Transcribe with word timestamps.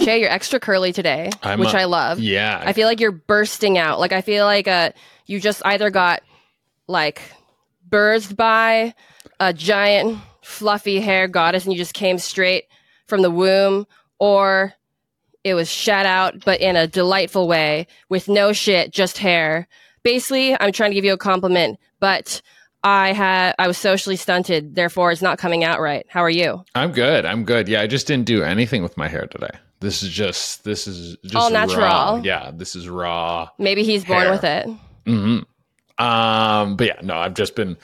Che, 0.00 0.20
you're 0.20 0.30
extra 0.30 0.60
curly 0.60 0.92
today, 0.92 1.30
I'm 1.42 1.58
which 1.58 1.74
a- 1.74 1.80
I 1.80 1.84
love. 1.84 2.20
yeah. 2.20 2.62
I 2.64 2.72
feel 2.72 2.86
like 2.86 3.00
you're 3.00 3.10
bursting 3.12 3.78
out. 3.78 3.98
Like 3.98 4.12
I 4.12 4.20
feel 4.20 4.44
like 4.44 4.68
uh 4.68 4.92
you 5.26 5.40
just 5.40 5.60
either 5.64 5.90
got 5.90 6.22
like 6.86 7.20
birthed 7.88 8.36
by 8.36 8.94
a 9.40 9.52
giant 9.52 10.18
fluffy 10.42 11.00
hair 11.00 11.26
goddess 11.28 11.64
and 11.64 11.72
you 11.72 11.78
just 11.78 11.94
came 11.94 12.18
straight 12.18 12.64
from 13.06 13.22
the 13.22 13.30
womb, 13.30 13.86
or 14.18 14.72
it 15.44 15.54
was 15.54 15.68
shat 15.70 16.06
out, 16.06 16.44
but 16.44 16.60
in 16.60 16.76
a 16.76 16.86
delightful 16.86 17.48
way 17.48 17.86
with 18.08 18.28
no 18.28 18.52
shit, 18.52 18.92
just 18.92 19.18
hair. 19.18 19.66
Basically, 20.02 20.54
I'm 20.58 20.72
trying 20.72 20.90
to 20.90 20.94
give 20.94 21.04
you 21.04 21.12
a 21.12 21.18
compliment, 21.18 21.78
but 22.00 22.40
I 22.84 23.12
had 23.12 23.54
I 23.58 23.66
was 23.66 23.76
socially 23.78 24.16
stunted, 24.16 24.74
therefore 24.74 25.10
it's 25.12 25.22
not 25.22 25.38
coming 25.38 25.64
out 25.64 25.80
right. 25.80 26.06
How 26.08 26.20
are 26.22 26.30
you? 26.30 26.64
I'm 26.74 26.92
good. 26.92 27.24
I'm 27.24 27.44
good. 27.44 27.68
Yeah, 27.68 27.80
I 27.80 27.86
just 27.86 28.06
didn't 28.06 28.26
do 28.26 28.42
anything 28.42 28.82
with 28.82 28.96
my 28.96 29.08
hair 29.08 29.26
today. 29.26 29.50
This 29.80 30.02
is 30.02 30.10
just 30.10 30.64
this 30.64 30.86
is 30.86 31.16
just 31.22 31.36
All 31.36 31.50
natural. 31.50 31.78
raw. 31.80 32.20
Yeah, 32.22 32.50
this 32.54 32.74
is 32.76 32.88
raw. 32.88 33.48
Maybe 33.58 33.82
he's 33.84 34.04
born 34.04 34.22
Hair. 34.22 34.30
with 34.32 34.44
it. 34.44 34.66
hmm 35.06 35.38
Um, 36.04 36.76
but 36.76 36.86
yeah, 36.86 37.00
no, 37.02 37.16
I've 37.16 37.34
just 37.34 37.54
been. 37.56 37.76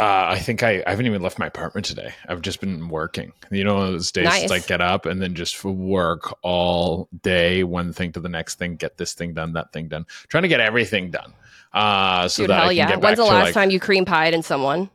Uh, 0.00 0.28
I 0.30 0.38
think 0.38 0.62
I, 0.62 0.82
I 0.86 0.90
haven't 0.90 1.04
even 1.04 1.20
left 1.20 1.38
my 1.38 1.46
apartment 1.46 1.84
today. 1.84 2.14
I've 2.26 2.40
just 2.40 2.58
been 2.60 2.88
working. 2.88 3.32
You 3.50 3.64
know, 3.64 3.92
those 3.92 4.10
days 4.10 4.24
Nice. 4.24 4.48
like 4.48 4.66
get 4.66 4.80
up 4.80 5.04
and 5.04 5.20
then 5.20 5.34
just 5.34 5.62
work 5.62 6.34
all 6.40 7.08
day, 7.22 7.64
one 7.64 7.92
thing 7.92 8.12
to 8.12 8.20
the 8.20 8.28
next 8.30 8.54
thing, 8.54 8.76
get 8.76 8.96
this 8.96 9.12
thing 9.12 9.34
done, 9.34 9.52
that 9.52 9.74
thing 9.74 9.88
done, 9.88 10.06
trying 10.28 10.42
to 10.44 10.48
get 10.48 10.60
everything 10.60 11.10
done. 11.10 11.34
Uh, 11.74 12.28
so 12.28 12.44
Dude, 12.44 12.50
that 12.50 12.62
I 12.62 12.66
can 12.68 12.76
yeah. 12.76 12.88
get 12.88 12.94
back 13.00 13.02
When's 13.02 13.18
the 13.18 13.24
last 13.24 13.44
like, 13.44 13.54
time 13.54 13.70
you 13.70 13.78
cream 13.78 14.06
pied 14.06 14.32
in 14.32 14.42
someone? 14.42 14.88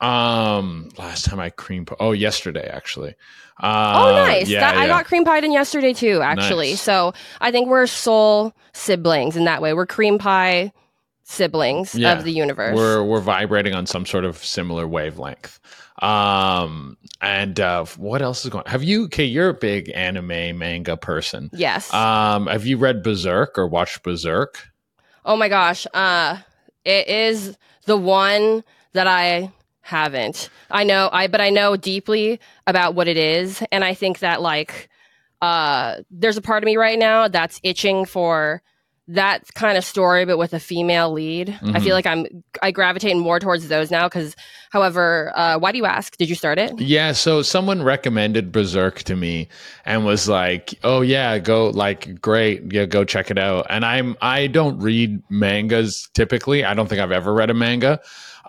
Um, 0.00 0.90
last 0.98 1.24
time 1.24 1.40
I 1.40 1.48
cream. 1.48 1.86
Oh, 1.98 2.12
yesterday 2.12 2.68
actually. 2.68 3.14
Oh, 3.62 3.66
Uh, 3.66 4.26
nice. 4.26 4.48
Yeah, 4.48 4.60
That, 4.60 4.76
I 4.76 4.86
got 4.88 5.06
cream 5.06 5.24
pied 5.24 5.44
in 5.44 5.52
yesterday 5.52 5.94
too, 5.94 6.20
actually. 6.20 6.70
Nice. 6.70 6.82
So 6.82 7.14
I 7.40 7.50
think 7.50 7.68
we're 7.68 7.86
soul 7.86 8.52
siblings 8.74 9.36
in 9.36 9.44
that 9.44 9.62
way. 9.62 9.72
We're 9.72 9.86
cream 9.86 10.18
pie 10.18 10.72
siblings 11.24 11.94
Yeah. 11.94 12.12
of 12.16 12.24
the 12.24 12.32
universe. 12.32 12.76
We're 12.76 13.02
we're 13.02 13.20
vibrating 13.20 13.74
on 13.74 13.86
some 13.86 14.06
sort 14.06 14.24
of 14.24 14.36
similar 14.44 14.86
wavelength. 14.86 15.58
Um, 16.02 16.96
and 17.20 17.58
uh, 17.58 17.84
what 17.96 18.20
else 18.22 18.44
is 18.44 18.50
going? 18.50 18.64
Have 18.66 18.82
you? 18.82 19.04
Okay, 19.04 19.24
you're 19.24 19.48
a 19.48 19.54
big 19.54 19.90
anime 19.94 20.58
manga 20.58 20.96
person. 20.96 21.50
yes. 21.52 21.92
Um, 21.92 22.46
have 22.46 22.66
you 22.66 22.76
read 22.76 23.02
Berserk 23.02 23.58
or 23.58 23.66
watched 23.66 24.02
Berserk? 24.02 24.68
oh 25.26 25.36
my 25.36 25.48
gosh. 25.48 25.86
Uh, 25.94 26.36
it 26.84 27.08
is 27.08 27.56
the 27.86 27.96
one 27.96 28.62
that 28.92 29.06
I 29.06 29.50
haven't. 29.80 30.50
I 30.70 30.84
know 30.84 31.08
I, 31.12 31.28
but 31.28 31.40
I 31.40 31.48
know 31.50 31.76
deeply 31.76 32.40
about 32.66 32.94
what 32.94 33.08
it 33.08 33.16
is, 33.16 33.62
and 33.72 33.82
I 33.84 33.94
think 33.94 34.18
that 34.18 34.42
like, 34.42 34.88
uh, 35.40 36.02
there's 36.10 36.36
a 36.36 36.42
part 36.42 36.62
of 36.62 36.66
me 36.66 36.76
right 36.76 36.98
now 36.98 37.28
that's 37.28 37.58
itching 37.62 38.04
for 38.04 38.62
that 39.08 39.52
kind 39.54 39.76
of 39.76 39.84
story, 39.84 40.24
but 40.24 40.38
with 40.38 40.54
a 40.54 40.58
female 40.60 41.12
lead. 41.12 41.50
I 41.50 41.52
Mhm. 41.78 41.82
feel 41.82 41.94
like 41.94 42.06
I'm 42.06 42.26
I 42.62 42.70
gravitate 42.70 43.16
more 43.16 43.38
towards 43.38 43.68
those 43.68 43.90
now. 43.90 44.06
Because, 44.08 44.34
however, 44.70 45.30
uh, 45.36 45.58
why 45.58 45.72
do 45.72 45.78
you 45.78 45.84
ask? 45.84 46.16
Did 46.16 46.28
you 46.30 46.34
start 46.34 46.58
it? 46.58 46.80
Yeah, 46.80 47.12
so 47.12 47.42
someone 47.42 47.82
recommended 47.82 48.50
Berserk 48.50 49.02
to 49.02 49.14
me 49.14 49.48
and 49.84 50.06
was 50.06 50.26
like, 50.28 50.74
"Oh 50.84 51.02
yeah, 51.02 51.38
go 51.38 51.68
like 51.68 52.20
great, 52.22 52.72
yeah, 52.72 52.86
go 52.86 53.04
check 53.04 53.30
it 53.30 53.38
out." 53.38 53.66
And 53.68 53.84
I'm 53.84 54.16
I 54.22 54.46
don't 54.46 54.78
read 54.78 55.22
mangas 55.28 56.08
typically. 56.14 56.64
I 56.64 56.72
don't 56.72 56.88
think 56.88 57.00
I've 57.02 57.12
ever 57.12 57.34
read 57.34 57.50
a 57.50 57.54
manga. 57.54 58.00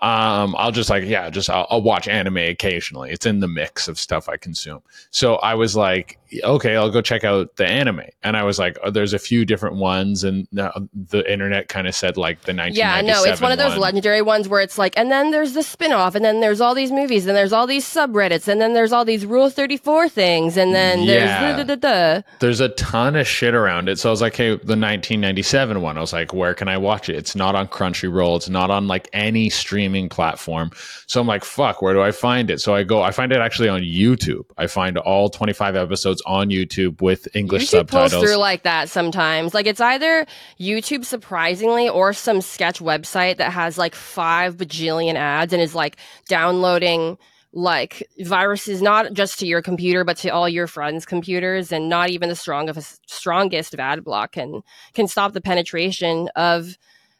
Um, 0.02 0.54
I'll 0.58 0.72
just 0.72 0.90
like 0.90 1.04
yeah, 1.04 1.30
just 1.30 1.48
I'll, 1.48 1.66
I'll 1.70 1.82
watch 1.82 2.06
anime 2.06 2.36
occasionally. 2.36 3.10
It's 3.10 3.24
in 3.24 3.40
the 3.40 3.48
mix 3.48 3.88
of 3.88 3.98
stuff 3.98 4.28
I 4.28 4.36
consume. 4.36 4.82
So 5.10 5.36
I 5.36 5.54
was 5.54 5.74
like, 5.74 6.18
okay, 6.44 6.76
I'll 6.76 6.90
go 6.90 7.00
check 7.00 7.24
out 7.24 7.56
the 7.56 7.66
anime. 7.66 8.02
And 8.22 8.36
I 8.36 8.42
was 8.44 8.58
like, 8.58 8.78
oh, 8.82 8.90
there's 8.90 9.12
a 9.12 9.18
few 9.18 9.44
different 9.44 9.76
ones, 9.76 10.24
and 10.24 10.46
uh, 10.58 10.70
the 10.94 11.30
internet 11.30 11.68
kind 11.68 11.86
of 11.86 11.94
said 11.94 12.16
like 12.16 12.42
the 12.42 12.52
1997 12.54 13.06
Yeah, 13.06 13.12
no, 13.14 13.24
it's 13.30 13.40
one 13.40 13.52
of 13.52 13.58
those 13.58 13.72
one. 13.72 13.80
legendary 13.80 14.22
ones 14.22 14.48
where 14.48 14.60
it's 14.60 14.78
like, 14.78 14.96
and 14.96 15.10
then 15.10 15.30
there's 15.30 15.52
the 15.54 15.62
spin-off, 15.62 16.14
and 16.14 16.24
then 16.24 16.40
there's 16.40 16.60
all 16.60 16.74
these 16.74 16.90
movies, 16.92 17.26
and 17.26 17.36
there's 17.36 17.52
all 17.52 17.66
these 17.66 17.84
subreddits, 17.84 18.48
and 18.48 18.60
then 18.60 18.74
there's 18.74 18.92
all 18.92 19.04
these 19.04 19.24
Rule 19.26 19.50
34 19.50 20.08
things, 20.08 20.56
and 20.56 20.74
then 20.74 21.02
Yeah. 21.02 21.52
there's 21.54 21.56
da 21.56 21.74
da 21.74 21.74
da 21.76 22.20
da. 22.20 22.22
there's 22.40 22.60
a 22.60 22.68
ton 22.70 23.16
of 23.16 23.26
shit 23.26 23.54
around 23.54 23.88
it. 23.88 23.98
So 23.98 24.08
I 24.08 24.12
was 24.12 24.20
like, 24.22 24.36
hey, 24.36 24.50
the 24.56 24.76
1997 24.76 25.80
one, 25.80 25.96
I 25.96 26.00
was 26.00 26.12
like, 26.12 26.32
where 26.34 26.54
can 26.54 26.68
I 26.68 26.76
watch 26.78 27.08
it? 27.08 27.16
It's 27.16 27.34
not 27.36 27.54
on 27.54 27.68
Crunchyroll. 27.68 28.36
It's 28.36 28.48
not 28.48 28.70
on 28.70 28.86
like 28.86 29.08
any 29.12 29.48
streaming 29.50 30.08
platform. 30.08 30.70
So 31.06 31.20
I'm 31.20 31.26
like, 31.26 31.44
fuck, 31.44 31.82
where 31.82 31.94
do 31.94 32.02
I 32.02 32.10
find 32.12 32.50
it? 32.50 32.60
So 32.60 32.74
I 32.74 32.82
go, 32.82 33.02
I 33.02 33.10
find 33.10 33.32
it 33.32 33.38
actually 33.38 33.68
on 33.68 33.82
YouTube. 33.82 34.44
I 34.58 34.66
find 34.66 34.98
all 34.98 35.28
25 35.30 35.76
episodes 35.76 36.15
on 36.22 36.50
YouTube 36.50 37.00
with 37.02 37.28
English 37.34 37.70
YouTube 37.70 37.88
pulls 37.88 38.10
subtitles. 38.10 38.24
through 38.24 38.36
like 38.36 38.62
that 38.62 38.88
sometimes. 38.88 39.54
Like 39.54 39.66
it's 39.66 39.80
either 39.80 40.26
YouTube 40.60 41.04
surprisingly 41.04 41.88
or 41.88 42.12
some 42.12 42.40
sketch 42.40 42.80
website 42.80 43.38
that 43.38 43.52
has 43.52 43.78
like 43.78 43.94
five 43.94 44.56
bajillion 44.56 45.14
ads 45.14 45.52
and 45.52 45.60
is 45.60 45.74
like 45.74 45.96
downloading 46.28 47.18
like 47.52 48.06
viruses 48.18 48.82
not 48.82 49.14
just 49.14 49.38
to 49.38 49.46
your 49.46 49.62
computer 49.62 50.04
but 50.04 50.18
to 50.18 50.28
all 50.28 50.46
your 50.46 50.66
friends' 50.66 51.06
computers 51.06 51.72
and 51.72 51.88
not 51.88 52.10
even 52.10 52.28
the 52.28 52.36
strongest 52.36 53.00
strongest 53.08 53.74
ad 53.76 54.04
block 54.04 54.32
can 54.32 54.62
can 54.92 55.08
stop 55.08 55.32
the 55.32 55.40
penetration 55.40 56.28
of 56.36 56.76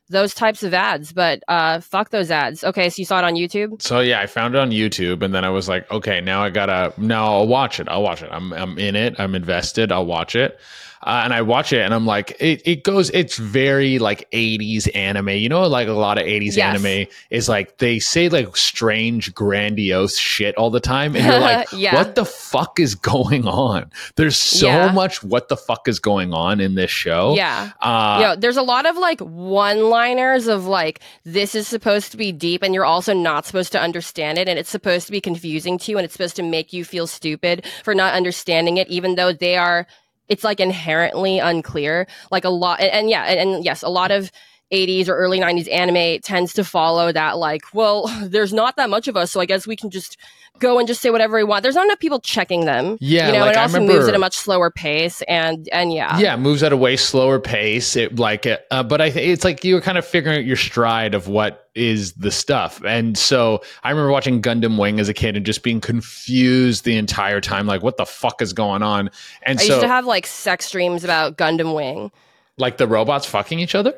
those 0.09 0.35
types 0.35 0.63
of 0.63 0.75
ads. 0.75 1.13
But 1.13 1.43
uh 1.49 1.81
fuck 1.81 2.11
those 2.11 2.31
ads. 2.31 2.65
Okay, 2.65 2.89
so 2.91 2.99
you 2.99 3.05
saw 3.05 3.19
it 3.19 3.25
on 3.25 3.35
YouTube? 3.35 3.83
So 3.83 4.01
yeah, 4.01 4.21
I 4.21 4.27
found 4.27 4.55
it 4.55 4.59
on 4.59 4.71
YouTube, 4.71 5.23
and 5.23 5.35
then 5.35 5.45
I 5.45 5.51
was 5.51 5.69
like, 5.69 5.91
okay, 5.91 6.21
now 6.21 6.43
I 6.43 6.51
gotta, 6.51 6.93
now 6.99 7.27
I'll 7.27 7.47
watch 7.47 7.81
it. 7.81 7.89
I'll 7.89 8.03
watch 8.03 8.23
it. 8.23 8.29
I'm, 8.33 8.53
I'm 8.53 8.79
in 8.79 8.97
it. 8.97 9.19
I'm 9.19 9.35
invested. 9.35 9.93
I'll 9.93 10.07
watch 10.07 10.37
it. 10.37 10.59
Uh, 11.07 11.23
and 11.25 11.33
I 11.33 11.43
watch 11.43 11.73
it, 11.73 11.81
and 11.83 11.95
I'm 11.95 12.05
like, 12.05 12.37
it, 12.41 12.61
it 12.67 12.83
goes, 12.85 13.11
it's 13.11 13.37
very 13.37 13.99
like 14.01 14.29
80s 14.33 14.95
anime. 14.95 15.29
You 15.31 15.49
know, 15.49 15.67
like 15.69 15.87
a 15.89 15.93
lot 15.93 16.19
of 16.19 16.25
80s 16.27 16.57
Yes. 16.57 16.85
anime 16.85 17.07
is 17.31 17.49
like 17.49 17.79
they 17.79 17.99
say 18.01 18.29
like 18.29 18.57
strange, 18.57 19.33
grandiose 19.33 20.19
shit 20.19 20.55
all 20.57 20.71
the 20.71 20.81
time, 20.81 21.15
and 21.15 21.25
you're 21.25 21.39
like, 21.39 21.69
Yeah. 21.73 21.95
what 21.95 22.17
the 22.17 22.25
fuck 22.25 22.81
is 22.81 22.95
going 22.97 23.47
on? 23.47 23.91
There's 24.17 24.37
so 24.37 24.67
Yeah. 24.67 24.93
much 24.93 25.23
what 25.23 25.49
the 25.49 25.57
fuck 25.57 25.87
is 25.89 26.01
going 26.01 26.35
on 26.35 26.61
in 26.61 26.75
this 26.75 26.91
show. 26.91 27.35
Yeah. 27.37 27.71
Uh, 27.81 28.35
there's 28.37 28.57
a 28.57 28.63
lot 28.63 28.85
of 28.87 28.97
like 28.97 29.21
one 29.21 29.89
liners 29.89 30.49
of 30.49 30.67
like, 30.67 31.01
this 31.25 31.55
is 31.55 31.69
supposed 31.69 32.11
to 32.11 32.17
be 32.17 32.33
deep 32.33 32.63
and 32.63 32.75
you're 32.75 32.85
also 32.85 33.15
not 33.15 33.47
supposed 33.47 33.71
to 33.73 33.81
understand 33.81 34.39
it. 34.39 34.49
And 34.49 34.59
it's 34.59 34.71
supposed 34.71 35.07
to 35.07 35.13
be 35.13 35.21
confusing 35.21 35.79
to 35.79 35.91
you 35.93 35.99
and 35.99 36.05
it's 36.05 36.13
supposed 36.15 36.37
to 36.37 36.43
make 36.43 36.73
you 36.73 36.85
feel 36.85 37.07
stupid 37.07 37.65
for 37.85 37.95
not 37.95 38.15
understanding 38.15 38.77
it, 38.77 38.89
even 38.89 39.15
though 39.15 39.33
they 39.33 39.57
are, 39.57 39.87
it's 40.29 40.45
like 40.45 40.61
inherently 40.61 41.39
unclear. 41.39 42.07
Like 42.31 42.45
a 42.45 42.51
lot, 42.51 42.81
and, 42.81 42.91
and 42.91 43.11
yeah, 43.11 43.25
and, 43.25 43.51
and 43.51 43.65
yes, 43.65 43.83
a 43.83 43.89
lot 43.89 44.11
of 44.11 44.31
80s 44.73 45.09
or 45.09 45.17
early 45.17 45.39
90s 45.39 45.73
anime 45.73 46.21
tends 46.21 46.53
to 46.55 46.65
follow 46.65 47.13
that, 47.13 47.39
like, 47.39 47.63
well, 47.73 48.07
there's 48.23 48.53
not 48.53 48.77
that 48.77 48.91
much 48.91 49.09
of 49.09 49.17
us, 49.17 49.31
so 49.31 49.41
I 49.41 49.47
guess 49.47 49.67
we 49.67 49.77
can 49.77 49.91
just 49.91 50.17
go 50.59 50.79
and 50.79 50.89
just 50.89 51.03
say 51.03 51.11
whatever 51.11 51.37
we 51.37 51.45
want. 51.45 51.63
There's 51.63 51.75
not 51.75 51.85
enough 51.85 51.99
people 51.99 52.19
checking 52.19 52.65
them. 52.65 52.97
Yeah, 53.01 53.27
You 53.27 53.33
know, 53.35 53.41
like, 53.41 53.57
it 53.57 53.59
I 53.59 53.63
also 53.63 53.81
moves 53.81 54.09
at 54.09 54.15
a 54.15 54.19
much 54.19 54.35
slower 54.37 54.71
pace. 54.71 55.23
And, 55.29 55.69
and 55.71 55.93
yeah. 55.93 56.19
yeah, 56.19 56.35
moves 56.37 56.63
at 56.63 56.73
a 56.73 56.77
way 56.79 56.97
slower 56.97 57.39
pace. 57.39 57.95
It 57.95 58.19
like, 58.19 58.47
uh, 58.47 58.83
but 58.83 59.01
I 59.03 59.11
think 59.11 59.29
it's 59.29 59.45
like 59.45 59.65
you 59.65 59.75
were 59.75 59.83
kind 59.83 59.99
of 59.99 60.07
figuring 60.07 60.39
out 60.39 60.47
your 60.47 60.57
stride 60.57 61.15
of 61.15 61.29
what 61.29 61.69
is 61.75 62.15
the 62.15 62.31
stuff. 62.31 62.83
And 62.87 63.19
so 63.19 63.63
I 63.83 63.91
remember 63.91 64.11
watching 64.11 64.41
Gundam 64.41 64.79
Wing 64.79 64.99
as 64.99 65.11
a 65.11 65.15
kid 65.15 65.37
and 65.37 65.45
just 65.45 65.63
being 65.63 65.81
confused 65.81 66.85
the 66.87 66.97
entire 66.97 67.43
time, 67.43 67.67
like, 67.67 67.83
what 67.83 67.99
the 67.99 68.07
fuck 68.07 68.41
is 68.41 68.55
going 68.55 68.83
on? 68.83 69.11
And 69.43 69.61
I 69.61 69.63
so, 69.63 69.75
used 69.75 69.83
to 69.83 69.89
have 69.89 70.07
like 70.07 70.27
sex 70.27 70.71
dreams 70.71 71.05
about 71.05 71.37
Gundam 71.37 71.75
Wing. 71.75 72.11
like, 72.57 72.79
the 72.79 72.87
robots 72.87 73.27
fucking 73.27 73.61
each 73.61 73.75
other. 73.75 73.95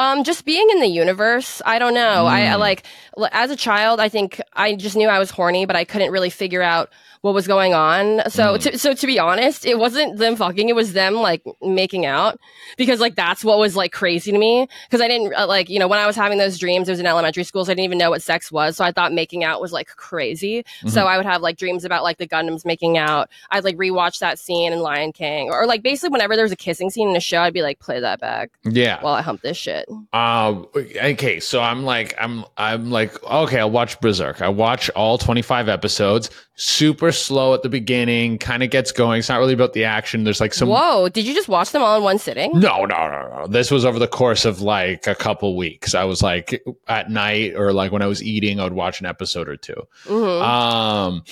Um, 0.00 0.24
just 0.24 0.46
being 0.46 0.66
in 0.70 0.80
the 0.80 0.86
universe. 0.86 1.60
I 1.66 1.78
don't 1.78 1.92
know. 1.92 2.24
I, 2.26 2.40
I 2.46 2.54
Mm. 2.54 2.58
like 2.58 2.84
as 3.32 3.50
a 3.50 3.56
child. 3.56 4.00
I 4.00 4.08
think 4.08 4.40
I 4.54 4.74
just 4.74 4.96
knew 4.96 5.08
I 5.08 5.18
was 5.18 5.30
horny, 5.30 5.66
but 5.66 5.76
I 5.76 5.84
couldn't 5.84 6.10
really 6.10 6.30
figure 6.30 6.62
out 6.62 6.88
what 7.22 7.34
was 7.34 7.46
going 7.46 7.74
on. 7.74 8.22
So, 8.30 8.54
Mm. 8.56 8.62
to, 8.62 8.78
so 8.78 8.94
to 8.94 9.06
be 9.06 9.18
honest, 9.18 9.66
it 9.66 9.78
wasn't 9.78 10.16
them 10.18 10.36
fucking. 10.36 10.68
It 10.68 10.74
was 10.74 10.92
them 10.94 11.14
like 11.14 11.42
making 11.62 12.06
out 12.06 12.38
because 12.76 12.98
like 13.00 13.14
that's 13.14 13.44
what 13.44 13.58
was 13.58 13.76
like 13.76 13.92
crazy 13.92 14.32
to 14.32 14.38
me. 14.38 14.68
Because 14.88 15.00
I 15.00 15.08
didn't 15.08 15.34
uh, 15.34 15.46
like 15.46 15.68
you 15.68 15.78
know 15.78 15.88
when 15.88 15.98
I 15.98 16.06
was 16.06 16.16
having 16.16 16.38
those 16.38 16.58
dreams. 16.58 16.88
It 16.88 16.92
was 16.92 17.00
in 17.00 17.06
elementary 17.06 17.44
school, 17.44 17.64
so 17.64 17.72
I 17.72 17.74
didn't 17.74 17.84
even 17.84 17.98
know 17.98 18.10
what 18.10 18.22
sex 18.22 18.50
was. 18.50 18.76
So 18.76 18.84
I 18.84 18.92
thought 18.92 19.12
making 19.12 19.44
out 19.44 19.60
was 19.60 19.72
like 19.72 19.88
crazy. 19.96 20.62
Mm-hmm. 20.62 20.88
So 20.88 21.06
I 21.06 21.16
would 21.16 21.26
have 21.26 21.42
like 21.42 21.56
dreams 21.58 21.84
about 21.84 22.02
like 22.02 22.18
the 22.18 22.26
Gundams 22.26 22.64
making 22.64 22.96
out. 22.98 23.28
I'd 23.50 23.64
like 23.64 23.76
rewatch 23.76 24.18
that 24.20 24.38
scene 24.38 24.72
in 24.72 24.80
Lion 24.80 25.12
King, 25.12 25.50
or 25.50 25.66
like 25.66 25.82
basically 25.82 26.10
whenever 26.10 26.36
there 26.36 26.44
was 26.44 26.52
a 26.52 26.56
kissing 26.56 26.90
scene 26.90 27.08
in 27.10 27.16
a 27.16 27.20
show, 27.20 27.40
I'd 27.40 27.52
be 27.52 27.62
like, 27.62 27.78
play 27.80 28.00
that 28.00 28.20
back 28.20 28.50
Yeah. 28.64 29.00
while 29.02 29.14
I 29.14 29.22
hump 29.22 29.42
this 29.42 29.56
shit. 29.56 29.86
Uh, 30.12 30.62
okay, 30.74 31.38
so 31.40 31.60
I'm 31.60 31.84
like, 31.84 32.14
I'm, 32.18 32.44
I'm 32.56 32.90
like, 32.90 33.22
okay, 33.24 33.58
I'll 33.60 33.70
watch 33.70 34.00
Berserk. 34.00 34.40
I 34.42 34.48
watch 34.48 34.88
all 34.90 35.18
25 35.18 35.68
episodes. 35.68 36.30
Super 36.62 37.10
slow 37.10 37.54
at 37.54 37.62
the 37.62 37.70
beginning, 37.70 38.36
kind 38.36 38.62
of 38.62 38.68
gets 38.68 38.92
going. 38.92 39.20
It's 39.20 39.30
not 39.30 39.38
really 39.38 39.54
about 39.54 39.72
the 39.72 39.84
action. 39.84 40.24
There's 40.24 40.40
like 40.42 40.52
some. 40.52 40.68
Whoa! 40.68 41.08
Did 41.08 41.26
you 41.26 41.32
just 41.32 41.48
watch 41.48 41.70
them 41.72 41.82
all 41.82 41.96
in 41.96 42.02
one 42.02 42.18
sitting? 42.18 42.52
No, 42.60 42.84
no, 42.84 43.08
no, 43.08 43.28
no. 43.40 43.46
This 43.46 43.70
was 43.70 43.86
over 43.86 43.98
the 43.98 44.06
course 44.06 44.44
of 44.44 44.60
like 44.60 45.06
a 45.06 45.14
couple 45.14 45.56
weeks. 45.56 45.94
I 45.94 46.04
was 46.04 46.22
like 46.22 46.62
at 46.86 47.10
night 47.10 47.54
or 47.56 47.72
like 47.72 47.92
when 47.92 48.02
I 48.02 48.06
was 48.06 48.22
eating, 48.22 48.60
I 48.60 48.64
would 48.64 48.74
watch 48.74 49.00
an 49.00 49.06
episode 49.06 49.48
or 49.48 49.56
2 49.56 49.74
Mhm. 50.06 50.42
Um, 50.42 51.22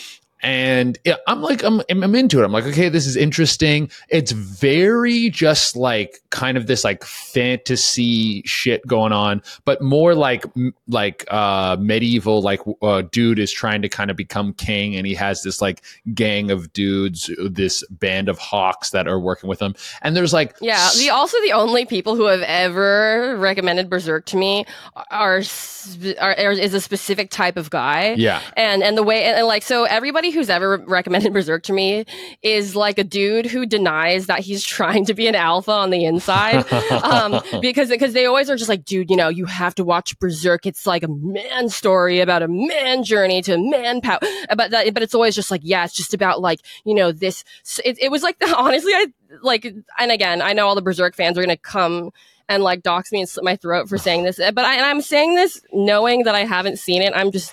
and 0.40 0.98
yeah, 1.04 1.16
I'm 1.26 1.42
like, 1.42 1.64
I'm, 1.64 1.82
I'm 1.90 2.14
into 2.14 2.40
it. 2.40 2.44
I'm 2.44 2.52
like, 2.52 2.64
okay, 2.64 2.88
this 2.88 3.06
is 3.06 3.16
interesting. 3.16 3.90
It's 4.08 4.32
very 4.32 5.30
just 5.30 5.74
like 5.74 6.20
kind 6.30 6.56
of 6.56 6.66
this 6.66 6.84
like 6.84 7.02
fantasy 7.04 8.42
shit 8.42 8.86
going 8.86 9.12
on, 9.12 9.42
but 9.64 9.82
more 9.82 10.14
like, 10.14 10.44
like, 10.86 11.24
uh, 11.32 11.76
medieval, 11.80 12.40
like, 12.40 12.60
uh, 12.82 13.02
dude 13.10 13.38
is 13.38 13.50
trying 13.50 13.82
to 13.82 13.88
kind 13.88 14.10
of 14.10 14.16
become 14.16 14.52
king 14.52 14.94
and 14.94 15.06
he 15.06 15.14
has 15.14 15.42
this 15.42 15.60
like 15.60 15.82
gang 16.14 16.50
of 16.50 16.72
dudes, 16.72 17.30
this 17.50 17.84
band 17.90 18.28
of 18.28 18.38
hawks 18.38 18.90
that 18.90 19.08
are 19.08 19.18
working 19.18 19.48
with 19.48 19.60
him. 19.60 19.74
And 20.02 20.16
there's 20.16 20.32
like, 20.32 20.56
Yeah. 20.60 20.88
The 20.98 21.10
also 21.10 21.36
the 21.42 21.52
only 21.52 21.84
people 21.84 22.14
who 22.14 22.26
have 22.26 22.42
ever 22.42 23.36
recommended 23.38 23.90
Berserk 23.90 24.26
to 24.26 24.36
me 24.36 24.64
are, 25.10 25.42
are, 26.20 26.38
are 26.38 26.52
is 26.52 26.74
a 26.74 26.80
specific 26.80 27.30
type 27.30 27.56
of 27.56 27.70
guy. 27.70 28.14
yeah. 28.16 28.40
And 28.56 28.82
and 28.82 28.96
the 28.96 29.02
way 29.02 29.24
and, 29.24 29.36
and, 29.36 29.46
like 29.46 29.62
so 29.62 29.84
everybody 29.84 30.27
who's 30.30 30.50
ever 30.50 30.78
recommended 30.86 31.32
Berserk 31.32 31.62
to 31.64 31.72
me 31.72 32.04
is 32.42 32.76
like 32.76 32.98
a 32.98 33.04
dude 33.04 33.46
who 33.46 33.66
denies 33.66 34.26
that 34.26 34.40
he's 34.40 34.62
trying 34.78 35.04
to 35.06 35.14
be 35.14 35.26
an 35.26 35.34
alpha 35.34 35.72
on 35.72 35.90
the 35.90 36.04
inside. 36.04 36.70
um, 37.04 37.42
because 37.60 37.88
because 37.88 38.12
they 38.12 38.26
always 38.26 38.50
are 38.50 38.56
just 38.56 38.68
like, 38.68 38.84
dude, 38.84 39.10
you 39.10 39.16
know, 39.16 39.28
you 39.28 39.46
have 39.46 39.74
to 39.76 39.84
watch 39.84 40.18
Berserk. 40.18 40.66
It's 40.66 40.86
like 40.86 41.02
a 41.02 41.08
man 41.08 41.68
story 41.68 42.20
about 42.20 42.42
a 42.42 42.48
man 42.48 43.02
journey 43.02 43.42
to 43.42 43.58
man 43.58 44.00
power. 44.00 44.18
But 44.56 44.70
that, 44.70 44.92
but 44.94 45.02
it's 45.02 45.14
always 45.14 45.34
just 45.34 45.50
like, 45.50 45.60
yeah, 45.64 45.84
it's 45.84 45.94
just 45.94 46.14
about 46.14 46.40
like 46.40 46.60
you 46.84 46.94
know 46.94 47.12
this. 47.12 47.44
It, 47.84 47.98
it 48.00 48.10
was 48.10 48.22
like 48.22 48.36
honestly, 48.56 48.92
I 48.92 49.06
like, 49.42 49.64
and 49.98 50.10
again, 50.10 50.42
I 50.42 50.52
know 50.52 50.66
all 50.66 50.74
the 50.74 50.82
Berserk 50.82 51.14
fans 51.14 51.38
are 51.38 51.42
gonna 51.42 51.56
come. 51.56 52.10
And 52.50 52.62
like 52.62 52.82
dox 52.82 53.12
me 53.12 53.20
and 53.20 53.28
slit 53.28 53.44
my 53.44 53.56
throat 53.56 53.90
for 53.90 53.98
saying 53.98 54.24
this, 54.24 54.38
but 54.38 54.64
I, 54.64 54.76
and 54.76 54.86
I'm 54.86 55.02
saying 55.02 55.34
this 55.34 55.60
knowing 55.70 56.24
that 56.24 56.34
I 56.34 56.46
haven't 56.46 56.78
seen 56.78 57.02
it. 57.02 57.12
I'm 57.14 57.30
just 57.30 57.52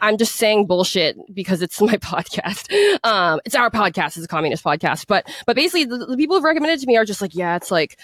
I'm 0.00 0.16
just 0.16 0.36
saying 0.36 0.66
bullshit 0.66 1.16
because 1.34 1.62
it's 1.62 1.80
my 1.80 1.96
podcast. 1.96 2.70
Um, 3.04 3.40
it's 3.44 3.54
our 3.54 3.70
podcast. 3.70 4.16
It's 4.16 4.24
a 4.24 4.28
communist 4.28 4.64
podcast. 4.64 5.06
But 5.06 5.28
but 5.46 5.56
basically, 5.56 5.84
the, 5.84 5.98
the 5.98 6.16
people 6.16 6.36
who've 6.36 6.44
recommended 6.44 6.80
to 6.80 6.86
me 6.86 6.96
are 6.96 7.04
just 7.04 7.20
like, 7.20 7.34
yeah, 7.34 7.56
it's 7.56 7.70
like 7.70 7.98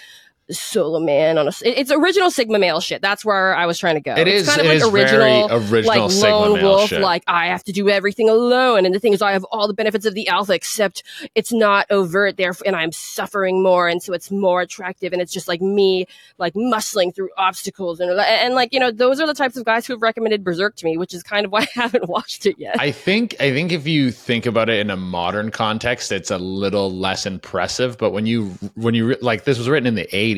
solo 0.51 0.99
man 0.99 1.37
on 1.37 1.47
a. 1.47 1.51
It's 1.63 1.91
original 1.91 2.29
Sigma 2.31 2.59
male 2.59 2.79
shit. 2.81 3.01
That's 3.01 3.23
where 3.23 3.55
I 3.55 3.65
was 3.65 3.77
trying 3.79 3.95
to 3.95 4.01
go. 4.01 4.13
It 4.15 4.27
it's 4.27 4.47
is- 4.47 4.55
kind 4.55 4.61
of 4.61 4.67
it 4.73 4.83
like 4.83 4.93
original, 4.93 5.47
original 5.51 6.03
like 6.03 6.11
Sigma 6.11 6.29
lone 6.37 6.53
male 6.53 6.63
wolf. 6.63 6.89
shit. 6.89 7.01
Like 7.01 7.23
I 7.27 7.47
have 7.47 7.63
to 7.65 7.71
do 7.71 7.89
everything 7.89 8.29
alone, 8.29 8.85
and 8.85 8.93
the 8.93 8.99
thing 8.99 9.13
is, 9.13 9.21
I 9.21 9.31
have 9.33 9.43
all 9.45 9.67
the 9.67 9.73
benefits 9.73 10.05
of 10.05 10.13
the 10.13 10.27
alpha, 10.27 10.53
except 10.53 11.03
it's 11.35 11.51
not 11.51 11.85
overt 11.89 12.37
there, 12.37 12.53
and 12.65 12.75
I'm 12.75 12.91
suffering 12.91 13.63
more, 13.63 13.87
and 13.87 14.01
so 14.01 14.13
it's 14.13 14.31
more 14.31 14.61
attractive, 14.61 15.13
and 15.13 15.21
it's 15.21 15.31
just 15.33 15.47
like 15.47 15.61
me, 15.61 16.05
like 16.37 16.53
muscling 16.53 17.15
through 17.15 17.29
obstacles, 17.37 17.99
and 17.99 18.11
and 18.11 18.53
like 18.53 18.73
you 18.73 18.79
know, 18.79 18.91
those 18.91 19.19
are 19.19 19.27
the 19.27 19.33
types 19.33 19.57
of 19.57 19.65
guys 19.65 19.85
who 19.85 19.93
have 19.93 20.01
recommended 20.01 20.43
Berserk 20.43 20.75
to 20.77 20.85
me, 20.85 20.97
which 20.97 21.13
is 21.13 21.23
kind 21.23 21.45
of 21.45 21.51
why 21.51 21.61
I 21.75 21.81
haven't 21.81 22.07
watched 22.09 22.45
it 22.45 22.55
yet. 22.57 22.79
I 22.79 22.91
think 22.91 23.35
I 23.39 23.51
think 23.51 23.71
if 23.71 23.87
you 23.87 24.11
think 24.11 24.45
about 24.45 24.69
it 24.69 24.79
in 24.79 24.89
a 24.89 24.97
modern 24.97 25.51
context, 25.51 26.11
it's 26.11 26.31
a 26.31 26.37
little 26.37 26.91
less 26.91 27.25
impressive. 27.25 27.97
But 27.97 28.11
when 28.11 28.25
you 28.25 28.49
when 28.75 28.93
you 28.93 29.07
re- 29.09 29.17
like 29.21 29.43
this 29.45 29.57
was 29.57 29.69
written 29.69 29.87
in 29.87 29.95
the 29.95 30.07
'80s, 30.07 30.32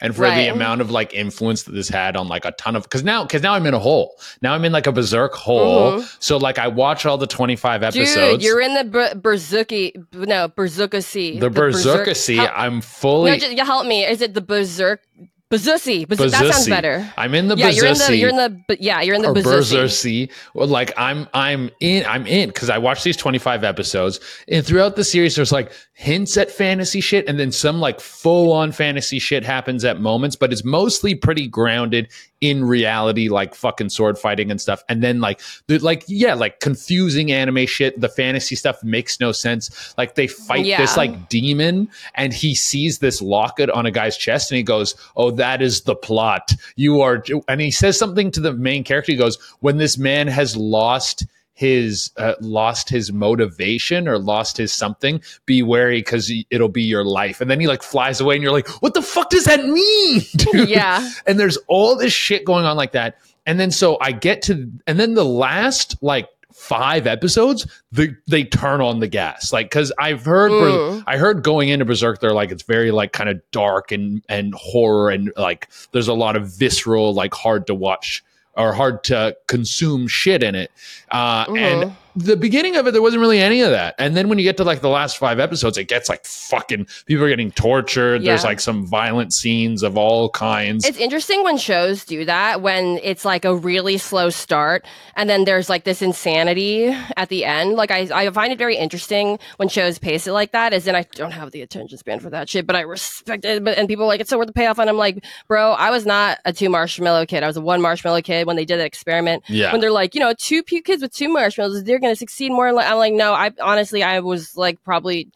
and 0.00 0.14
for 0.14 0.22
the 0.22 0.48
amount 0.48 0.80
of 0.80 0.90
like 0.90 1.14
influence 1.14 1.64
that 1.64 1.72
this 1.72 1.88
had 1.88 2.16
on 2.16 2.28
like 2.28 2.44
a 2.44 2.52
ton 2.52 2.76
of 2.76 2.82
because 2.84 3.04
now 3.04 3.22
because 3.22 3.42
now 3.42 3.54
I'm 3.54 3.66
in 3.66 3.74
a 3.74 3.78
hole. 3.78 4.18
Now 4.42 4.54
I'm 4.54 4.64
in 4.64 4.72
like 4.72 4.86
a 4.86 4.92
berserk 4.92 5.34
hole. 5.34 6.02
So 6.18 6.36
like 6.36 6.58
I 6.58 6.68
watch 6.68 7.06
all 7.06 7.18
the 7.18 7.26
25 7.26 7.82
episodes. 7.82 8.08
Mm-hmm. 8.10 8.32
Dude, 8.32 8.42
you're 8.42 8.60
in 8.60 8.74
the 8.74 8.84
Ber- 8.84 9.14
Berzuki, 9.14 9.92
no, 10.12 10.48
Berzukacy. 10.48 11.40
the 11.40 11.50
Berserkacy. 11.50 12.36
How- 12.36 12.46
I'm 12.46 12.80
fully 12.80 13.30
No, 13.32 13.36
just, 13.38 13.58
help 13.60 13.86
me. 13.86 14.04
Is 14.04 14.20
it 14.20 14.34
the 14.34 14.40
Berserk? 14.40 15.02
Bazussy. 15.50 16.06
Baz- 16.06 16.18
that 16.18 16.52
sounds 16.52 16.68
better. 16.68 17.10
I'm 17.16 17.34
in 17.34 17.48
the 17.48 17.56
yeah, 17.56 17.70
you're 17.70 17.86
in 17.86 17.94
the, 17.94 17.98
Bazussi. 18.00 18.20
you're 18.20 18.28
in 18.28 18.36
the, 18.36 18.76
yeah, 18.80 19.00
you're 19.00 19.14
in 19.14 19.22
the 19.22 19.28
Bazussi. 19.28 20.30
Well, 20.52 20.68
like 20.68 20.92
I'm 20.98 21.26
I'm 21.32 21.70
in 21.80 22.04
I'm 22.06 22.26
in 22.26 22.50
because 22.50 22.68
I 22.68 22.76
watched 22.76 23.02
these 23.04 23.16
25 23.16 23.64
episodes 23.64 24.20
and 24.48 24.64
throughout 24.64 24.96
the 24.96 25.04
series 25.04 25.36
there's 25.36 25.50
like 25.50 25.72
hints 25.94 26.36
at 26.36 26.50
fantasy 26.50 27.00
shit 27.00 27.26
and 27.26 27.40
then 27.40 27.50
some 27.50 27.80
like 27.80 27.98
full 27.98 28.52
on 28.52 28.72
fantasy 28.72 29.18
shit 29.18 29.42
happens 29.42 29.84
at 29.84 30.00
moments, 30.00 30.36
but 30.36 30.52
it's 30.52 30.64
mostly 30.64 31.14
pretty 31.14 31.48
grounded 31.48 32.08
in 32.40 32.64
reality, 32.64 33.28
like 33.28 33.54
fucking 33.54 33.88
sword 33.88 34.18
fighting 34.18 34.50
and 34.50 34.60
stuff. 34.60 34.82
And 34.88 35.02
then 35.02 35.20
like 35.20 35.40
the 35.66 35.78
like 35.78 36.04
yeah, 36.06 36.34
like 36.34 36.60
confusing 36.60 37.32
anime 37.32 37.66
shit. 37.66 38.00
The 38.00 38.08
fantasy 38.08 38.54
stuff 38.54 38.82
makes 38.84 39.18
no 39.20 39.32
sense. 39.32 39.94
Like 39.98 40.14
they 40.14 40.26
fight 40.28 40.64
Yeah. 40.64 40.78
this 40.80 40.96
like 40.96 41.28
demon 41.28 41.88
and 42.14 42.32
he 42.32 42.54
sees 42.54 42.98
this 42.98 43.20
locket 43.20 43.70
on 43.70 43.86
a 43.86 43.90
guy's 43.90 44.16
chest 44.16 44.50
and 44.50 44.56
he 44.56 44.62
goes, 44.62 44.94
Oh, 45.16 45.30
that 45.32 45.60
is 45.62 45.82
the 45.82 45.96
plot. 45.96 46.52
You 46.76 47.00
are, 47.00 47.24
and 47.48 47.60
he 47.60 47.70
says 47.70 47.98
something 47.98 48.30
to 48.32 48.40
the 48.40 48.52
main 48.52 48.84
character. 48.84 49.12
He 49.12 49.18
goes, 49.18 49.36
When 49.60 49.78
this 49.78 49.98
man 49.98 50.28
has 50.28 50.56
lost 50.56 51.26
his 51.58 52.12
uh, 52.18 52.34
lost 52.40 52.88
his 52.88 53.12
motivation 53.12 54.06
or 54.06 54.16
lost 54.16 54.56
his 54.56 54.72
something 54.72 55.20
be 55.44 55.60
wary 55.60 55.98
because 55.98 56.32
it'll 56.50 56.68
be 56.68 56.84
your 56.84 57.04
life 57.04 57.40
and 57.40 57.50
then 57.50 57.58
he 57.58 57.66
like 57.66 57.82
flies 57.82 58.20
away 58.20 58.36
and 58.36 58.44
you're 58.44 58.52
like 58.52 58.68
what 58.80 58.94
the 58.94 59.02
fuck 59.02 59.28
does 59.28 59.42
that 59.44 59.64
mean 59.66 60.20
dude? 60.36 60.68
Yeah. 60.68 61.10
and 61.26 61.36
there's 61.40 61.58
all 61.66 61.96
this 61.96 62.12
shit 62.12 62.44
going 62.44 62.64
on 62.64 62.76
like 62.76 62.92
that 62.92 63.18
and 63.44 63.58
then 63.58 63.72
so 63.72 63.98
i 64.00 64.12
get 64.12 64.40
to 64.42 64.70
and 64.86 65.00
then 65.00 65.14
the 65.14 65.24
last 65.24 66.00
like 66.00 66.28
five 66.52 67.08
episodes 67.08 67.66
they 67.90 68.10
they 68.28 68.44
turn 68.44 68.80
on 68.80 69.00
the 69.00 69.08
gas 69.08 69.52
like 69.52 69.66
because 69.66 69.92
i've 69.98 70.24
heard 70.24 71.02
i 71.08 71.16
heard 71.16 71.42
going 71.42 71.70
into 71.70 71.84
berserk 71.84 72.20
they're 72.20 72.30
like 72.30 72.52
it's 72.52 72.62
very 72.62 72.92
like 72.92 73.12
kind 73.12 73.28
of 73.28 73.40
dark 73.50 73.90
and 73.90 74.24
and 74.28 74.54
horror 74.54 75.10
and 75.10 75.32
like 75.36 75.68
there's 75.90 76.08
a 76.08 76.14
lot 76.14 76.36
of 76.36 76.48
visceral 76.56 77.14
like 77.14 77.34
hard 77.34 77.66
to 77.66 77.74
watch 77.74 78.22
or 78.58 78.72
hard 78.74 79.02
to 79.04 79.34
consume 79.46 80.06
shit 80.08 80.42
in 80.42 80.54
it 80.54 80.70
uh 81.10 81.46
Mhm. 81.46 81.58
and 81.58 81.96
the 82.18 82.36
beginning 82.36 82.76
of 82.76 82.86
it, 82.86 82.92
there 82.92 83.02
wasn't 83.02 83.20
really 83.20 83.38
any 83.38 83.60
of 83.60 83.70
that. 83.70 83.94
And 83.98 84.16
then 84.16 84.28
when 84.28 84.38
you 84.38 84.44
get 84.44 84.56
to 84.58 84.64
like 84.64 84.80
the 84.80 84.88
last 84.88 85.18
five 85.18 85.38
episodes, 85.38 85.78
it 85.78 85.88
gets 85.88 86.08
like 86.08 86.24
fucking 86.24 86.86
people 87.06 87.24
are 87.24 87.28
getting 87.28 87.50
tortured. 87.50 88.22
There's 88.22 88.44
like 88.44 88.60
some 88.60 88.86
violent 88.86 89.32
scenes 89.32 89.82
of 89.82 89.96
all 89.96 90.30
kinds. 90.30 90.84
It's 90.84 90.98
interesting 90.98 91.44
when 91.44 91.56
shows 91.56 92.04
do 92.04 92.24
that 92.24 92.60
when 92.60 92.98
it's 93.02 93.24
like 93.24 93.44
a 93.44 93.54
really 93.54 93.98
slow 93.98 94.30
start 94.30 94.84
and 95.14 95.28
then 95.28 95.44
there's 95.44 95.68
like 95.68 95.84
this 95.84 96.02
insanity 96.02 96.86
at 97.16 97.28
the 97.28 97.44
end. 97.44 97.74
Like 97.74 97.90
I, 97.90 98.08
I 98.12 98.30
find 98.30 98.52
it 98.52 98.58
very 98.58 98.76
interesting 98.76 99.38
when 99.56 99.68
shows 99.68 99.98
pace 99.98 100.26
it 100.26 100.32
like 100.32 100.52
that. 100.52 100.72
As 100.72 100.86
in, 100.86 100.94
I 100.94 101.02
don't 101.14 101.32
have 101.32 101.50
the 101.50 101.62
attention 101.62 101.98
span 101.98 102.20
for 102.20 102.30
that 102.30 102.48
shit, 102.48 102.66
but 102.66 102.76
I 102.76 102.80
respect 102.82 103.44
it. 103.44 103.64
But 103.64 103.78
and 103.78 103.88
people 103.88 104.04
are 104.04 104.08
like 104.08 104.20
it's 104.20 104.30
so 104.30 104.38
worth 104.38 104.46
the 104.46 104.52
payoff, 104.52 104.78
and 104.78 104.88
I'm 104.88 104.96
like, 104.96 105.24
bro, 105.46 105.72
I 105.72 105.90
was 105.90 106.06
not 106.06 106.38
a 106.44 106.52
two 106.52 106.68
marshmallow 106.68 107.26
kid. 107.26 107.42
I 107.42 107.46
was 107.46 107.56
a 107.56 107.60
one 107.60 107.82
marshmallow 107.82 108.22
kid 108.22 108.46
when 108.46 108.56
they 108.56 108.64
did 108.64 108.78
that 108.78 108.86
experiment. 108.86 109.42
Yeah. 109.48 109.72
When 109.72 109.80
they're 109.80 109.90
like, 109.90 110.14
you 110.14 110.20
know, 110.20 110.34
two 110.38 110.62
kids 110.62 111.02
with 111.02 111.12
two 111.12 111.28
marshmallows, 111.28 111.82
they're 111.84 111.98
gonna 112.08 112.16
succeed 112.16 112.50
more. 112.50 112.68
I'm 112.68 112.98
like, 112.98 113.12
no, 113.14 113.32
I 113.32 113.52
honestly, 113.60 114.02
I 114.02 114.20
was 114.20 114.56
like 114.56 114.82
probably 114.84 115.28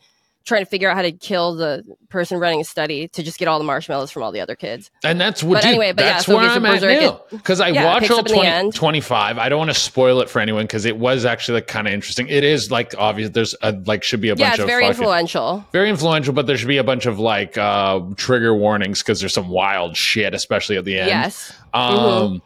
trying 0.45 0.63
to 0.63 0.67
figure 0.69 0.91
out 0.91 0.97
how 0.97 1.03
to 1.03 1.13
kill 1.13 1.55
the 1.55 1.85
person 2.09 2.37
running 2.37 2.61
a 2.61 2.65
study 2.65 3.07
to 3.07 3.23
just 3.23 3.39
get 3.39 3.47
all 3.47 3.59
the 3.59 3.65
marshmallows 3.65 4.11
from 4.11 4.25
all 4.25 4.33
the 4.33 4.41
other 4.41 4.57
kids. 4.57 4.91
And 5.05 5.21
that's 5.21 5.41
what 5.41 5.55
But 5.55 5.63
dude, 5.63 5.69
anyway, 5.71 5.93
but 5.93 6.05
yeah, 6.05 6.13
that's 6.15 6.27
so 6.27 6.35
where 6.37 6.49
so 6.49 6.57
I'm 6.57 6.67
at 6.67 6.83
now. 6.83 7.21
Because 7.31 7.61
I 7.61 7.69
yeah, 7.69 7.83
it 7.83 7.87
watched 7.87 8.11
all 8.11 8.19
up 8.19 8.27
in 8.27 8.33
20, 8.35 8.73
25. 8.73 9.39
I 9.39 9.49
don't 9.49 9.59
want 9.61 9.71
to 9.71 9.75
spoil 9.79 10.21
it 10.21 10.29
for 10.29 10.41
anyone 10.41 10.65
because 10.65 10.85
it 10.85 10.97
was 10.97 11.25
actually 11.25 11.55
like 11.59 11.69
kind 11.69 11.87
of 11.87 11.93
interesting. 11.95 12.27
It 12.29 12.43
is 12.43 12.73
like 12.73 12.93
obvious. 12.99 13.31
There's 13.31 13.55
a, 13.63 13.71
like 13.87 14.03
should 14.03 14.21
be 14.21 14.31
a 14.31 14.35
Yeah, 14.35 14.51
bunch 14.51 14.59
of 14.59 14.67
very 14.67 14.83
fucking, 14.83 14.99
influential. 15.03 15.65
very 15.71 15.89
influential, 15.89 16.33
but 16.35 16.49
there 16.49 16.57
should 16.57 16.67
be 16.67 16.79
a 16.79 16.85
bunch 16.85 17.07
of 17.07 17.21
like 17.21 17.57
uh 17.57 18.01
trigger 18.17 18.53
warnings 18.53 19.01
because 19.01 19.21
there's 19.21 19.35
some 19.35 19.49
wild 19.49 19.97
shit, 19.97 20.35
especially 20.35 20.77
at 20.77 20.85
the 20.85 20.99
end. 20.99 21.09
Yes. 21.09 21.53
Um, 21.73 21.93
Mm-hmm. 21.93 22.37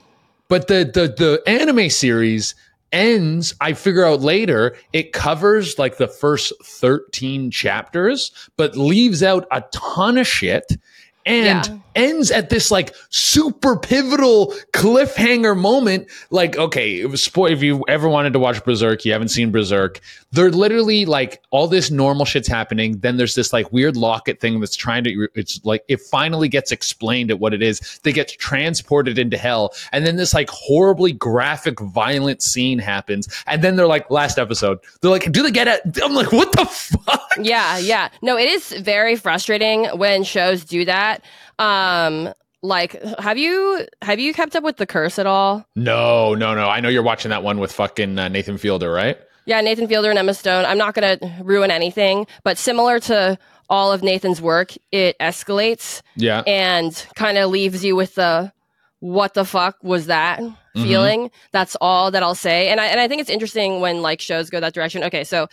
but 0.48 0.68
the 0.68 0.84
the 0.92 1.08
the 1.16 1.42
anime 1.50 1.88
series 1.88 2.54
ends. 2.96 3.54
I 3.60 3.74
figure 3.74 4.04
out 4.04 4.22
later 4.22 4.74
it 4.92 5.12
covers 5.12 5.78
like 5.78 5.98
the 5.98 6.08
first 6.08 6.52
thirteen 6.64 7.50
chapters, 7.50 8.32
but 8.56 8.76
leaves 8.76 9.22
out 9.22 9.46
a 9.52 9.62
ton 9.72 10.16
of 10.16 10.26
shit. 10.26 10.78
And 11.26 11.44
Yeah. 11.66 11.78
ends 11.96 12.30
at 12.30 12.50
this 12.50 12.70
like 12.70 12.94
super 13.10 13.76
pivotal 13.76 14.54
cliffhanger 14.72 15.56
moment. 15.56 16.06
Like, 16.30 16.56
okay, 16.56 17.00
it 17.00 17.10
was 17.10 17.22
spoil. 17.22 17.50
If 17.52 17.62
you 17.62 17.82
ever 17.88 18.08
wanted 18.08 18.32
to 18.34 18.38
watch 18.38 18.62
Berserk, 18.64 19.04
you 19.04 19.12
haven't 19.12 19.28
seen 19.28 19.50
Berserk. 19.50 19.98
They're 20.32 20.50
literally 20.50 21.04
like 21.04 21.42
all 21.50 21.66
this 21.66 21.90
normal 21.90 22.26
shit's 22.26 22.46
happening. 22.48 22.98
Then 22.98 23.16
there's 23.16 23.34
this 23.34 23.52
like 23.52 23.72
weird 23.72 23.96
locket 23.96 24.40
thing 24.40 24.60
that's 24.60 24.76
trying 24.76 25.02
to. 25.04 25.28
It's 25.34 25.58
like 25.64 25.82
it 25.88 26.00
finally 26.00 26.48
gets 26.48 26.70
explained 26.70 27.30
at 27.30 27.40
what 27.40 27.52
it 27.54 27.62
is. 27.62 27.98
They 28.04 28.12
get 28.12 28.28
transported 28.28 29.18
into 29.18 29.36
hell, 29.38 29.72
and 29.92 30.06
then 30.06 30.16
this 30.16 30.32
like 30.34 30.50
horribly 30.50 31.12
graphic, 31.12 31.80
violent 31.80 32.42
scene 32.42 32.78
happens. 32.78 33.26
And 33.46 33.62
then 33.64 33.74
they're 33.76 33.86
like, 33.86 34.10
last 34.10 34.38
episode, 34.38 34.78
they're 35.00 35.10
like, 35.10 35.32
do 35.32 35.42
they 35.42 35.50
get 35.50 35.66
it? 35.66 35.98
I'm 36.04 36.14
like, 36.14 36.30
what 36.32 36.52
the 36.52 36.64
fuck? 36.70 37.22
Yeah, 37.40 37.78
yeah. 37.78 38.10
No, 38.22 38.36
it 38.36 38.48
is 38.48 38.70
very 38.72 39.16
frustrating 39.16 39.86
when 39.98 40.22
shows 40.22 40.64
do 40.64 40.84
that. 40.84 41.15
Um 41.58 42.32
like 42.62 43.00
have 43.18 43.38
you 43.38 43.86
have 44.02 44.18
you 44.18 44.32
kept 44.34 44.56
up 44.56 44.64
with 44.64 44.76
the 44.76 44.86
curse 44.86 45.18
at 45.18 45.26
all? 45.26 45.66
No, 45.76 46.34
no, 46.34 46.54
no. 46.54 46.68
I 46.68 46.80
know 46.80 46.88
you're 46.88 47.02
watching 47.02 47.30
that 47.30 47.42
one 47.42 47.58
with 47.58 47.72
fucking 47.72 48.18
uh, 48.18 48.28
Nathan 48.28 48.58
Fielder, 48.58 48.90
right? 48.90 49.18
Yeah, 49.44 49.60
Nathan 49.60 49.86
Fielder 49.86 50.10
and 50.10 50.18
Emma 50.18 50.34
Stone. 50.34 50.64
I'm 50.64 50.78
not 50.78 50.94
going 50.94 51.18
to 51.20 51.30
ruin 51.44 51.70
anything, 51.70 52.26
but 52.42 52.58
similar 52.58 52.98
to 53.00 53.38
all 53.70 53.92
of 53.92 54.02
Nathan's 54.02 54.40
work, 54.42 54.72
it 54.90 55.16
escalates 55.20 56.02
Yeah. 56.16 56.42
and 56.48 56.92
kind 57.14 57.38
of 57.38 57.50
leaves 57.50 57.84
you 57.84 57.94
with 57.94 58.16
the 58.16 58.52
what 59.00 59.34
the 59.34 59.44
fuck 59.44 59.76
was 59.82 60.06
that 60.06 60.40
Mm-hmm. 60.76 60.88
feeling. 60.88 61.30
That's 61.52 61.76
all 61.80 62.10
that 62.10 62.22
I'll 62.22 62.34
say. 62.34 62.68
And 62.68 62.80
I 62.80 62.86
and 62.86 63.00
I 63.00 63.08
think 63.08 63.20
it's 63.20 63.30
interesting 63.30 63.80
when 63.80 64.02
like 64.02 64.20
shows 64.20 64.50
go 64.50 64.60
that 64.60 64.74
direction. 64.74 65.02
Okay, 65.04 65.24
so 65.24 65.48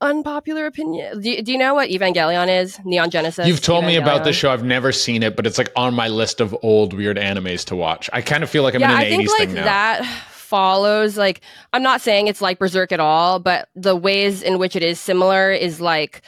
unpopular 0.00 0.66
opinion. 0.66 1.20
Do, 1.20 1.42
do 1.42 1.52
you 1.52 1.58
know 1.58 1.74
what 1.74 1.90
Evangelion 1.90 2.48
is? 2.48 2.78
Neon 2.84 3.10
Genesis. 3.10 3.46
You've 3.46 3.60
told 3.60 3.84
me 3.84 3.96
about 3.96 4.24
this 4.24 4.34
show. 4.36 4.50
I've 4.50 4.64
never 4.64 4.92
seen 4.92 5.22
it, 5.22 5.36
but 5.36 5.46
it's 5.46 5.58
like 5.58 5.70
on 5.76 5.94
my 5.94 6.08
list 6.08 6.40
of 6.40 6.56
old 6.62 6.92
weird 6.92 7.16
animes 7.16 7.64
to 7.66 7.76
watch. 7.76 8.10
I 8.12 8.22
kind 8.22 8.42
of 8.42 8.50
feel 8.50 8.62
like 8.62 8.74
I'm 8.74 8.80
yeah, 8.80 8.90
in 8.92 8.96
I 8.96 9.02
an 9.04 9.10
think 9.10 9.28
80s 9.28 9.38
like 9.38 9.48
thing 9.48 9.54
now. 9.56 9.64
that 9.64 10.06
follows 10.30 11.16
like 11.16 11.40
I'm 11.72 11.82
not 11.82 12.00
saying 12.00 12.26
it's 12.26 12.40
like 12.42 12.58
Berserk 12.58 12.92
at 12.92 13.00
all, 13.00 13.38
but 13.38 13.68
the 13.74 13.96
ways 13.96 14.42
in 14.42 14.58
which 14.58 14.76
it 14.76 14.82
is 14.82 15.00
similar 15.00 15.50
is 15.52 15.80
like 15.80 16.22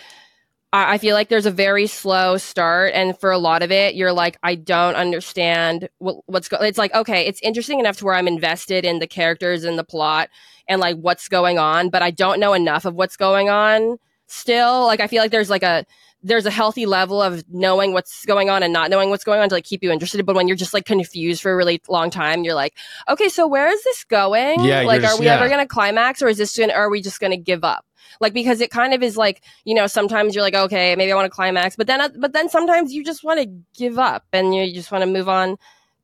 I 0.77 0.99
feel 0.99 1.15
like 1.15 1.29
there's 1.29 1.47
a 1.47 1.53
very 1.53 1.87
slow 1.87 2.37
start, 2.37 2.95
and 2.95 3.17
for 3.19 3.31
a 3.31 3.39
lot 3.39 3.63
of 3.63 3.71
it, 3.71 3.95
you're 3.95 4.13
like, 4.13 4.37
I 4.43 4.57
don't 4.57 4.97
understand 4.97 5.89
what, 5.99 6.17
what's 6.27 6.49
going. 6.49 6.65
It's 6.65 6.79
like, 6.79 6.93
okay, 6.93 7.27
it's 7.27 7.41
interesting 7.43 7.79
enough 7.79 7.99
to 7.99 8.05
where 8.05 8.17
I'm 8.17 8.27
invested 8.27 8.85
in 8.85 8.99
the 8.99 9.07
characters 9.07 9.63
and 9.63 9.79
the 9.79 9.85
plot 9.85 10.31
and 10.69 10.81
like 10.81 10.97
what's 10.97 11.29
going 11.29 11.59
on, 11.59 11.91
but 11.91 12.03
I 12.03 12.11
don't 12.11 12.41
know 12.41 12.55
enough 12.55 12.85
of 12.87 12.95
what's 12.95 13.17
going 13.17 13.49
on. 13.49 13.99
Still, 14.27 14.85
like 14.87 14.99
I 14.99 15.07
feel 15.07 15.23
like 15.23 15.31
there's 15.31 15.51
like 15.51 15.63
a 15.63 15.87
there's 16.25 16.47
a 16.47 16.51
healthy 16.51 16.87
level 16.87 17.23
of 17.23 17.45
knowing 17.49 17.93
what's 17.93 18.25
going 18.25 18.49
on 18.49 18.63
and 18.63 18.73
not 18.73 18.91
knowing 18.91 19.11
what's 19.11 19.25
going 19.25 19.41
on 19.41 19.49
to 19.51 19.55
like 19.55 19.65
keep 19.65 19.83
you 19.85 19.93
interested. 19.93 20.25
But 20.25 20.35
when 20.35 20.49
you're 20.49 20.57
just 20.57 20.75
like 20.75 20.87
confused 20.87 21.43
for 21.43 21.53
a 21.53 21.57
really 21.57 21.81
long 21.89 22.11
time, 22.11 22.43
you're 22.43 22.55
like, 22.55 22.75
okay, 23.09 23.29
so 23.29 23.47
where 23.47 23.69
is 23.69 23.85
this 23.85 24.05
going? 24.05 24.65
Yeah, 24.65 24.83
like, 24.83 25.03
just- 25.03 25.15
are 25.15 25.21
we 25.21 25.27
yeah. 25.27 25.37
ever 25.37 25.49
gonna 25.49 25.67
climax, 25.67 26.23
or 26.23 26.29
is 26.29 26.39
this 26.39 26.57
gonna, 26.57 26.73
are 26.73 26.91
we 26.91 27.03
just 27.03 27.21
gonna 27.21 27.37
give 27.37 27.63
up? 27.63 27.85
Like 28.21 28.33
because 28.33 28.61
it 28.61 28.71
kind 28.71 28.95
of 28.95 29.03
is 29.03 29.17
like 29.17 29.43
you 29.65 29.75
know 29.75 29.87
sometimes 29.87 30.35
you're 30.35 30.43
like 30.43 30.55
okay 30.55 30.95
maybe 30.97 31.13
I 31.13 31.15
want 31.15 31.27
to 31.27 31.35
climax, 31.35 31.77
but 31.77 31.87
then 31.87 32.01
uh, 32.01 32.09
but 32.19 32.33
then 32.33 32.49
sometimes 32.49 32.93
you 32.93 33.05
just 33.05 33.23
want 33.25 33.41
to 33.41 33.47
give 33.77 33.99
up 33.99 34.25
and 34.33 34.55
you 34.55 34.73
just 34.73 34.91
want 34.91 35.03
to 35.03 35.11
move 35.11 35.29
on 35.29 35.57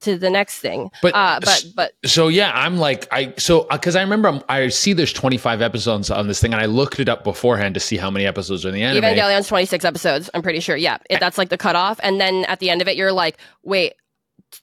to 0.03 0.17
the 0.17 0.31
next 0.31 0.59
thing. 0.59 0.91
But- 1.03 1.15
uh, 1.15 1.41
but 1.43 1.65
but 1.77 1.93
so 2.05 2.29
yeah, 2.29 2.53
I'm 2.55 2.79
like 2.79 3.07
I 3.13 3.35
so 3.39 3.67
because 3.71 3.97
I 3.97 4.01
remember 4.03 4.29
I'm, 4.29 4.43
I 4.49 4.69
see 4.69 4.93
there's 4.93 5.13
25 5.13 5.61
episodes 5.63 6.11
on 6.11 6.27
this 6.29 6.41
thing, 6.41 6.53
and 6.53 6.61
I 6.63 6.67
looked 6.67 7.01
it 7.01 7.09
up 7.09 7.25
beforehand 7.25 7.75
to 7.75 7.81
see 7.81 7.97
how 7.97 8.11
many 8.11 8.27
episodes 8.27 8.65
are 8.65 8.69
in 8.69 8.75
the 8.75 8.83
anime. 8.83 8.99
Evangelion's 9.05 9.49
26 9.49 9.85
episodes. 9.85 10.31
I'm 10.35 10.43
pretty 10.43 10.61
sure. 10.61 10.77
Yeah, 10.77 10.99
it, 11.09 11.21
that's 11.21 11.39
like 11.39 11.49
the 11.51 11.59
cutoff. 11.59 12.01
And 12.03 12.21
then 12.21 12.45
at 12.47 12.61
the 12.61 12.71
end 12.71 12.81
of 12.83 12.89
it, 12.89 12.97
you're 12.97 13.13
like, 13.13 13.37
wait, 13.63 13.95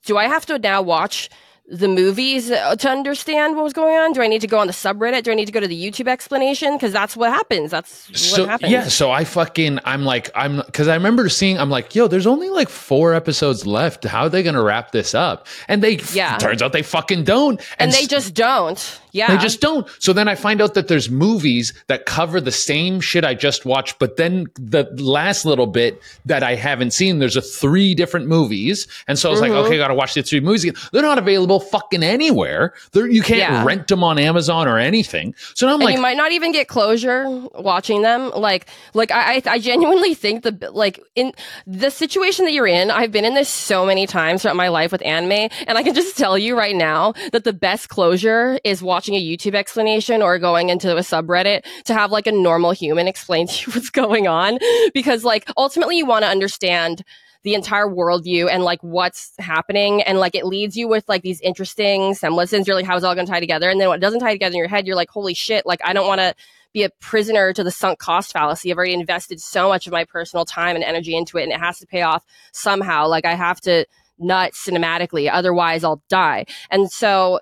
do 0.05 0.17
I 0.17 0.25
have 0.25 0.45
to 0.47 0.59
now 0.59 0.81
watch 0.81 1.29
the 1.69 1.87
movies 1.89 2.47
to 2.47 2.87
understand 2.89 3.55
what 3.55 3.63
was 3.63 3.73
going 3.73 3.95
on? 3.97 4.13
Do 4.13 4.21
I 4.21 4.27
need 4.27 4.39
to 4.41 4.47
go 4.47 4.57
on 4.59 4.67
the 4.67 4.73
subreddit? 4.73 5.23
Do 5.23 5.31
I 5.31 5.35
need 5.35 5.47
to 5.47 5.51
go 5.51 5.59
to 5.59 5.67
the 5.67 5.75
YouTube 5.91 6.07
explanation? 6.07 6.73
Because 6.75 6.93
that's 6.93 7.17
what 7.17 7.29
happens. 7.31 7.71
That's 7.71 8.07
what 8.09 8.17
so 8.17 8.45
happens. 8.45 8.71
yeah, 8.71 8.83
so 8.87 9.11
I 9.11 9.25
fucking 9.25 9.79
I'm 9.83 10.05
like 10.05 10.29
I'm 10.33 10.57
because 10.65 10.87
I 10.87 10.93
remember 10.95 11.27
seeing 11.29 11.57
I'm 11.57 11.69
like 11.69 11.93
yo, 11.93 12.07
there's 12.07 12.27
only 12.27 12.49
like 12.49 12.69
four 12.69 13.13
episodes 13.13 13.67
left. 13.67 14.05
How 14.05 14.23
are 14.23 14.29
they 14.29 14.43
gonna 14.43 14.63
wrap 14.63 14.91
this 14.91 15.13
up? 15.13 15.45
And 15.67 15.83
they 15.83 15.97
Yeah. 16.13 16.37
turns 16.37 16.61
out 16.61 16.71
they 16.71 16.83
fucking 16.83 17.25
don't. 17.25 17.61
and 17.79 17.91
they 17.91 18.03
s- 18.03 18.07
just 18.07 18.33
don't. 18.33 18.99
Yeah, 19.13 19.35
They 19.35 19.41
just 19.41 19.61
don't. 19.61 19.87
So 19.97 20.13
then 20.13 20.27
I 20.27 20.35
find 20.35 20.61
out 20.61 20.75
that 20.75 20.89
there's 20.89 21.09
movies 21.09 21.73
that 21.87 22.05
cover 22.05 22.39
the 22.39 22.51
same 22.51 23.01
shit 23.01 23.25
I 23.25 23.33
just 23.33 23.65
watched, 23.65 23.97
but 23.97 24.15
then 24.17 24.45
the 24.59 24.83
last 24.97 25.43
little 25.43 25.65
bit 25.65 25.99
that 26.25 26.43
I 26.43 26.53
haven't 26.53 26.91
seen, 26.91 27.17
there's 27.17 27.35
a 27.35 27.41
three 27.41 27.95
different 27.95 28.27
movies. 28.27 28.87
And 29.07 29.17
so 29.17 29.29
I 29.29 29.31
was 29.31 29.41
Mm-hmm. 29.41 29.53
like, 29.53 29.65
okay, 29.65 29.75
I 29.75 29.77
gotta 29.79 29.95
watch 29.95 30.13
the 30.13 30.21
three 30.21 30.39
movies 30.39 30.63
again. 30.65 30.75
They're 30.91 31.01
not 31.01 31.17
available 31.17 31.56
fucking 31.59 32.03
anywhere. 32.03 32.73
They're, 32.91 33.07
you 33.07 33.21
can't 33.21 33.39
Yeah. 33.39 33.63
rent 33.63 33.87
them 33.87 34.03
on 34.03 34.19
Amazon 34.19 34.67
or 34.67 34.77
anything. 34.77 35.33
So 35.55 35.65
now 35.65 35.73
I'm 35.73 35.81
and 35.81 35.85
like, 35.85 35.95
you 35.95 36.01
might 36.01 36.17
not 36.17 36.31
even 36.31 36.51
get 36.51 36.67
closure 36.67 37.25
watching 37.55 38.01
them. 38.01 38.31
Like, 38.31 38.67
like 38.93 39.11
I, 39.11 39.35
I 39.35 39.41
I 39.47 39.59
genuinely 39.59 40.13
think 40.13 40.43
the 40.43 40.69
like 40.71 40.99
in 41.15 41.33
the 41.65 41.89
situation 41.89 42.45
that 42.45 42.51
you're 42.53 42.67
in. 42.67 42.91
I've 42.91 43.11
been 43.11 43.25
in 43.25 43.33
this 43.33 43.49
so 43.49 43.85
many 43.85 44.07
times 44.07 44.41
throughout 44.41 44.55
my 44.55 44.67
life 44.69 44.91
with 44.91 45.05
anime, 45.05 45.49
and 45.67 45.77
I 45.77 45.83
can 45.83 45.93
just 45.93 46.17
tell 46.17 46.37
you 46.37 46.57
right 46.57 46.75
now 46.75 47.13
that 47.31 47.43
the 47.43 47.53
best 47.53 47.89
closure 47.89 48.59
is 48.63 48.81
watching 48.81 49.15
a 49.15 49.21
YouTube 49.21 49.55
explanation 49.55 50.21
or 50.21 50.37
going 50.39 50.69
into 50.69 50.95
a 50.95 51.01
subreddit 51.01 51.63
to 51.85 51.93
have 51.93 52.11
like 52.11 52.27
a 52.27 52.31
normal 52.31 52.71
human 52.71 53.07
explain 53.17 53.47
to 53.47 53.53
you 53.65 53.73
what's 53.73 53.89
going 53.89 54.27
on, 54.27 54.59
because 54.93 55.23
like 55.23 55.49
ultimately 55.57 55.97
you 55.97 56.05
want 56.05 56.23
to 56.23 56.29
understand 56.29 57.03
the 57.43 57.53
entire 57.53 57.87
worldview 57.87 58.49
and 58.51 58.63
like 58.63 58.81
what's 58.81 59.33
happening. 59.39 60.01
And 60.01 60.19
like 60.19 60.35
it 60.35 60.45
leads 60.45 60.75
you 60.75 60.87
with 60.87 61.07
like 61.07 61.21
these 61.21 61.41
interesting 61.41 62.13
semblances. 62.13 62.67
You're 62.67 62.75
like 62.75 62.85
how's 62.85 63.03
it 63.03 63.07
all 63.07 63.15
going 63.15 63.27
to 63.27 63.31
tie 63.31 63.39
together? 63.39 63.69
And 63.69 63.79
then 63.79 63.89
when 63.89 63.97
it 63.97 64.01
doesn't 64.01 64.19
tie 64.19 64.33
together 64.33 64.53
in 64.53 64.59
your 64.59 64.67
head 64.67 64.87
you're 64.87 64.95
like 64.95 65.09
holy 65.09 65.33
shit 65.33 65.65
like 65.65 65.79
i 65.83 65.93
don't 65.93 66.07
want 66.07 66.19
to 66.19 66.33
be 66.73 66.83
a 66.83 66.89
prisoner 66.99 67.53
to 67.53 67.63
the 67.63 67.71
sunk 67.71 67.97
cost 67.99 68.31
fallacy. 68.31 68.71
I've 68.71 68.77
already 68.77 68.93
invested 68.93 69.41
so 69.41 69.69
much 69.69 69.87
of 69.87 69.93
my 69.93 70.03
personal 70.03 70.45
time 70.45 70.75
and 70.75 70.83
energy 70.83 71.15
into 71.15 71.37
it 71.37 71.43
and 71.43 71.51
it 71.51 71.59
has 71.59 71.79
to 71.79 71.87
pay 71.87 72.01
off 72.01 72.23
somehow. 72.51 73.07
Like 73.07 73.25
i 73.25 73.33
have 73.33 73.59
to 73.61 73.85
nut 74.19 74.53
cinematically 74.53 75.29
otherwise 75.31 75.83
i'll 75.83 76.01
die. 76.09 76.45
And 76.69 76.91
so 76.91 77.39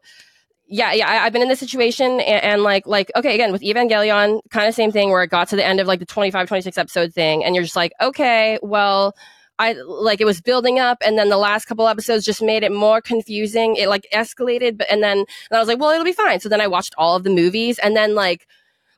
yeah, 0.67 0.93
yeah, 0.93 1.07
I, 1.07 1.25
I've 1.25 1.33
been 1.33 1.43
in 1.43 1.47
this 1.47 1.59
situation 1.59 2.19
and, 2.19 2.43
and 2.43 2.63
like, 2.63 2.87
like, 2.87 3.11
okay, 3.15 3.35
again, 3.35 3.51
with 3.51 3.61
Evangelion, 3.61 4.39
kind 4.49 4.67
of 4.67 4.73
same 4.73 4.91
thing 4.91 5.11
where 5.11 5.21
it 5.21 5.29
got 5.29 5.49
to 5.49 5.55
the 5.55 5.63
end 5.63 5.79
of 5.79 5.85
like 5.85 5.99
the 5.99 6.07
25, 6.07 6.47
26 6.47 6.77
episode 6.79 7.13
thing, 7.13 7.45
and 7.45 7.53
you're 7.53 7.63
just 7.63 7.75
like, 7.75 7.93
okay, 8.01 8.57
well, 8.63 9.15
I 9.57 9.73
like 9.73 10.19
it 10.21 10.25
was 10.25 10.41
building 10.41 10.79
up, 10.79 10.97
and 11.05 11.17
then 11.17 11.29
the 11.29 11.37
last 11.37 11.65
couple 11.65 11.87
episodes 11.87 12.25
just 12.25 12.41
made 12.41 12.63
it 12.63 12.71
more 12.71 13.01
confusing. 13.01 13.75
It 13.77 13.87
like 13.87 14.05
escalated, 14.13 14.77
but 14.77 14.91
and 14.91 15.01
then 15.01 15.19
and 15.19 15.27
I 15.51 15.59
was 15.59 15.67
like, 15.67 15.79
well, 15.79 15.91
it'll 15.91 16.03
be 16.03 16.11
fine. 16.13 16.39
So 16.39 16.49
then 16.49 16.61
I 16.61 16.67
watched 16.67 16.93
all 16.97 17.15
of 17.15 17.23
the 17.23 17.29
movies, 17.29 17.79
and 17.79 17.95
then 17.95 18.15
like 18.15 18.47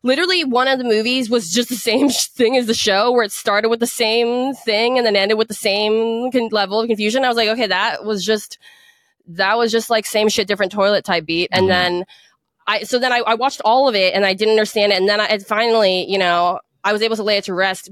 literally 0.04 0.44
one 0.44 0.68
of 0.68 0.78
the 0.78 0.84
movies 0.84 1.30
was 1.30 1.52
just 1.52 1.70
the 1.70 1.76
same 1.76 2.10
sh- 2.10 2.26
thing 2.28 2.58
as 2.58 2.66
the 2.66 2.74
show, 2.74 3.12
where 3.12 3.24
it 3.24 3.32
started 3.32 3.70
with 3.70 3.80
the 3.80 3.88
same 3.88 4.54
thing 4.54 4.98
and 4.98 5.06
then 5.06 5.16
ended 5.16 5.38
with 5.38 5.48
the 5.48 5.54
same 5.54 6.32
con- 6.32 6.50
level 6.52 6.80
of 6.82 6.88
confusion. 6.88 7.24
I 7.24 7.28
was 7.28 7.38
like, 7.38 7.50
okay, 7.50 7.68
that 7.68 8.04
was 8.06 8.24
just 8.26 8.58
that 9.28 9.58
was 9.58 9.72
just 9.72 9.90
like 9.90 10.06
same 10.06 10.30
shit, 10.30 10.48
different 10.48 10.72
toilet 10.72 11.04
type 11.06 11.26
beat. 11.26 11.50
And 11.52 11.66
Mhm. 11.66 11.70
then 11.70 12.06
I 12.66 12.84
so 12.84 12.98
then 13.00 13.14
I, 13.14 13.20
I 13.20 13.36
watched 13.36 13.62
all 13.64 13.88
of 13.88 13.96
it 13.96 14.14
and 14.14 14.26
I 14.26 14.34
didn't 14.34 14.54
understand 14.54 14.92
it, 14.92 14.98
and 14.98 15.08
then 15.08 15.20
I 15.22 15.26
and 15.26 15.46
finally, 15.46 16.10
you 16.10 16.18
know, 16.18 16.60
I 16.84 16.94
was 16.94 17.02
able 17.02 17.16
to 17.18 17.24
lay 17.24 17.38
it 17.38 17.44
to 17.46 17.54
rest, 17.54 17.90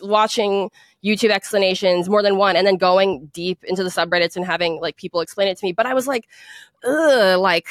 watching 0.00 0.70
YouTube 1.04 1.30
explanations, 1.30 2.08
more 2.08 2.22
than 2.22 2.36
one, 2.36 2.56
and 2.56 2.66
then 2.66 2.76
going 2.76 3.26
deep 3.32 3.62
into 3.64 3.84
the 3.84 3.90
subreddits 3.90 4.36
and 4.36 4.44
having 4.44 4.80
like 4.80 4.96
people 4.96 5.20
explain 5.20 5.48
it 5.48 5.58
to 5.58 5.66
me. 5.66 5.72
But 5.72 5.86
I 5.86 5.94
was 5.94 6.06
like, 6.06 6.26
ugh, 6.84 7.38
like 7.38 7.68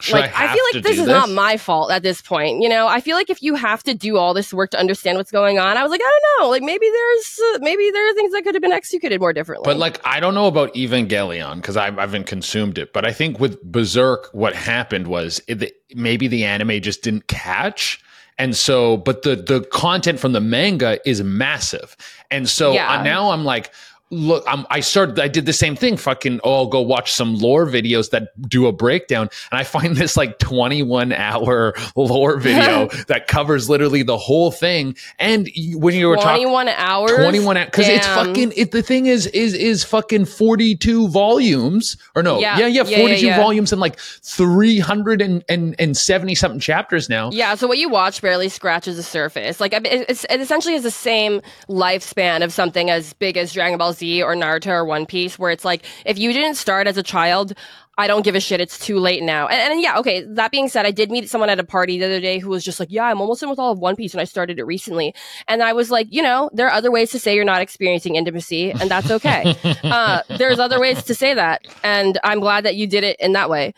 Should 0.00 0.12
like 0.14 0.24
I, 0.24 0.46
have 0.46 0.50
feel 0.50 0.64
like 0.74 0.82
this 0.82 0.98
is 0.98 1.06
not 1.06 1.30
my 1.30 1.56
fault 1.56 1.90
at 1.90 2.02
this 2.02 2.20
point. 2.20 2.62
You 2.62 2.68
know, 2.68 2.86
I 2.86 3.00
feel 3.00 3.16
like 3.16 3.30
if 3.30 3.42
you 3.42 3.54
have 3.54 3.82
to 3.84 3.94
do 3.94 4.18
all 4.18 4.34
this 4.34 4.52
work 4.52 4.70
to 4.72 4.78
understand 4.78 5.16
what's 5.16 5.30
going 5.30 5.58
on, 5.58 5.76
I 5.78 5.82
was 5.82 5.90
like, 5.90 6.02
I 6.04 6.20
don't 6.20 6.44
know, 6.44 6.50
like 6.50 6.62
maybe 6.62 6.86
there's 6.86 7.40
uh, 7.54 7.58
maybe 7.62 7.90
there 7.90 8.10
are 8.10 8.14
things 8.14 8.32
that 8.32 8.42
could 8.44 8.54
have 8.54 8.62
been 8.62 8.72
executed 8.72 9.20
more 9.20 9.32
differently. 9.32 9.64
But 9.64 9.78
like, 9.78 10.00
I 10.04 10.20
don't 10.20 10.34
know 10.34 10.46
about 10.46 10.74
Evangelion 10.74 11.56
because 11.56 11.78
I 11.78 11.90
haven't 11.90 12.26
consumed 12.26 12.76
it. 12.76 12.92
But 12.92 13.06
I 13.06 13.12
think 13.12 13.40
with 13.40 13.62
Berserk, 13.62 14.28
what 14.32 14.54
happened 14.54 15.06
was 15.06 15.40
it, 15.48 15.72
maybe 15.94 16.28
the 16.28 16.44
anime 16.44 16.80
just 16.82 17.02
didn't 17.02 17.26
catch. 17.26 18.02
And 18.38 18.54
so, 18.56 18.98
but 18.98 19.22
the 19.22 19.34
the 19.36 19.62
content 19.72 20.20
from 20.20 20.32
the 20.32 20.40
manga 20.40 20.98
is 21.08 21.22
massive, 21.22 21.96
and 22.30 22.48
so 22.48 22.72
Yeah. 22.74 22.90
uh, 23.00 23.02
now 23.02 23.30
I'm 23.30 23.44
like, 23.44 23.72
look, 24.10 24.44
I'm, 24.46 24.66
I 24.70 24.80
started, 24.80 25.18
I 25.18 25.28
did 25.28 25.46
the 25.46 25.52
same 25.52 25.76
thing. 25.76 25.96
Fucking, 25.96 26.40
oh, 26.44 26.54
I'll 26.54 26.66
go 26.66 26.80
watch 26.80 27.12
some 27.12 27.36
lore 27.36 27.66
videos 27.66 28.10
that 28.10 28.28
do 28.48 28.66
a 28.66 28.72
breakdown, 28.72 29.28
and 29.50 29.58
I 29.58 29.64
find 29.64 29.96
this 29.96 30.16
like 30.16 30.38
21 30.38 31.12
hour 31.12 31.74
lore 31.96 32.38
video 32.38 32.88
that 33.08 33.26
covers 33.26 33.68
literally 33.68 34.02
the 34.02 34.18
whole 34.18 34.50
thing. 34.50 34.96
And 35.18 35.48
when 35.74 35.94
you 35.94 36.08
were 36.08 36.16
talking, 36.16 36.44
21 36.44 36.68
hours, 36.68 37.12
21 37.16 37.56
because 37.66 37.88
it's 37.88 38.06
fucking 38.06 38.52
it, 38.56 38.70
the 38.72 38.82
thing 38.82 39.06
is 39.06 39.26
is 39.28 39.54
is 39.54 39.84
fucking 39.84 40.26
42 40.26 41.08
volumes 41.08 41.96
or 42.14 42.22
no 42.22 42.38
yeah 42.38 42.58
Yeah. 42.58 42.66
yeah, 42.66 42.84
Yeah, 42.84 42.98
42 42.98 43.26
yeah, 43.26 43.36
yeah. 43.36 43.42
volumes 43.42 43.72
and 43.72 43.80
like 43.80 43.98
370 43.98 46.34
something 46.34 46.60
chapters 46.60 47.08
now 47.08 47.30
Yeah, 47.30 47.54
so 47.54 47.66
what 47.66 47.78
you 47.78 47.88
watch 47.88 48.20
barely 48.22 48.48
scratches 48.48 48.96
the 48.96 49.02
surface. 49.02 49.60
Like 49.60 49.72
it 49.74 50.10
essentially 50.30 50.74
is 50.74 50.82
the 50.82 50.90
same 50.90 51.40
lifespan 51.68 52.42
of 52.44 52.52
something 52.52 52.90
as 52.90 53.12
big 53.14 53.36
as 53.36 53.52
Dragon 53.52 53.78
Ball 53.78 53.92
Z 53.96 54.22
or 54.22 54.34
Naruto 54.34 54.68
or 54.68 54.84
One 54.84 55.06
Piece, 55.06 55.38
where 55.38 55.50
it's 55.50 55.64
like 55.64 55.84
if 56.04 56.18
you 56.18 56.32
didn't 56.32 56.56
start 56.56 56.86
as 56.86 56.96
a 56.96 57.02
child. 57.02 57.54
I 57.98 58.08
don't 58.08 58.20
give 58.26 58.34
a 58.34 58.40
shit. 58.40 58.60
It's 58.60 58.78
too 58.78 58.98
late 58.98 59.22
now. 59.22 59.46
And, 59.46 59.72
and 59.72 59.80
yeah, 59.80 59.98
okay. 60.00 60.20
That 60.20 60.50
being 60.50 60.68
said, 60.68 60.84
I 60.84 60.90
did 60.90 61.10
meet 61.10 61.30
someone 61.30 61.48
at 61.48 61.58
a 61.58 61.64
party 61.64 61.98
the 61.98 62.04
other 62.04 62.20
day 62.20 62.38
who 62.38 62.50
was 62.50 62.62
just 62.62 62.78
like, 62.78 62.90
"Yeah, 62.90 63.04
I'm 63.04 63.22
almost 63.22 63.42
in 63.42 63.48
with 63.48 63.58
all 63.58 63.72
of 63.72 63.78
One 63.78 63.96
Piece, 63.96 64.12
and 64.12 64.20
I 64.20 64.24
started 64.24 64.58
it 64.58 64.64
recently." 64.64 65.14
And 65.48 65.62
I 65.62 65.72
was 65.72 65.90
like, 65.90 66.06
you 66.10 66.20
know, 66.20 66.50
there 66.52 66.66
are 66.66 66.72
other 66.72 66.90
ways 66.90 67.10
to 67.12 67.18
say 67.18 67.34
you're 67.34 67.46
not 67.46 67.62
experiencing 67.62 68.16
intimacy, 68.16 68.70
and 68.70 68.90
that's 68.90 69.10
okay. 69.10 69.56
uh, 69.82 70.20
there's 70.36 70.58
other 70.58 70.78
ways 70.78 71.04
to 71.04 71.14
say 71.14 71.32
that, 71.32 71.66
and 71.82 72.18
I'm 72.22 72.40
glad 72.40 72.66
that 72.66 72.76
you 72.76 72.86
did 72.86 73.02
it 73.02 73.16
in 73.18 73.32
that 73.32 73.48
way 73.48 73.72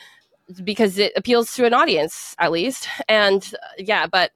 because 0.65 0.99
it 0.99 1.13
appeals 1.17 1.55
to 1.55 1.67
an 1.67 1.75
audience 1.75 2.35
at 2.39 2.51
least 2.51 2.89
and 3.09 3.55
uh, 3.63 3.67
yeah 3.79 4.07
but 4.07 4.33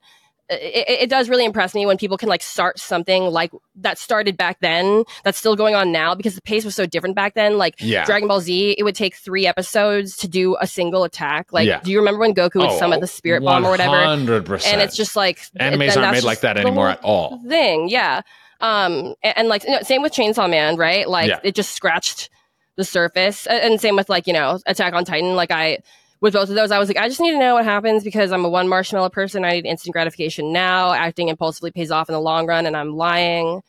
it, 0.60 1.02
it- 1.02 1.10
does 1.10 1.28
really 1.28 1.44
impress 1.44 1.74
me 1.74 1.84
when 1.86 1.96
people 1.98 2.16
can 2.16 2.28
like 2.28 2.42
start 2.42 2.78
something 2.78 3.24
like 3.24 3.50
that 3.76 3.98
started 3.98 4.36
back 4.36 4.58
then 4.60 5.04
that's 5.24 5.36
still 5.38 5.56
going 5.56 5.74
on 5.74 5.92
now 5.92 6.14
because 6.14 6.34
the 6.34 6.40
pace 6.42 6.64
was 6.64 6.74
so 6.74 6.86
different 6.86 7.14
back 7.16 7.34
then. 7.34 7.58
Like 7.58 7.74
Yeah. 7.80 8.04
dragon 8.04 8.28
ball 8.28 8.40
z 8.40 8.74
it 8.78 8.82
would 8.82 8.94
take 8.94 9.14
three 9.14 9.46
episodes 9.46 10.16
to 10.18 10.28
do 10.28 10.56
a 10.60 10.66
single 10.66 11.04
attack. 11.04 11.52
Like 11.52 11.66
Yeah. 11.66 11.80
do 11.80 11.90
you 11.90 11.98
remember 11.98 12.20
when 12.20 12.34
goku 12.34 12.56
would 12.56 12.70
Oh, 12.70 12.78
summon 12.78 13.00
the 13.00 13.06
spirit 13.06 13.42
bomb 13.42 13.64
or 13.66 13.70
whatever? 13.70 13.92
100% 13.96 14.66
and 14.72 14.80
it's 14.80 14.96
just 14.96 15.16
like 15.16 15.38
animes 15.60 15.96
aren't 15.96 16.12
made 16.12 16.22
like 16.24 16.40
that 16.40 16.56
anymore 16.56 16.88
at 16.88 17.02
all. 17.04 17.40
thing 17.48 17.88
yeah. 17.88 18.22
Um 18.60 19.14
and, 19.22 19.38
and, 19.38 19.48
like 19.48 19.64
you 19.64 19.70
know, 19.70 19.80
same 19.82 20.02
with 20.02 20.12
chainsaw 20.12 20.48
man 20.48 20.76
right? 20.76 21.08
Like 21.08 21.28
Yeah. 21.28 21.40
it 21.42 21.54
just 21.54 21.72
scratched 21.72 22.30
the 22.76 22.84
surface. 22.84 23.46
And 23.46 23.80
same 23.80 23.96
with 23.96 24.08
like 24.08 24.26
you 24.26 24.32
know 24.32 24.58
attack 24.66 24.94
on 24.94 25.04
titan. 25.04 25.34
Like 25.36 25.50
i 25.50 25.78
with 26.22 26.32
both 26.32 26.48
of 26.48 26.54
those 26.54 26.70
i 26.70 26.78
was 26.78 26.88
like 26.88 26.96
i 26.96 27.08
just 27.08 27.20
need 27.20 27.32
to 27.32 27.38
know 27.38 27.54
what 27.54 27.64
happens 27.64 28.02
because 28.02 28.32
i'm 28.32 28.44
a 28.44 28.48
one 28.48 28.68
marshmallow 28.68 29.10
person 29.10 29.44
i 29.44 29.52
need 29.52 29.66
instant 29.66 29.92
gratification 29.92 30.52
now 30.52 30.92
acting 30.94 31.28
impulsively 31.28 31.70
pays 31.70 31.90
off 31.90 32.08
in 32.08 32.14
the 32.14 32.20
long 32.20 32.46
run 32.46 32.64
and 32.64 32.74
i'm 32.74 32.96
lying 32.96 33.60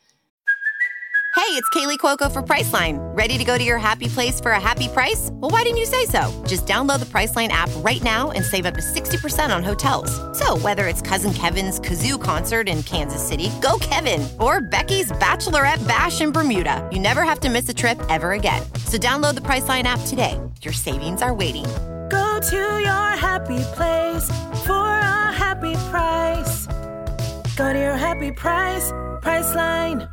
Hey, 1.35 1.59
it's 1.59 1.67
Kaley 1.69 1.97
Cuoco 1.97 2.31
for 2.31 2.43
Priceline. 2.43 2.99
Ready 3.17 3.39
to 3.39 3.43
go 3.43 3.57
to 3.57 3.63
your 3.63 3.79
happy 3.79 4.07
place 4.07 4.39
for 4.39 4.51
a 4.51 4.59
happy 4.59 4.87
price? 4.87 5.29
Well, 5.33 5.49
why 5.49 5.63
didn't 5.63 5.77
you 5.77 5.87
say 5.87 6.05
so? 6.05 6.21
Just 6.47 6.67
download 6.67 6.99
the 6.99 7.07
Priceline 7.07 7.47
app 7.47 7.71
right 7.77 8.01
now 8.03 8.29
and 8.29 8.45
save 8.45 8.67
up 8.67 8.75
to 8.75 8.81
60% 8.81 9.53
on 9.53 9.63
hotels. 9.63 10.11
So, 10.37 10.55
whether 10.59 10.87
it's 10.87 11.01
Cousin 11.01 11.33
Kevin's 11.33 11.79
Kazoo 11.79 12.21
concert 12.21 12.69
in 12.69 12.83
Kansas 12.83 13.27
City, 13.27 13.49
go 13.63 13.79
Kevin, 13.81 14.27
or 14.39 14.61
Becky's 14.61 15.11
Bachelorette 15.13 15.85
Bash 15.87 16.21
in 16.21 16.31
Bermuda, 16.31 16.87
you 16.91 16.99
never 16.99 17.23
have 17.23 17.39
to 17.39 17.49
miss 17.49 17.67
a 17.67 17.73
trip 17.73 17.99
ever 18.09 18.33
again. 18.33 18.61
So, 18.85 18.97
download 18.99 19.33
the 19.33 19.41
Priceline 19.41 19.83
app 19.83 20.01
today. 20.05 20.39
Your 20.61 20.73
savings 20.73 21.23
are 21.23 21.33
waiting. 21.33 21.65
Go 22.13 22.39
to 22.39 22.55
your 22.55 23.09
happy 23.27 23.57
place 23.73 24.27
for 24.67 24.87
a 24.99 25.31
happy 25.33 25.73
price. 25.89 26.67
Go 27.55 27.73
to 27.73 27.79
your 27.79 27.97
happy 27.97 28.31
price, 28.31 28.91
Priceline. 29.21 30.07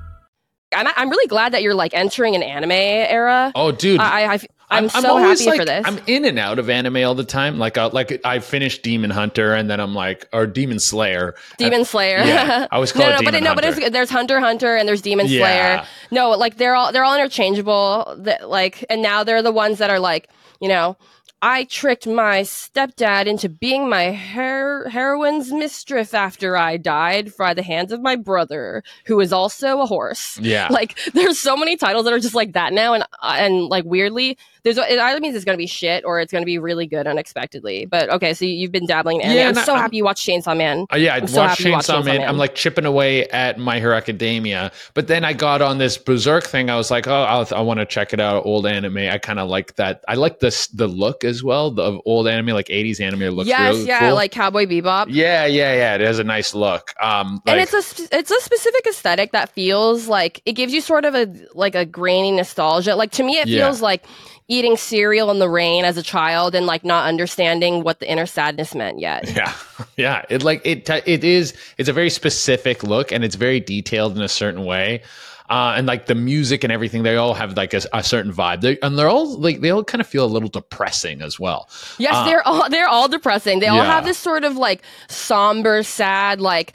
I'm, 0.74 0.86
I'm 0.96 1.10
really 1.10 1.26
glad 1.26 1.52
that 1.52 1.62
you're 1.62 1.74
like 1.74 1.92
entering 1.94 2.36
an 2.36 2.44
anime 2.44 2.70
era 2.70 3.50
oh 3.56 3.72
dude 3.72 3.98
i, 3.98 4.34
I 4.34 4.38
i'm, 4.70 4.88
so 4.88 5.16
always, 5.16 5.40
happy 5.40 5.50
like, 5.50 5.58
for 5.58 5.64
this 5.64 5.84
I'm 5.84 5.98
in 6.06 6.24
and 6.24 6.38
out 6.38 6.60
of 6.60 6.70
anime 6.70 6.98
all 6.98 7.16
the 7.16 7.24
time. 7.24 7.58
Like, 7.58 7.76
uh, 7.76 7.90
like 7.92 8.20
I 8.24 8.38
finished 8.38 8.84
Demon 8.84 9.10
Hunter, 9.10 9.52
and 9.52 9.68
then 9.68 9.80
I'm 9.80 9.96
like, 9.96 10.28
or 10.32 10.46
Demon 10.46 10.78
Slayer. 10.78 11.34
Demon 11.58 11.84
Slayer. 11.84 12.18
yeah, 12.18 12.68
I 12.70 12.76
always 12.76 12.92
call 12.94 13.02
no, 13.02 13.08
it 13.08 13.12
no, 13.12 13.18
but 13.18 13.30
Demon 13.32 13.44
no, 13.44 13.54
but 13.56 13.64
it's, 13.64 13.90
there's 13.90 14.10
Hunter 14.10 14.38
Hunter 14.38 14.76
and 14.76 14.88
there's 14.88 15.02
Demon 15.02 15.26
Yeah. 15.26 15.40
Slayer. 15.40 15.86
No, 16.12 16.30
like 16.30 16.56
they're 16.56 16.76
all 16.76 16.92
they're 16.92 17.04
all 17.04 17.16
interchangeable. 17.16 18.14
That 18.20 18.48
like, 18.48 18.84
and 18.88 19.02
now 19.02 19.24
they're 19.24 19.42
the 19.42 19.50
ones 19.50 19.78
that 19.78 19.90
are 19.90 19.98
like, 19.98 20.28
you 20.60 20.68
know, 20.68 20.96
I 21.42 21.64
tricked 21.64 22.06
my 22.06 22.40
stepdad 22.40 23.26
into 23.26 23.48
being 23.48 23.88
my 23.88 24.12
her- 24.12 24.88
heroine's 24.90 25.50
mistress 25.52 26.12
after 26.12 26.56
I 26.56 26.76
died 26.76 27.32
by 27.38 27.54
the 27.54 27.62
hands 27.62 27.92
of 27.92 28.02
my 28.02 28.16
brother, 28.16 28.82
who 29.06 29.20
is 29.20 29.32
also 29.32 29.80
a 29.80 29.86
horse. 29.86 30.38
Yeah. 30.38 30.68
Like, 30.70 30.98
there's 31.14 31.38
so 31.38 31.56
many 31.56 31.76
titles 31.76 32.04
that 32.04 32.12
are 32.12 32.18
just 32.18 32.34
like 32.34 32.52
that 32.52 32.72
now, 32.72 32.92
and 32.92 33.04
uh, 33.22 33.36
and 33.38 33.66
like 33.66 33.84
weirdly, 33.84 34.36
there's 34.62 34.78
it 34.78 34.98
either 34.98 35.20
means 35.20 35.34
it's 35.34 35.44
gonna 35.44 35.56
be 35.58 35.66
shit 35.66 36.04
or 36.04 36.20
it's 36.20 36.32
gonna 36.32 36.44
be 36.44 36.58
really 36.58 36.86
good 36.86 37.06
unexpectedly. 37.06 37.86
But 37.86 38.10
okay, 38.10 38.34
so 38.34 38.44
you've 38.44 38.72
been 38.72 38.86
dabbling 38.86 39.20
in 39.20 39.26
anime. 39.26 39.36
Yeah, 39.38 39.48
I'm 39.48 39.54
so 39.54 39.72
I'm- 39.74 39.82
happy 39.82 39.96
you 39.98 40.04
watched 40.04 40.26
Chainsaw 40.26 40.56
Man. 40.56 40.86
Uh, 40.92 40.96
yeah, 40.96 41.14
I 41.14 41.18
I'm 41.18 41.26
so 41.26 41.40
watched 41.42 41.64
watched 41.64 41.88
Chainsaw 41.88 42.00
Chainsaw 42.00 42.04
Man. 42.04 42.18
Man. 42.18 42.28
I'm 42.28 42.38
like 42.38 42.54
chipping 42.54 42.84
away 42.84 43.26
at 43.28 43.58
My 43.58 43.78
Hero 43.78 43.96
Academia, 43.96 44.72
but 44.94 45.06
then 45.06 45.24
I 45.24 45.32
got 45.32 45.62
on 45.62 45.78
this 45.78 45.96
Berserk 45.96 46.44
thing. 46.44 46.70
I 46.70 46.76
was 46.76 46.90
like, 46.90 47.06
oh, 47.06 47.22
I'll, 47.22 47.46
I 47.54 47.60
want 47.60 47.80
to 47.80 47.86
check 47.86 48.12
it 48.12 48.20
out. 48.20 48.44
Old 48.46 48.66
anime. 48.66 48.98
I 48.98 49.18
kind 49.18 49.38
of 49.38 49.48
like 49.48 49.76
that. 49.76 50.04
I 50.08 50.14
like 50.14 50.40
this 50.40 50.66
the 50.68 50.86
look 50.86 51.24
as 51.24 51.42
well. 51.42 51.70
The 51.70 51.82
of 51.82 52.00
old 52.04 52.28
anime, 52.28 52.48
like 52.54 52.66
80s 52.66 53.00
anime, 53.00 53.34
looks 53.34 53.48
yes, 53.48 53.74
really 53.74 53.86
yeah, 53.86 54.00
cool. 54.00 54.14
like 54.14 54.32
Cowboy 54.32 54.66
Bebop. 54.66 55.06
yeah, 55.08 55.46
yeah, 55.46 55.74
yeah. 55.74 55.94
It 55.94 56.00
has 56.02 56.18
a 56.18 56.24
nice 56.24 56.54
look. 56.54 56.92
Um, 57.02 57.40
and 57.46 57.60
it's 57.60 57.72
a 57.72 57.82
sp- 57.82 58.08
it's 58.12 58.30
a 58.30 58.40
specific 58.40 58.86
aesthetic 58.86 59.32
that 59.32 59.48
feels 59.50 60.08
like 60.08 60.42
it 60.46 60.52
gives 60.52 60.72
you 60.72 60.80
sort 60.80 61.04
of 61.04 61.14
a 61.14 61.32
like 61.54 61.74
a 61.74 61.84
grainy 61.84 62.30
nostalgia. 62.32 62.94
Like 62.96 63.10
to 63.12 63.22
me, 63.22 63.38
it 63.38 63.48
Yeah. 63.48 63.66
feels 63.66 63.80
like 63.82 64.04
eating 64.50 64.76
cereal 64.76 65.30
in 65.30 65.38
the 65.38 65.48
rain 65.48 65.84
as 65.86 65.96
a 65.96 66.02
child 66.02 66.54
and 66.54 66.66
like 66.66 66.84
not 66.84 67.06
understanding 67.08 67.82
what 67.84 68.00
the 68.00 68.10
inner 68.10 68.26
sadness 68.26 68.74
meant 68.74 68.98
yet. 68.98 69.24
Yeah, 69.36 69.52
yeah. 69.96 70.24
It 70.28 70.42
like 70.42 70.60
it. 70.66 70.90
It 71.06 71.24
is. 71.24 71.54
It's 71.78 71.88
a 71.88 71.92
very 71.94 72.10
specific 72.10 72.82
look, 72.82 73.12
and 73.12 73.24
it's 73.24 73.36
very 73.36 73.60
detailed 73.60 74.16
in 74.16 74.22
a 74.22 74.28
certain 74.28 74.64
way. 74.66 75.02
Uh, 75.48 75.74
and 75.76 75.84
like 75.86 76.06
the 76.06 76.14
music 76.14 76.62
and 76.62 76.72
everything, 76.72 77.02
they 77.02 77.16
all 77.16 77.34
have 77.34 77.56
like 77.56 77.74
a, 77.74 77.80
a 77.92 78.04
certain 78.04 78.32
vibe, 78.32 78.60
they, 78.60 78.78
and 78.82 78.96
they're 78.96 79.08
all 79.08 79.36
like 79.38 79.60
they 79.62 79.70
all 79.70 79.82
kind 79.82 80.00
of 80.00 80.06
feel 80.06 80.24
a 80.24 80.30
little 80.30 80.48
depressing 80.48 81.22
as 81.22 81.40
well. 81.40 81.68
Yes, 81.98 82.14
Uh, 82.14 82.24
they're 82.24 82.46
all 82.46 82.68
they're 82.70 82.86
all 82.88 83.08
depressing. 83.08 83.58
They 83.60 83.66
all 83.66 83.78
Yeah. 83.78 83.84
have 83.94 84.04
this 84.04 84.18
sort 84.18 84.44
of 84.44 84.56
like 84.56 84.82
somber, 85.08 85.82
sad, 85.82 86.40
like. 86.40 86.72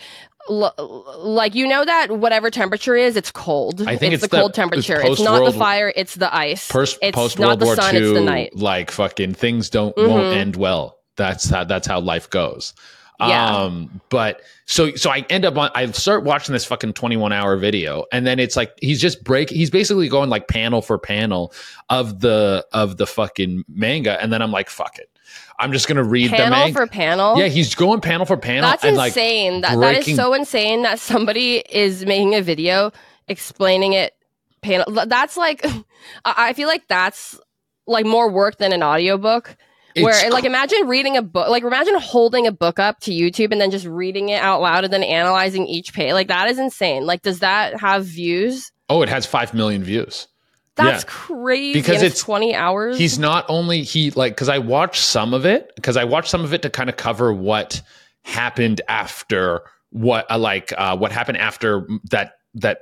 L- 0.49 0.73
Like 1.19 1.55
you 1.55 1.67
know 1.67 1.84
that 1.86 2.12
whatever 2.12 2.49
temperature 2.49 2.95
is, 2.95 3.15
it's 3.15 3.31
cold. 3.31 3.81
I 3.88 3.95
think 3.95 4.13
it's, 4.13 4.23
it's 4.23 4.31
the 4.31 4.38
the- 4.38 4.41
cold 4.41 4.53
temperature. 4.53 5.01
It's 5.01 5.21
not 5.21 5.45
the 5.45 5.58
fire. 5.58 5.91
It's 5.95 6.15
the 6.15 6.34
ice. 6.36 6.69
Post 6.71 6.99
it's 7.01 7.15
post 7.15 7.39
not 7.39 7.47
World 7.47 7.60
the 7.60 7.65
War 7.65 7.75
sun. 7.75 7.95
II, 7.95 8.01
It's 8.01 8.13
the 8.13 8.21
night. 8.21 8.55
like 8.55 8.91
fucking 8.91 9.34
things 9.36 9.69
don't 9.69 9.95
Mhm. 9.95 10.10
won't 10.10 10.36
end 10.38 10.55
well. 10.55 10.97
That's 11.17 11.49
how 11.49 11.63
that's 11.63 11.88
how 11.88 11.99
life 11.99 12.29
goes. 12.29 12.73
Yeah. 13.17 13.45
Um, 13.60 14.01
but 14.10 14.41
so 14.65 14.93
so 14.95 15.10
I 15.10 15.25
end 15.29 15.45
up 15.45 15.55
on 15.58 15.69
I 15.73 15.89
start 15.91 16.25
watching 16.25 16.51
this 16.51 16.65
fucking 16.65 16.93
21 16.93 17.31
hour 17.31 17.55
video, 17.55 18.03
and 18.12 18.27
then 18.27 18.39
it's 18.39 18.58
like 18.58 18.73
he's 18.81 18.99
just 18.99 19.23
break 19.23 19.49
he's 19.49 19.69
basically 19.69 20.10
going 20.10 20.29
like 20.29 20.49
panel 20.49 20.81
for 20.81 20.97
panel 20.97 21.53
of 21.89 22.19
the 22.19 22.65
of 22.73 22.97
the 22.97 23.08
fucking 23.08 23.63
manga, 23.69 24.21
and 24.21 24.34
then 24.34 24.41
I'm 24.41 24.51
like, 24.51 24.69
fuck 24.69 24.97
it. 24.99 25.10
I'm 25.57 25.71
just 25.71 25.88
gonna 25.88 26.03
read 26.03 26.31
the 26.31 26.35
Panel 26.38 26.73
for 26.73 26.88
panel. 26.88 27.38
yeah, 27.38 27.47
he's 27.47 27.75
going 27.75 28.01
panel 28.01 28.25
for 28.25 28.38
panel. 28.38 28.69
That's 28.69 28.83
and 28.83 28.97
like 28.97 29.09
insane. 29.09 29.61
that 29.61 29.71
that 29.71 29.77
breaking- 29.77 30.11
is 30.13 30.17
so 30.17 30.33
insane 30.33 30.83
that 30.83 30.99
somebody 30.99 31.57
is 31.57 32.05
making 32.05 32.35
a 32.35 32.41
video 32.41 32.91
explaining 33.27 33.93
it. 33.93 34.13
Panel. 34.61 35.05
That's 35.05 35.38
like, 35.38 35.65
I 36.25 36.49
I 36.49 36.53
feel 36.53 36.67
like 36.67 36.88
that's 36.88 37.39
like 37.88 38.05
more 38.05 38.31
work 38.31 38.57
than 38.57 38.73
an 38.73 38.83
audiobook. 38.83 39.55
Where 39.97 40.29
like 40.29 40.43
imagine 40.43 40.88
reading 40.88 41.15
a 41.15 41.21
book, 41.21 41.47
like 41.49 41.63
imagine 41.63 41.97
holding 41.97 42.47
a 42.47 42.51
book 42.51 42.79
up 42.79 42.99
to 43.01 43.11
YouTube 43.11 43.53
and 43.53 43.61
then 43.61 43.71
just 43.71 43.85
reading 43.85 44.27
it 44.29 44.41
out 44.41 44.59
loud 44.61 44.83
and 44.83 44.91
then 44.91 45.03
analyzing 45.03 45.67
each 45.67 45.93
page. 45.93 46.11
Like 46.11 46.27
that 46.27 46.49
is 46.49 46.59
insane. 46.59 47.05
Like, 47.05 47.21
does 47.21 47.39
that 47.39 47.79
have 47.79 48.03
views? 48.05 48.73
Oh, 48.89 49.01
it 49.03 49.09
has 49.09 49.25
five 49.25 49.53
million 49.53 49.83
views. 49.83 50.27
That's 50.75 51.03
Yeah. 51.03 51.09
crazy. 51.09 51.73
Because 51.73 51.95
it's, 52.01 52.15
it's- 52.15 52.19
20 52.21 52.53
hours. 52.55 52.97
he's 52.97 53.17
not 53.17 53.45
only 53.47 53.83
he 53.83 54.11
like 54.11 54.33
because 54.33 54.49
i 54.49 54.57
watched 54.57 55.01
some 55.01 55.33
of 55.33 55.45
it 55.45 55.71
because 55.75 55.95
i 55.97 56.03
watched 56.03 56.29
some 56.29 56.43
of 56.43 56.53
it 56.53 56.61
to 56.63 56.69
kind 56.69 56.89
of 56.89 56.97
cover 56.97 57.33
what 57.33 57.81
happened 58.23 58.81
after 58.88 59.61
what 59.91 60.29
uh, 60.29 60.38
like 60.38 60.73
uh, 60.77 60.97
what 60.97 61.11
happened 61.11 61.38
after 61.38 61.88
that 62.11 62.39
that 62.55 62.79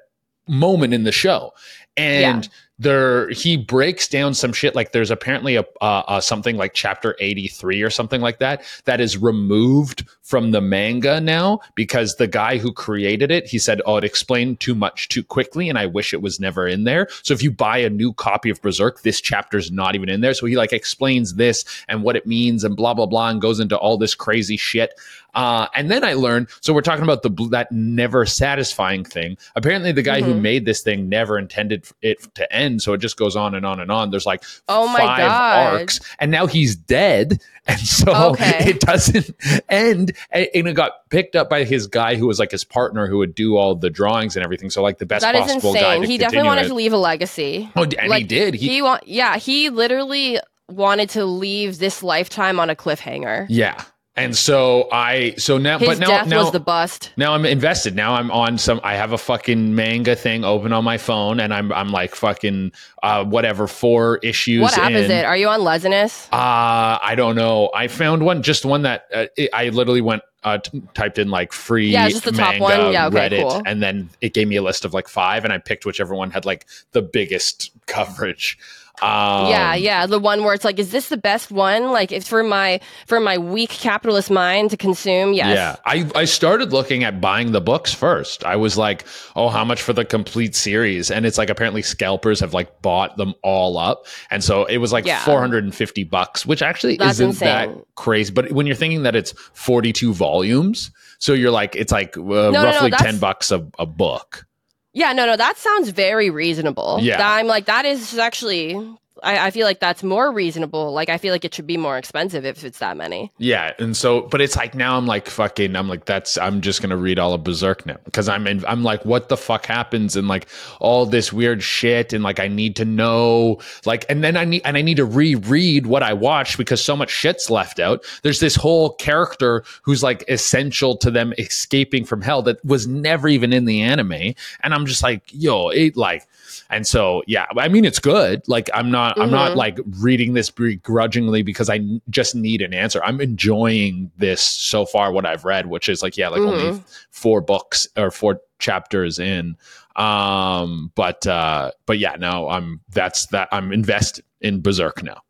moment 0.47 0.93
in 0.93 1.03
the 1.03 1.11
show 1.11 1.53
and 1.95 2.49
there 2.79 3.29
he 3.29 3.55
breaks 3.55 4.07
down 4.07 4.33
some 4.33 4.51
shit 4.51 4.73
like 4.75 4.91
there's 4.91 5.11
apparently 5.11 5.55
a 5.55 5.61
uh, 5.79 6.03
uh, 6.07 6.19
something 6.19 6.57
like 6.57 6.73
chapter 6.73 7.15
83 7.19 7.81
or 7.83 7.89
something 7.91 8.19
like 8.19 8.39
that 8.39 8.63
that 8.85 8.99
is 8.99 9.17
removed 9.17 10.03
from 10.23 10.51
the 10.51 10.61
manga 10.61 11.19
now 11.21 11.59
because 11.75 12.15
the 12.15 12.27
guy 12.27 12.57
who 12.57 12.71
created 12.71 13.29
it 13.29 13.45
he 13.45 13.59
said 13.59 13.81
oh 13.85 13.97
it 13.97 14.03
explained 14.03 14.59
too 14.59 14.73
much 14.73 15.09
too 15.09 15.23
quickly 15.23 15.67
and 15.69 15.77
i 15.77 15.85
wish 15.85 16.13
it 16.13 16.21
was 16.21 16.39
never 16.39 16.65
in 16.65 16.85
there 16.85 17.07
so 17.23 17.33
if 17.33 17.43
you 17.43 17.51
buy 17.51 17.77
a 17.77 17.89
new 17.89 18.13
copy 18.13 18.49
of 18.49 18.61
berserk 18.61 19.01
this 19.01 19.19
chapter's 19.19 19.69
not 19.71 19.95
even 19.95 20.07
in 20.09 20.21
there 20.21 20.33
so 20.33 20.45
he 20.45 20.55
like 20.55 20.71
explains 20.73 21.35
this 21.35 21.65
and 21.89 22.03
what 22.03 22.15
it 22.15 22.25
means 22.25 22.63
and 22.63 22.77
blah 22.77 22.93
blah 22.93 23.05
blah 23.05 23.29
and 23.29 23.41
goes 23.41 23.59
into 23.59 23.77
all 23.77 23.97
this 23.97 24.15
crazy 24.15 24.57
shit 24.57 24.93
uh, 25.35 25.65
and 25.73 25.89
then 25.89 26.03
I 26.03 26.13
learned. 26.13 26.49
So 26.61 26.73
we're 26.75 26.81
talking 26.81 27.01
about 27.03 27.23
the 27.23 27.31
that 27.49 27.71
never 27.71 28.23
satisfying 28.23 29.03
thing. 29.03 29.35
Apparently, 29.55 29.91
the 29.91 30.03
guy 30.03 30.21
who 30.21 30.31
Mhm. 30.35 30.41
made 30.41 30.65
this 30.65 30.81
thing 30.83 31.09
never 31.09 31.39
intended 31.39 31.87
it 32.03 32.19
to 32.35 32.53
end. 32.55 32.83
So 32.83 32.93
it 32.93 32.99
just 32.99 33.17
goes 33.17 33.35
on 33.35 33.55
and 33.55 33.65
on 33.65 33.79
and 33.79 33.91
on. 33.91 34.11
There's 34.11 34.27
like 34.27 34.43
Oh 34.67 34.87
my 34.89 34.99
five 34.99 35.17
God. 35.31 35.71
arcs, 35.73 35.99
and 36.19 36.29
now 36.29 36.45
he's 36.45 36.75
dead, 36.75 37.41
and 37.67 37.79
so 37.79 38.13
Okay. 38.13 38.57
it 38.69 38.79
doesn't 38.81 39.31
end. 39.69 40.12
And 40.31 40.47
and 40.53 40.67
it 40.67 40.73
got 40.73 41.09
picked 41.09 41.35
up 41.35 41.49
by 41.49 41.63
his 41.63 41.87
guy 41.87 42.15
who 42.15 42.27
was 42.27 42.39
like 42.39 42.51
his 42.51 42.63
partner 42.63 43.07
who 43.07 43.17
would 43.17 43.35
do 43.35 43.57
all 43.57 43.75
the 43.75 43.89
drawings 43.89 44.35
and 44.35 44.43
everything. 44.43 44.69
So 44.69 44.81
like 44.81 44.97
the 44.97 45.05
best 45.05 45.21
that 45.21 45.35
is 45.35 45.51
insane. 45.51 46.03
He 46.03 46.17
definitely 46.17 46.47
wanted 46.47 46.65
it. 46.65 46.69
to 46.69 46.73
leave 46.73 46.93
a 46.93 46.97
legacy. 46.97 47.69
Oh, 47.75 47.83
and 47.83 47.93
he 47.93 48.07
like, 48.07 48.27
did. 48.27 48.53
He, 48.53 48.69
He 48.69 48.81
want 48.81 49.07
yeah, 49.07 49.37
he 49.37 49.69
literally 49.69 50.39
wanted 50.69 51.09
to 51.11 51.25
leave 51.25 51.79
this 51.79 52.01
lifetime 52.01 52.59
on 52.59 52.69
a 52.69 52.75
cliffhanger. 52.75 53.45
yeah. 53.49 53.83
And 54.15 54.35
so 54.37 54.89
I 54.91 55.33
so 55.37 55.57
now 55.57 55.79
His 55.79 55.87
but 55.89 55.99
now 55.99 56.07
death 56.07 56.27
now 56.27 56.43
was 56.43 56.51
the 56.51 56.59
bust. 56.59 57.11
Now 57.17 57.33
I'm 57.33 57.45
invested. 57.45 57.95
Now 57.95 58.13
I'm 58.13 58.29
on 58.29 58.59
some. 58.59 58.79
I 58.83 58.93
have 58.93 59.11
a 59.11 59.17
fucking 59.17 59.73
manga 59.73 60.15
thing 60.15 60.43
open 60.43 60.71
on 60.71 60.83
my 60.83 60.99
phone, 60.99 61.39
and 61.39 61.51
I'm 61.51 61.73
I'm 61.73 61.89
like 61.89 62.13
fucking 62.13 62.73
uh 63.01 63.25
whatever 63.25 63.65
four 63.67 64.17
issues. 64.17 64.61
What 64.61 64.77
app 64.77 64.91
is 64.91 65.09
it? 65.09 65.25
Are 65.25 65.35
you 65.35 65.49
on 65.49 65.61
Lesinus? 65.61 66.27
Uh 66.31 66.99
I 67.01 67.15
don't 67.15 67.35
know. 67.35 67.71
I 67.73 67.87
found 67.87 68.23
one, 68.23 68.43
just 68.43 68.65
one 68.65 68.83
that 68.83 69.07
uh, 69.11 69.25
it, 69.35 69.49
I 69.51 69.69
literally 69.69 70.01
went 70.01 70.21
uh, 70.43 70.59
t- 70.59 70.83
typed 70.93 71.17
in 71.17 71.29
like 71.29 71.51
free 71.51 71.89
Yeah, 71.89 72.09
just 72.09 72.25
the 72.25 72.31
top 72.31 72.51
manga 72.51 72.63
one. 72.63 72.91
Yeah, 72.93 73.07
okay, 73.07 73.29
Reddit, 73.29 73.41
cool. 73.41 73.63
and 73.65 73.81
then 73.81 74.09
it 74.21 74.33
gave 74.33 74.47
me 74.47 74.57
a 74.57 74.61
list 74.61 74.85
of 74.85 74.93
like 74.93 75.07
five, 75.07 75.43
and 75.43 75.51
I 75.51 75.57
picked 75.57 75.85
whichever 75.85 76.13
one 76.13 76.31
had 76.31 76.45
like 76.45 76.67
the 76.91 77.01
biggest 77.01 77.71
coverage. 77.87 78.59
Um, 79.01 79.47
yeah, 79.49 79.73
yeah, 79.73 80.05
the 80.05 80.19
one 80.19 80.43
where 80.43 80.53
it's 80.53 80.63
like, 80.63 80.77
is 80.77 80.91
this 80.91 81.09
the 81.09 81.17
best 81.17 81.51
one? 81.51 81.91
Like, 81.91 82.11
it's 82.11 82.27
for 82.27 82.43
my 82.43 82.79
for 83.07 83.19
my 83.19 83.39
weak 83.39 83.71
capitalist 83.71 84.29
mind 84.29 84.69
to 84.69 84.77
consume. 84.77 85.33
Yes. 85.33 85.55
Yeah, 85.55 85.75
I, 85.85 86.09
I 86.15 86.25
started 86.25 86.71
looking 86.71 87.03
at 87.03 87.19
buying 87.19 87.53
the 87.53 87.59
books 87.59 87.91
first. 87.93 88.45
I 88.45 88.55
was 88.55 88.77
like, 88.77 89.03
oh, 89.35 89.49
how 89.49 89.65
much 89.65 89.81
for 89.81 89.93
the 89.93 90.05
complete 90.05 90.55
series? 90.55 91.09
And 91.09 91.25
it's 91.25 91.39
like 91.39 91.49
apparently 91.49 91.81
scalpers 91.81 92.39
have 92.39 92.53
like 92.53 92.81
bought 92.83 93.17
them 93.17 93.33
all 93.41 93.77
up, 93.79 94.05
and 94.29 94.43
so 94.43 94.65
it 94.65 94.77
was 94.77 94.93
like 94.93 95.05
Yeah. 95.05 95.25
four 95.25 95.39
hundred 95.39 95.63
and 95.63 95.73
fifty 95.73 96.03
bucks, 96.03 96.45
which 96.45 96.61
actually 96.61 96.97
That's 96.97 97.19
isn't 97.19 97.39
that 97.39 97.69
crazy. 97.95 98.31
But 98.31 98.51
when 98.51 98.67
you're 98.67 98.75
thinking 98.75 99.03
that 99.03 99.15
it's 99.15 99.31
forty 99.53 99.91
two 99.91 100.13
volumes, 100.13 100.91
so 101.17 101.33
you're 101.33 101.51
like, 101.51 101.75
it's 101.75 101.91
like 101.91 102.15
uh, 102.15 102.21
no, 102.21 102.51
roughly 102.51 102.91
that's- 102.91 103.01
ten 103.11 103.19
bucks 103.19 103.51
a, 103.51 103.67
a 103.79 103.87
book. 103.87 104.45
Yeah, 104.93 105.13
no, 105.13 105.25
no, 105.25 105.35
that 105.35 105.57
sounds 105.57 105.89
very 105.89 106.29
reasonable. 106.29 106.99
Yeah. 107.01 107.17
I'm 107.19 107.47
like, 107.47 107.65
that 107.65 107.85
is 107.85 108.17
actually, 108.17 108.73
I, 109.21 109.47
I 109.47 109.51
feel 109.51 109.67
like 109.67 109.79
that's 109.79 110.01
more 110.01 110.31
reasonable. 110.31 110.91
Like, 110.91 111.09
I 111.09 111.17
feel 111.17 111.31
like 111.33 111.45
it 111.45 111.53
should 111.53 111.67
be 111.67 111.77
more 111.77 111.97
expensive 111.97 112.45
if 112.45 112.63
it's 112.63 112.79
that 112.79 112.97
many. 112.97 113.31
Yeah, 113.37 113.73
and 113.77 113.95
so, 113.95 114.21
but 114.21 114.41
it's 114.41 114.55
like 114.55 114.73
now 114.73 114.97
I'm 114.97 115.05
like 115.05 115.27
fucking. 115.29 115.75
I'm 115.75 115.87
like 115.87 116.05
that's. 116.05 116.37
I'm 116.37 116.61
just 116.61 116.81
gonna 116.81 116.97
read 116.97 117.19
all 117.19 117.33
of 117.33 117.43
Berserk 117.43 117.85
now 117.85 117.97
because 118.05 118.27
I'm 118.27 118.47
in. 118.47 118.65
I'm 118.65 118.83
like, 118.83 119.05
what 119.05 119.29
the 119.29 119.37
fuck 119.37 119.65
happens 119.65 120.15
and 120.15 120.27
like 120.27 120.47
all 120.79 121.05
this 121.05 121.31
weird 121.31 121.61
shit 121.61 122.13
and 122.13 122.23
like 122.23 122.39
I 122.39 122.47
need 122.47 122.75
to 122.77 122.85
know 122.85 123.59
like 123.85 124.05
and 124.09 124.23
then 124.23 124.35
I 124.35 124.45
need 124.45 124.61
and 124.65 124.77
I 124.77 124.81
need 124.81 124.97
to 124.97 125.05
reread 125.05 125.85
what 125.85 126.01
I 126.01 126.13
watched 126.13 126.57
because 126.57 126.83
so 126.83 126.95
much 126.95 127.11
shit's 127.11 127.49
left 127.49 127.79
out. 127.79 128.03
There's 128.23 128.39
this 128.39 128.55
whole 128.55 128.93
character 128.95 129.63
who's 129.83 130.01
like 130.01 130.23
essential 130.27 130.97
to 130.97 131.11
them 131.11 131.33
escaping 131.37 132.05
from 132.05 132.21
hell 132.21 132.41
that 132.43 132.63
was 132.65 132.87
never 132.87 133.27
even 133.27 133.53
in 133.53 133.65
the 133.65 133.81
anime, 133.81 134.33
and 134.61 134.73
I'm 134.73 134.85
just 134.85 135.03
like, 135.03 135.23
yo, 135.31 135.69
it 135.69 135.95
like. 135.95 136.27
And 136.73 136.87
so, 136.87 137.23
yeah, 137.27 137.45
I 137.57 137.67
mean, 137.67 137.85
it's 137.85 137.99
good. 137.99 138.41
Like, 138.47 138.69
I'm 138.73 138.89
not, 138.89 139.19
I'm 139.19 139.29
not 139.31 139.51
Mhm. 139.51 139.55
like 139.55 139.79
reading 139.99 140.33
this 140.33 140.49
begrudgingly 140.49 141.43
because 141.43 141.69
I 141.69 141.75
n- 141.75 142.01
just 142.09 142.35
need 142.35 142.61
an 142.61 142.73
answer. 142.73 143.03
I'm 143.03 143.21
enjoying 143.21 144.11
this 144.17 144.41
so 144.41 144.85
far, 144.85 145.11
what 145.11 145.25
I've 145.25 145.45
read, 145.45 145.67
which 145.67 145.87
is 145.89 146.01
like, 146.01 146.17
yeah, 146.17 146.29
like 146.29 146.41
only 146.41 146.71
Mhm. 146.71 146.83
four 147.11 147.41
books 147.41 147.87
or 147.95 148.09
four 148.11 148.41
chapters 148.59 149.19
in. 149.19 149.55
Um, 149.95 150.91
but, 150.95 151.27
uh, 151.27 151.71
but 151.85 151.99
yeah, 151.99 152.15
no, 152.17 152.49
I'm, 152.49 152.81
that's 152.89 153.27
that 153.27 153.47
I'm 153.51 153.71
invested 153.71 154.25
in 154.41 154.61
Berserk 154.61 155.03
now. 155.03 155.21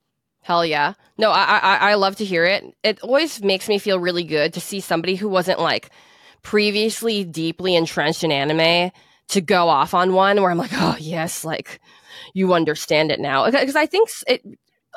Hell 0.41 0.65
yeah. 0.65 0.93
No, 1.17 1.31
I, 1.31 1.59
I 1.61 1.91
I 1.91 1.93
love 1.95 2.17
to 2.17 2.25
hear 2.25 2.43
it. 2.45 2.65
It 2.83 2.99
always 3.01 3.41
makes 3.43 3.69
me 3.69 3.77
feel 3.79 3.97
really 3.99 4.23
good 4.25 4.53
to 4.53 4.59
see 4.59 4.79
somebody 4.81 5.15
who 5.15 5.29
wasn't 5.29 5.59
like 5.59 5.89
previously 6.41 7.23
deeply 7.23 7.75
entrenched 7.75 8.23
in 8.23 8.31
anime 8.31 8.91
to 9.29 9.41
go 9.41 9.69
off 9.69 9.93
on 9.93 10.13
one 10.13 10.41
where 10.41 10.51
I'm 10.51 10.57
like, 10.57 10.73
oh 10.73 10.95
yes, 10.99 11.43
like 11.43 11.79
you 12.33 12.53
understand 12.53 13.11
it 13.11 13.19
now. 13.19 13.45
Because 13.49 13.75
I 13.75 13.85
think 13.85 14.09
it 14.27 14.43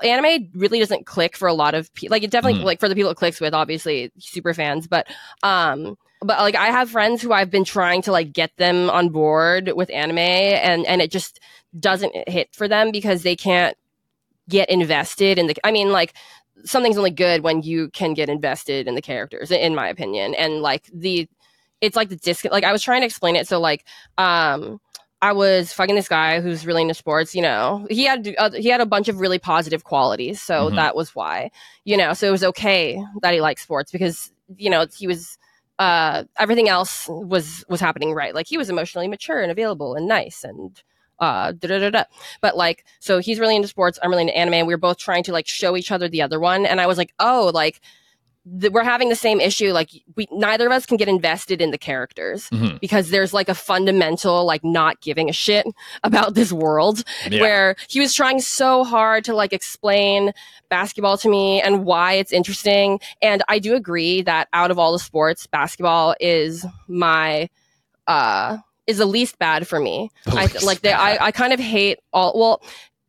anime 0.03 0.49
really 0.55 0.79
doesn't 0.79 1.07
click 1.07 1.37
for 1.37 1.49
a 1.49 1.55
lot 1.55 1.75
of 1.75 1.93
people. 1.95 2.15
Like 2.15 2.23
it 2.23 2.31
definitely 2.31 2.61
Mhm. 2.61 2.65
like 2.65 2.81
for 2.81 2.89
the 2.89 2.95
people 2.95 3.11
it 3.11 3.17
clicks 3.17 3.41
with, 3.41 3.55
obviously 3.55 4.13
super 4.19 4.55
fans, 4.55 4.87
but 4.87 5.07
um. 5.43 5.97
But 6.23 6.39
like 6.41 6.55
I 6.57 6.69
have 6.69 6.91
friends 6.91 7.21
who 7.21 7.31
I've 7.33 7.51
been 7.51 7.63
trying 7.65 8.01
to 8.03 8.13
like 8.13 8.33
get 8.33 8.51
them 8.57 8.89
on 8.89 9.11
board 9.11 9.71
with 9.77 9.91
anime 9.91 10.19
and 10.19 10.87
and 10.87 11.03
it 11.03 11.11
just 11.11 11.39
doesn't 11.79 12.15
hit 12.27 12.49
for 12.55 12.67
them 12.69 12.91
because 12.91 13.23
they 13.23 13.37
can't 13.37 13.77
get 14.49 14.71
invested 14.71 15.39
in 15.39 15.47
the 15.47 15.55
i 15.65 15.71
mean 15.71 15.91
like 15.91 16.15
something's 16.65 16.97
only 16.97 17.11
good 17.11 17.43
when 17.43 17.63
you 17.63 17.91
can 17.91 18.15
get 18.15 18.29
invested 18.31 18.87
in 18.89 18.95
the 18.95 19.03
characters 19.03 19.51
in 19.51 19.75
my 19.75 19.89
opinion 19.89 20.35
and 20.37 20.63
like 20.63 20.89
the 20.95 21.29
it's 21.81 21.97
like 21.97 22.09
the 22.09 22.17
disc 22.17 22.45
like 22.51 22.65
i 22.65 22.73
was 22.73 22.83
trying 22.83 23.01
to 23.03 23.07
explain 23.07 23.37
it 23.37 23.47
so 23.47 23.61
like 23.61 23.85
um 24.19 24.81
i 25.23 25.33
was 25.33 25.73
fucking 25.73 25.95
this 25.95 26.09
guy 26.09 26.41
who's 26.41 26.67
really 26.67 26.83
into 26.83 26.95
sports 26.95 27.35
you 27.35 27.43
know 27.43 27.87
he 27.91 28.05
had 28.05 28.35
uh, 28.39 28.51
he 28.51 28.69
had 28.69 28.81
a 28.81 28.87
bunch 28.87 29.09
of 29.09 29.21
really 29.21 29.39
positive 29.39 29.85
qualities 29.85 30.41
so 30.41 30.71
Mhm. 30.71 30.77
that 30.77 30.97
was 30.97 31.15
why 31.15 31.51
you 31.85 31.97
know 31.97 32.13
so 32.15 32.27
it 32.27 32.31
was 32.31 32.45
okay 32.45 33.03
that 33.23 33.35
he 33.35 33.41
liked 33.41 33.61
sports 33.61 33.91
because 33.93 34.33
you 34.57 34.71
know 34.71 34.87
he 34.97 35.07
was 35.07 35.39
uh 35.79 36.25
everything 36.39 36.69
else 36.69 37.07
was 37.09 37.65
was 37.69 37.81
happening 37.81 38.15
right 38.15 38.35
like 38.35 38.47
he 38.47 38.57
was 38.57 38.71
emotionally 38.71 39.09
mature 39.09 39.41
and 39.43 39.51
available 39.53 39.95
and 39.95 40.07
nice 40.09 40.45
and 40.45 40.83
uh 41.19 41.53
da, 41.53 41.69
da, 41.69 41.79
da, 41.79 41.91
da. 41.91 42.05
but 42.41 42.57
like 42.57 42.85
so 43.01 43.19
he's 43.19 43.39
really 43.39 43.57
into 43.57 43.69
sports 43.69 43.99
i'm 44.03 44.11
really 44.11 44.23
into 44.23 44.37
anime 44.37 44.55
and 44.55 44.67
we 44.67 44.73
were 44.75 44.79
both 44.79 44.97
trying 44.99 45.23
to 45.23 45.33
like 45.33 45.47
show 45.47 45.77
each 45.77 45.91
other 45.93 46.09
the 46.09 46.23
other 46.23 46.41
one 46.41 46.65
and 46.65 46.81
i 46.81 46.87
was 46.87 46.97
like 46.97 47.13
oh 47.19 47.51
like 47.53 47.81
we're 48.49 48.85
having 48.85 49.09
the 49.09 49.17
same 49.17 49.41
issue 49.41 49.73
like 49.73 49.91
we 50.15 50.29
neither 50.31 50.67
of 50.67 50.73
us 50.73 50.87
can 50.87 50.97
get 50.97 51.09
invested 51.09 51.61
in 51.61 51.73
the 51.73 51.79
characters 51.79 52.49
Mhm. 52.51 52.79
because 52.81 53.11
there's 53.11 53.35
like 53.35 53.49
a 53.49 53.55
fundamental 53.55 54.45
like 54.45 54.63
not 54.63 55.01
giving 55.01 55.29
a 55.29 55.33
shit 55.33 55.67
about 56.05 56.35
this 56.35 56.53
world 56.53 57.03
Yeah. 57.29 57.41
where 57.41 57.77
he 57.89 57.99
was 57.99 58.15
trying 58.15 58.41
so 58.41 58.85
hard 58.85 59.25
to 59.25 59.35
like 59.35 59.53
explain 59.53 60.33
basketball 60.69 61.19
to 61.19 61.29
me 61.29 61.61
and 61.61 61.85
why 61.85 62.13
it's 62.15 62.33
interesting 62.33 63.01
and 63.21 63.43
i 63.49 63.59
do 63.59 63.75
agree 63.75 64.23
that 64.23 64.47
out 64.53 64.71
of 64.71 64.79
all 64.79 64.93
the 64.93 64.99
sports 65.01 65.49
basketball 65.49 66.15
is 66.21 66.65
my 66.87 67.49
uh 68.07 68.59
is 68.87 68.99
the 68.99 69.07
least 69.07 69.39
bad 69.41 69.67
for 69.67 69.81
me 69.81 70.11
I 70.29 70.47
like 70.65 70.81
they. 70.83 70.93
I, 70.93 71.27
I 71.27 71.31
kind 71.33 71.53
of 71.53 71.59
hate 71.59 71.99
all 72.13 72.33
well 72.39 72.63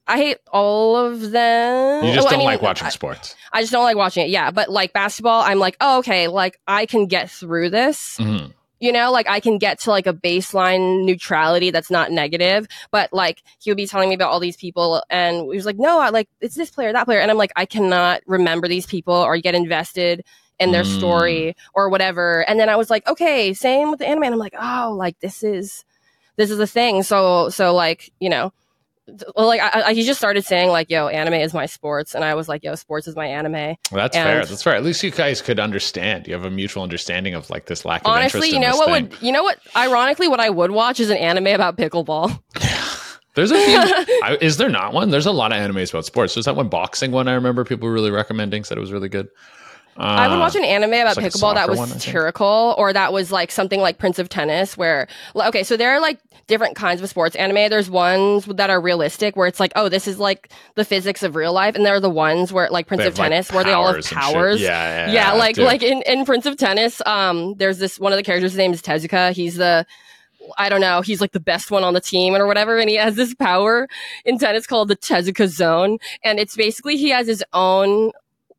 I 0.08 0.18
hate 0.18 0.38
all 0.52 0.96
of 0.96 1.32
them. 1.32 2.06
You 2.06 2.14
just 2.14 2.28
I 2.28 2.32
don't 2.32 2.40
mean, 2.40 2.46
like 2.48 2.62
watching 2.62 2.88
I, 2.88 2.92
sports. 2.92 3.36
I 3.52 3.62
just 3.62 3.72
don't 3.72 3.84
like 3.84 3.98
watching 3.98 4.26
it. 4.26 4.30
Yeah, 4.30 4.52
but 4.52 4.70
like 4.70 4.94
basketball, 4.94 5.42
I'm 5.42 5.60
like, 5.60 5.76
oh, 5.82 6.00
okay, 6.00 6.28
like 6.28 6.60
I 6.68 6.86
can 6.86 7.08
get 7.08 7.30
through 7.30 7.70
this. 7.72 8.18
Mhm. 8.18 8.54
You 8.80 8.92
know, 8.92 9.12
like 9.12 9.28
I 9.28 9.40
can 9.40 9.58
get 9.58 9.80
to 9.82 9.90
like 9.90 10.06
a 10.06 10.14
baseline 10.14 11.04
neutrality 11.04 11.72
that's 11.72 11.90
not 11.90 12.12
negative. 12.12 12.68
But 12.92 13.12
like 13.12 13.42
he 13.60 13.72
would 13.72 13.78
be 13.78 13.88
telling 13.88 14.08
me 14.10 14.16
about 14.16 14.32
all 14.32 14.40
these 14.40 14.56
people, 14.58 15.04
and 15.10 15.38
he 15.38 15.58
was 15.58 15.66
like, 15.66 15.78
no, 15.80 16.00
I 16.00 16.10
like 16.10 16.30
it's 16.42 16.56
this 16.56 16.70
player, 16.70 16.94
that 16.94 17.06
player, 17.06 17.20
and 17.20 17.30
I'm 17.32 17.38
like, 17.38 17.52
I 17.56 17.66
cannot 17.66 18.22
remember 18.28 18.68
these 18.68 18.86
people 18.86 19.14
or 19.16 19.38
get 19.40 19.56
invested 19.56 20.24
in 20.60 20.72
their 20.72 20.84
Mm. 20.84 20.98
story 20.98 21.56
or 21.74 21.90
whatever. 21.90 22.48
And 22.48 22.60
then 22.60 22.70
I 22.70 22.76
was 22.78 22.90
like, 22.90 23.08
okay, 23.08 23.54
same 23.54 23.90
with 23.92 24.00
the 24.00 24.08
anime. 24.08 24.24
And 24.24 24.34
I'm 24.34 24.40
like, 24.40 24.56
oh, 24.60 24.94
like 24.98 25.20
this 25.20 25.44
is 25.44 25.84
this 26.38 26.50
is 26.52 26.58
the 26.60 26.68
thing. 26.68 27.04
So 27.04 27.50
so 27.50 27.74
like 27.74 28.12
you 28.20 28.30
know. 28.30 28.54
Well, 29.36 29.48
like 29.48 29.62
I, 29.62 29.84
I, 29.88 29.94
he 29.94 30.04
just 30.04 30.20
started 30.20 30.44
saying 30.44 30.70
like, 30.70 30.90
"Yo, 30.90 31.08
anime 31.08 31.36
is 31.36 31.54
my 31.54 31.66
sports," 31.66 32.14
and 32.14 32.24
I 32.24 32.34
was 32.36 32.50
like, 32.50 32.64
"Yo, 32.64 32.76
sports 32.76 33.08
is 33.08 33.16
my 33.16 33.26
anime." 33.26 33.54
Well, 33.54 33.76
that's 33.94 34.16
And- 34.18 34.26
fair. 34.28 34.46
That's 34.46 34.64
fair. 34.64 34.76
At 34.76 34.84
least 34.84 35.02
you 35.04 35.12
guys 35.12 35.42
could 35.42 35.60
understand. 35.60 36.28
You 36.28 36.34
have 36.34 36.44
a 36.44 36.50
mutual 36.50 36.84
understanding 36.84 37.34
of 37.34 37.50
like 37.50 37.68
this 37.68 37.86
lack 37.86 38.02
of 38.02 38.08
Honestly, 38.08 38.50
interest 38.50 38.54
you 38.54 38.60
know 38.60 38.76
what 38.78 38.86
thing. 38.92 39.10
would 39.10 39.22
you 39.22 39.32
know 39.32 39.44
what? 39.44 39.60
Ironically, 39.76 40.28
what 40.28 40.40
I 40.42 40.50
would 40.50 40.72
watch 40.72 41.00
is 41.00 41.10
an 41.10 41.18
anime 41.18 41.48
about 41.48 41.78
pickleball. 41.78 42.38
There's 43.36 43.52
a 43.52 43.56
few. 43.64 43.78
I, 44.24 44.38
is 44.42 44.58
there 44.58 44.70
not 44.70 44.94
one? 44.94 45.12
There's 45.12 45.28
a 45.28 45.32
lot 45.32 45.52
of 45.52 45.60
animes 45.60 45.92
about 45.92 46.06
sports. 46.06 46.34
There's 46.34 46.46
that 46.46 46.56
one 46.56 46.70
boxing 46.70 47.12
one 47.12 47.28
I 47.28 47.34
remember 47.34 47.64
people 47.64 47.88
really 47.88 48.10
recommending. 48.12 48.64
Said 48.64 48.78
it 48.78 48.82
was 48.82 48.92
really 48.92 49.10
good. 49.10 49.28
I 49.98 50.28
would 50.28 50.40
watch 50.40 50.56
an 50.56 50.64
anime 50.64 50.94
about 50.94 51.18
like 51.18 51.26
pickleball 51.26 51.56
that 51.56 51.70
was 51.70 51.80
one, 51.80 51.88
satirical, 51.88 52.76
or 52.78 52.94
that 52.94 53.14
was 53.14 53.32
like 53.32 53.52
something 53.52 53.80
like 53.80 53.98
Prince 53.98 54.20
of 54.20 54.30
Tennis, 54.30 54.78
where 54.78 55.08
okay, 55.36 55.64
so 55.64 55.78
there 55.78 55.92
are 55.92 56.00
like 56.00 56.20
different 56.48 56.76
kinds 56.76 57.02
of 57.02 57.10
sports 57.10 57.36
anime. 57.36 57.70
There's 57.70 57.90
ones 57.90 58.46
that 58.46 58.70
are 58.70 58.80
realistic, 58.80 59.36
where 59.36 59.48
it's 59.48 59.60
like, 59.60 59.72
oh, 59.76 59.90
this 59.90 60.08
is 60.08 60.20
like 60.20 60.52
the 60.76 60.86
physics 60.86 61.24
of 61.24 61.36
real 61.36 61.54
life, 61.54 61.76
and 61.76 61.86
there 61.86 61.96
are 61.96 62.00
the 62.00 62.10
ones 62.10 62.54
where 62.54 62.70
like 62.70 62.88
Prince 62.88 63.04
of 63.04 63.18
like, 63.18 63.30
Tennis, 63.30 63.52
where 63.52 63.64
they 63.64 63.74
all 63.74 63.94
have 63.94 64.04
powers 64.04 64.38
powers. 64.38 64.62
Yeah, 64.62 64.70
yeah, 64.70 65.06
yeah, 65.08 65.14
yeah, 65.14 65.32
like 65.34 65.56
dude. 65.56 65.66
like 65.66 65.84
in 65.84 66.02
in 66.04 66.26
Prince 66.26 66.46
of 66.46 66.58
Tennis, 66.58 67.02
um, 67.06 67.56
there's 67.56 67.80
this 67.80 68.00
one 68.00 68.12
of 68.12 68.18
the 68.18 68.24
characters. 68.24 68.52
His 68.52 68.58
name 68.58 68.74
is 68.74 68.82
Tezuka. 68.82 69.32
He's 69.32 69.56
the 69.56 69.86
I 70.58 70.70
don't 70.70 70.82
know, 70.82 71.02
he's 71.02 71.20
like 71.20 71.32
the 71.32 71.40
best 71.40 71.72
one 71.72 71.84
on 71.84 71.94
the 71.94 72.02
team 72.02 72.36
or 72.36 72.48
whatever. 72.48 72.78
And 72.78 72.90
he 72.90 72.96
has 72.96 73.16
this 73.16 73.34
power 73.34 73.88
in 74.24 74.38
tennis 74.38 74.68
called 74.68 74.88
the 74.88 74.96
Tezuka 74.96 75.48
zone. 75.48 75.98
And 76.24 76.40
it's 76.40 76.56
basically 76.56 76.98
he 76.98 77.10
has 77.10 77.28
his 77.28 77.44
own 77.54 78.12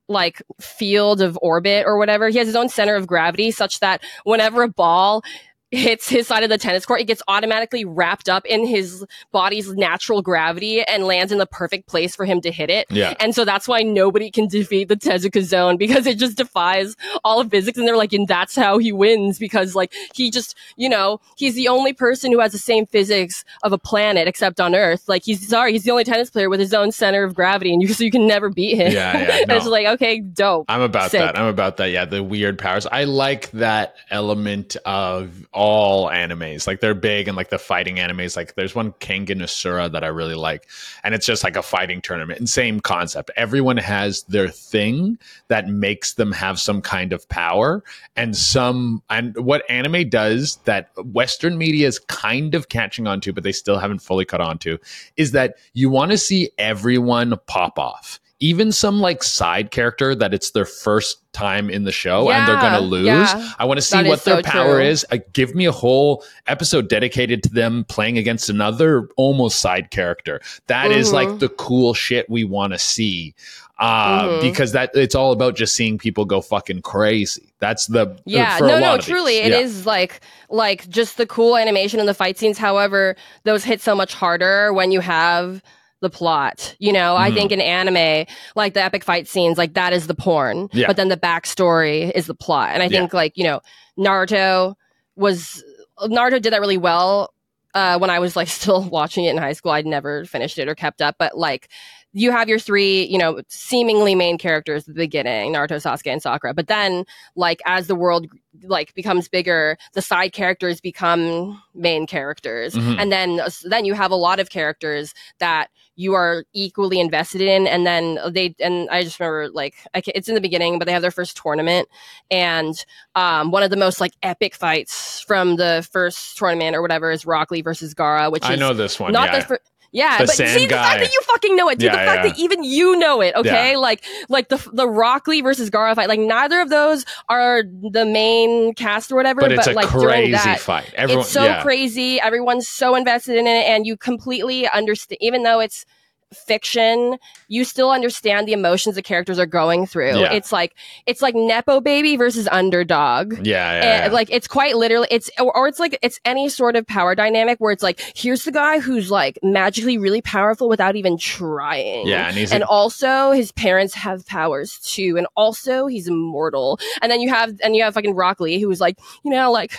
like 0.08 0.42
field 0.60 1.20
of 1.20 1.38
orbit 1.42 1.84
or 1.86 1.98
whatever. 1.98 2.28
He 2.28 2.38
has 2.38 2.46
his 2.46 2.56
own 2.56 2.68
center 2.68 2.96
of 2.96 3.06
gravity 3.06 3.50
such 3.50 3.80
that 3.80 4.02
whenever 4.24 4.62
a 4.62 4.68
ball 4.68 5.22
hits 5.70 6.08
his 6.08 6.26
side 6.26 6.42
of 6.42 6.48
the 6.48 6.58
tennis 6.58 6.86
court, 6.86 7.00
it 7.00 7.06
gets 7.06 7.22
automatically 7.28 7.84
wrapped 7.84 8.28
up 8.28 8.46
in 8.46 8.66
his 8.66 9.04
body's 9.32 9.72
natural 9.74 10.22
gravity 10.22 10.82
and 10.82 11.04
lands 11.04 11.32
in 11.32 11.38
the 11.38 11.46
perfect 11.46 11.86
place 11.88 12.16
for 12.16 12.24
him 12.24 12.40
to 12.40 12.50
hit 12.50 12.70
it. 12.70 12.86
Yeah. 12.90 13.14
And 13.20 13.34
so 13.34 13.44
that's 13.44 13.68
why 13.68 13.82
nobody 13.82 14.30
can 14.30 14.48
defeat 14.48 14.88
the 14.88 14.96
Tezuka 14.96 15.42
zone 15.42 15.76
because 15.76 16.06
it 16.06 16.18
just 16.18 16.36
defies 16.36 16.96
all 17.24 17.40
of 17.40 17.50
physics. 17.50 17.76
And 17.76 17.86
they're 17.86 17.96
like, 17.96 18.12
and 18.12 18.26
that's 18.26 18.56
how 18.56 18.78
he 18.78 18.92
wins 18.92 19.38
because 19.38 19.74
like 19.74 19.92
he 20.14 20.30
just, 20.30 20.56
you 20.76 20.88
know, 20.88 21.20
he's 21.36 21.54
the 21.54 21.68
only 21.68 21.92
person 21.92 22.32
who 22.32 22.40
has 22.40 22.52
the 22.52 22.58
same 22.58 22.86
physics 22.86 23.44
of 23.62 23.72
a 23.72 23.78
planet 23.78 24.26
except 24.26 24.60
on 24.60 24.74
Earth. 24.74 25.08
Like 25.08 25.24
he's 25.24 25.46
sorry, 25.46 25.72
he's 25.72 25.84
the 25.84 25.90
only 25.90 26.04
tennis 26.04 26.30
player 26.30 26.48
with 26.48 26.60
his 26.60 26.72
own 26.72 26.92
center 26.92 27.24
of 27.24 27.34
gravity 27.34 27.72
and 27.72 27.82
you, 27.82 27.88
so 27.94 28.04
you 28.04 28.10
can 28.10 28.26
never 28.26 28.48
beat 28.48 28.76
him. 28.76 28.92
Yeah, 28.92 29.18
yeah, 29.18 29.38
and 29.42 29.52
it's 29.52 29.66
like, 29.66 29.86
okay, 29.86 30.20
dope. 30.20 30.66
I'm 30.68 30.80
about 30.80 31.10
Sick. 31.10 31.20
that. 31.20 31.38
I'm 31.38 31.46
about 31.46 31.76
that. 31.76 31.90
Yeah, 31.90 32.06
the 32.06 32.22
weird 32.22 32.58
powers. 32.58 32.86
I 32.86 33.04
like 33.04 33.50
that 33.52 33.96
element 34.10 34.76
of 34.84 35.46
all 35.58 36.08
animes. 36.08 36.68
Like 36.68 36.78
they're 36.78 36.94
big 36.94 37.26
and 37.26 37.36
like 37.36 37.50
the 37.50 37.58
fighting 37.58 37.96
animes. 37.96 38.36
Like 38.36 38.54
there's 38.54 38.76
one 38.76 38.92
Kengan 38.92 39.42
Asura 39.42 39.88
that 39.88 40.04
I 40.04 40.06
really 40.06 40.36
like, 40.36 40.68
and 41.02 41.16
it's 41.16 41.26
just 41.26 41.42
like 41.42 41.56
a 41.56 41.62
fighting 41.62 42.00
tournament. 42.00 42.38
And 42.38 42.48
same 42.48 42.78
concept. 42.78 43.32
Everyone 43.36 43.76
has 43.76 44.22
their 44.24 44.48
thing 44.48 45.18
that 45.48 45.66
makes 45.66 46.14
them 46.14 46.30
have 46.30 46.60
some 46.60 46.80
kind 46.80 47.12
of 47.12 47.28
power, 47.28 47.82
and 48.14 48.36
some 48.36 49.02
and 49.10 49.36
what 49.36 49.68
anime 49.68 50.08
does 50.08 50.58
that 50.64 50.90
Western 51.04 51.58
media 51.58 51.88
is 51.88 51.98
kind 51.98 52.54
of 52.54 52.68
catching 52.68 53.08
on 53.08 53.20
to, 53.22 53.32
but 53.32 53.42
they 53.42 53.50
still 53.50 53.78
haven't 53.78 53.98
fully 53.98 54.24
caught 54.24 54.40
on 54.40 54.58
to, 54.58 54.78
is 55.16 55.32
that 55.32 55.56
you 55.74 55.90
want 55.90 56.12
to 56.12 56.18
see 56.18 56.50
everyone 56.56 57.34
pop 57.48 57.80
off 57.80 58.20
even 58.40 58.70
some 58.70 59.00
like 59.00 59.22
side 59.24 59.70
character 59.70 60.14
that 60.14 60.32
it's 60.32 60.52
their 60.52 60.64
first 60.64 61.18
time 61.32 61.68
in 61.70 61.84
the 61.84 61.92
show 61.92 62.30
and 62.30 62.46
they're 62.46 62.56
gonna 62.60 62.80
lose. 62.80 63.06
yeah. 63.06 63.52
I 63.58 63.64
want 63.64 63.78
to 63.78 63.82
see 63.82 63.96
That 63.96 64.06
what 64.06 64.18
is 64.18 64.24
their 64.24 64.36
so 64.36 64.42
power 64.42 64.76
true. 64.76 64.84
is. 64.84 65.04
Uh, 65.10 65.18
give 65.32 65.54
me 65.54 65.64
a 65.66 65.72
whole 65.72 66.24
episode 66.46 66.88
dedicated 66.88 67.42
to 67.44 67.48
them 67.48 67.84
playing 67.88 68.16
against 68.16 68.48
another 68.48 69.08
almost 69.16 69.60
side 69.60 69.90
character. 69.90 70.40
That 70.68 70.92
is 70.92 71.10
Mhm. 71.10 71.12
like 71.14 71.38
the 71.40 71.48
cool 71.48 71.94
shit 71.94 72.30
we 72.30 72.44
want 72.44 72.72
to 72.74 72.78
see. 72.78 73.34
Uh, 73.80 74.22
Mhm. 74.24 74.40
because 74.42 74.72
that 74.72 74.90
it's 74.94 75.14
all 75.14 75.30
about 75.30 75.54
just 75.56 75.72
seeing 75.74 75.98
people 75.98 76.24
go 76.24 76.40
fucking 76.40 76.82
crazy. 76.82 77.52
That's 77.60 77.86
the 77.86 78.16
Yeah, 78.24 78.56
for 78.58 78.64
a 78.64 78.68
no, 78.68 78.78
no, 78.80 78.94
of 78.94 79.00
these. 79.00 79.06
truly, 79.06 79.36
it 79.38 79.50
Yeah. 79.52 79.58
is 79.58 79.86
like 79.86 80.20
like 80.50 80.88
just 80.88 81.16
the 81.16 81.26
cool 81.26 81.56
animation 81.56 82.00
and 82.00 82.08
the 82.08 82.14
fight 82.14 82.38
scenes. 82.38 82.58
However, 82.58 83.14
those 83.44 83.62
hit 83.64 83.80
so 83.80 83.94
much 83.94 84.14
harder 84.14 84.72
when 84.72 84.90
you 84.90 85.00
have 85.00 85.62
the 86.00 86.10
plot. 86.10 86.76
You 86.78 86.92
know, 86.92 87.16
I 87.16 87.30
Mhm. 87.30 87.34
think 87.34 87.52
in 87.52 87.60
anime, 87.60 88.26
like 88.54 88.74
the 88.74 88.82
epic 88.82 89.02
fight 89.04 89.26
scenes, 89.26 89.58
like 89.58 89.74
that 89.74 89.92
is 89.92 90.06
the 90.06 90.14
porn, 90.14 90.68
Yeah. 90.72 90.86
but 90.86 90.96
then 90.96 91.08
the 91.08 91.16
backstory 91.16 92.10
is 92.14 92.26
the 92.26 92.34
plot. 92.34 92.70
And 92.72 92.82
I 92.82 92.86
Yeah. 92.86 93.00
think 93.00 93.12
like 93.12 93.36
you 93.36 93.44
know, 93.44 93.60
Naruto 93.98 94.74
was 95.16 95.62
Naruto 96.00 96.40
did 96.40 96.52
that 96.52 96.60
really 96.60 96.76
well. 96.78 97.32
Uh, 97.74 97.98
when 97.98 98.10
I 98.10 98.18
was 98.18 98.36
like 98.36 98.48
still 98.60 98.82
watching 98.88 99.24
it 99.24 99.30
in 99.30 99.36
high 99.38 99.52
school, 99.52 99.72
I'd 99.72 99.86
never 99.86 100.24
finished 100.24 100.58
it 100.58 100.68
or 100.68 100.74
kept 100.74 101.02
up, 101.02 101.16
but 101.18 101.36
like 101.36 101.68
you 102.14 102.30
have 102.32 102.48
your 102.48 102.58
three, 102.58 103.04
you 103.04 103.18
know, 103.18 103.40
seemingly 103.48 104.14
main 104.14 104.38
characters 104.38 104.88
at 104.88 104.94
the 104.94 104.98
beginning, 104.98 105.52
Naruto, 105.52 105.76
Sasuke, 105.76 106.10
and 106.10 106.22
Sakura. 106.22 106.54
But 106.54 106.66
then, 106.66 107.04
like, 107.36 107.60
as 107.66 107.86
the 107.86 107.94
world 107.94 108.26
like 108.62 108.94
becomes 108.94 109.28
bigger, 109.28 109.76
the 109.92 110.00
side 110.00 110.32
characters 110.32 110.80
become 110.80 111.62
main 111.74 112.06
characters, 112.06 112.74
Mhm. 112.74 112.96
and 112.98 113.12
then 113.12 113.40
then 113.64 113.84
you 113.84 113.92
have 113.92 114.10
a 114.10 114.16
lot 114.16 114.40
of 114.40 114.48
characters 114.48 115.12
that 115.38 115.68
you 115.98 116.14
are 116.14 116.44
equally 116.52 117.00
invested 117.00 117.40
in. 117.40 117.66
And 117.66 117.84
then 117.84 118.18
they 118.30 118.54
and 118.60 118.88
I 118.88 119.02
just 119.02 119.18
remember 119.18 119.50
like 119.50 119.74
I 119.94 120.02
it's 120.14 120.28
in 120.28 120.36
the 120.36 120.40
beginning, 120.40 120.78
but 120.78 120.86
they 120.86 120.92
have 120.92 121.02
their 121.02 121.10
first 121.10 121.36
tournament, 121.36 121.88
and 122.30 122.74
um, 123.16 123.50
one 123.50 123.64
of 123.64 123.70
the 123.70 123.76
most 123.76 124.00
like 124.00 124.12
epic 124.22 124.54
fights 124.54 125.20
from 125.20 125.56
the 125.56 125.86
first 125.90 126.38
tournament 126.38 126.76
or 126.76 126.82
whatever 126.82 127.10
is 127.10 127.26
Rock 127.26 127.50
Lee 127.50 127.62
versus 127.62 127.94
Gaara, 127.94 128.30
which 128.30 128.44
I 128.44 128.54
know 128.54 128.72
this 128.72 129.00
one. 129.00 129.12
not 129.12 129.32
yeah. 129.32 129.40
the 129.40 129.44
fir- 129.44 129.60
yeah, 129.90 130.18
The 130.18 130.26
but 130.26 130.34
see 130.34 130.66
the 130.66 130.74
fact 130.74 131.00
that 131.00 131.12
you 131.12 131.20
fucking 131.22 131.56
know 131.56 131.68
it, 131.68 131.78
dude. 131.78 131.92
Yeah, 131.92 131.92
the 131.92 132.10
fact 132.10 132.24
yeah. 132.24 132.32
that 132.32 132.38
even 132.38 132.62
you 132.62 132.98
know 132.98 133.20
it, 133.20 133.34
okay? 133.34 133.76
Like, 133.76 134.04
like 134.28 134.48
the 134.48 134.56
the 134.72 134.86
Rock 134.86 135.26
Lee 135.26 135.40
versus 135.40 135.70
Gaara 135.70 135.94
fight. 135.94 136.08
Like, 136.08 136.20
neither 136.20 136.60
of 136.60 136.68
those 136.68 137.06
are 137.28 137.62
the 137.62 138.04
main 138.04 138.74
cast 138.74 139.10
or 139.10 139.16
whatever. 139.16 139.40
but 139.40 139.52
it's 139.52 139.66
a 139.66 139.72
like 139.72 139.88
crazy 139.88 140.32
that, 140.32 140.60
fight. 140.60 140.92
Everyone, 140.94 141.22
it's 141.22 141.30
so 141.30 141.44
yeah. 141.44 141.62
crazy. 141.62 142.20
Everyone's 142.20 142.68
so 142.68 142.94
invested 142.94 143.36
in 143.36 143.46
it, 143.46 143.66
and 143.66 143.86
you 143.86 143.96
completely 143.96 144.68
understand. 144.68 145.18
Even 145.20 145.42
though 145.42 145.60
it's 145.60 145.86
fiction, 146.32 147.18
you 147.48 147.64
still 147.64 147.90
understand 147.90 148.46
the 148.46 148.52
emotions 148.52 148.94
the 148.94 149.02
characters 149.02 149.38
are 149.38 149.46
going 149.46 149.86
through. 149.86 150.18
Yeah. 150.18 150.32
It's 150.32 150.52
like 150.52 150.74
it's 151.06 151.22
like 151.22 151.34
nepo 151.34 151.80
baby 151.80 152.16
versus 152.16 152.48
underdog. 152.50 153.34
Yeah, 153.46 153.72
yeah, 153.80 154.06
yeah. 154.06 154.12
like 154.12 154.28
it's 154.30 154.48
quite 154.48 154.76
literally 154.76 155.08
it's 155.10 155.30
or, 155.38 155.56
or 155.56 155.68
it's 155.68 155.78
like 155.78 155.98
it's 156.02 156.20
any 156.24 156.48
sort 156.48 156.76
of 156.76 156.86
power 156.86 157.14
dynamic 157.14 157.58
where 157.58 157.72
it's 157.72 157.82
like 157.82 158.00
here's 158.14 158.44
the 158.44 158.52
guy 158.52 158.78
who's 158.78 159.10
like 159.10 159.38
magically 159.42 159.98
really 159.98 160.22
powerful 160.22 160.68
without 160.68 160.96
even 160.96 161.16
trying. 161.16 162.06
Yeah, 162.06 162.28
and 162.28 162.52
and 162.52 162.62
a- 162.62 162.66
also 162.66 163.32
his 163.32 163.52
parents 163.52 163.94
have 163.94 164.26
powers 164.26 164.78
too, 164.80 165.16
and 165.16 165.26
also 165.36 165.86
he's 165.86 166.08
immortal. 166.08 166.78
And 167.02 167.10
then 167.10 167.20
you 167.20 167.28
have 167.30 167.58
and 167.62 167.74
you 167.74 167.82
have 167.82 167.94
fucking 167.94 168.14
Rock 168.14 168.40
Lee 168.40 168.60
who's 168.60 168.80
like 168.80 168.98
you 169.24 169.30
know 169.30 169.50
like. 169.50 169.72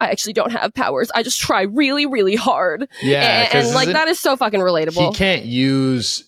I 0.00 0.10
actually 0.10 0.32
don't 0.32 0.52
have 0.52 0.74
powers. 0.74 1.10
I 1.14 1.22
just 1.22 1.40
try 1.40 1.62
really, 1.62 2.06
really 2.06 2.36
hard. 2.36 2.88
Yeah, 3.02 3.48
and, 3.52 3.66
and, 3.66 3.74
like 3.74 3.88
that 3.88 4.08
is 4.08 4.18
so 4.18 4.36
fucking 4.36 4.60
relatable. 4.60 5.08
he 5.08 5.14
can't 5.14 5.44
use 5.44 6.27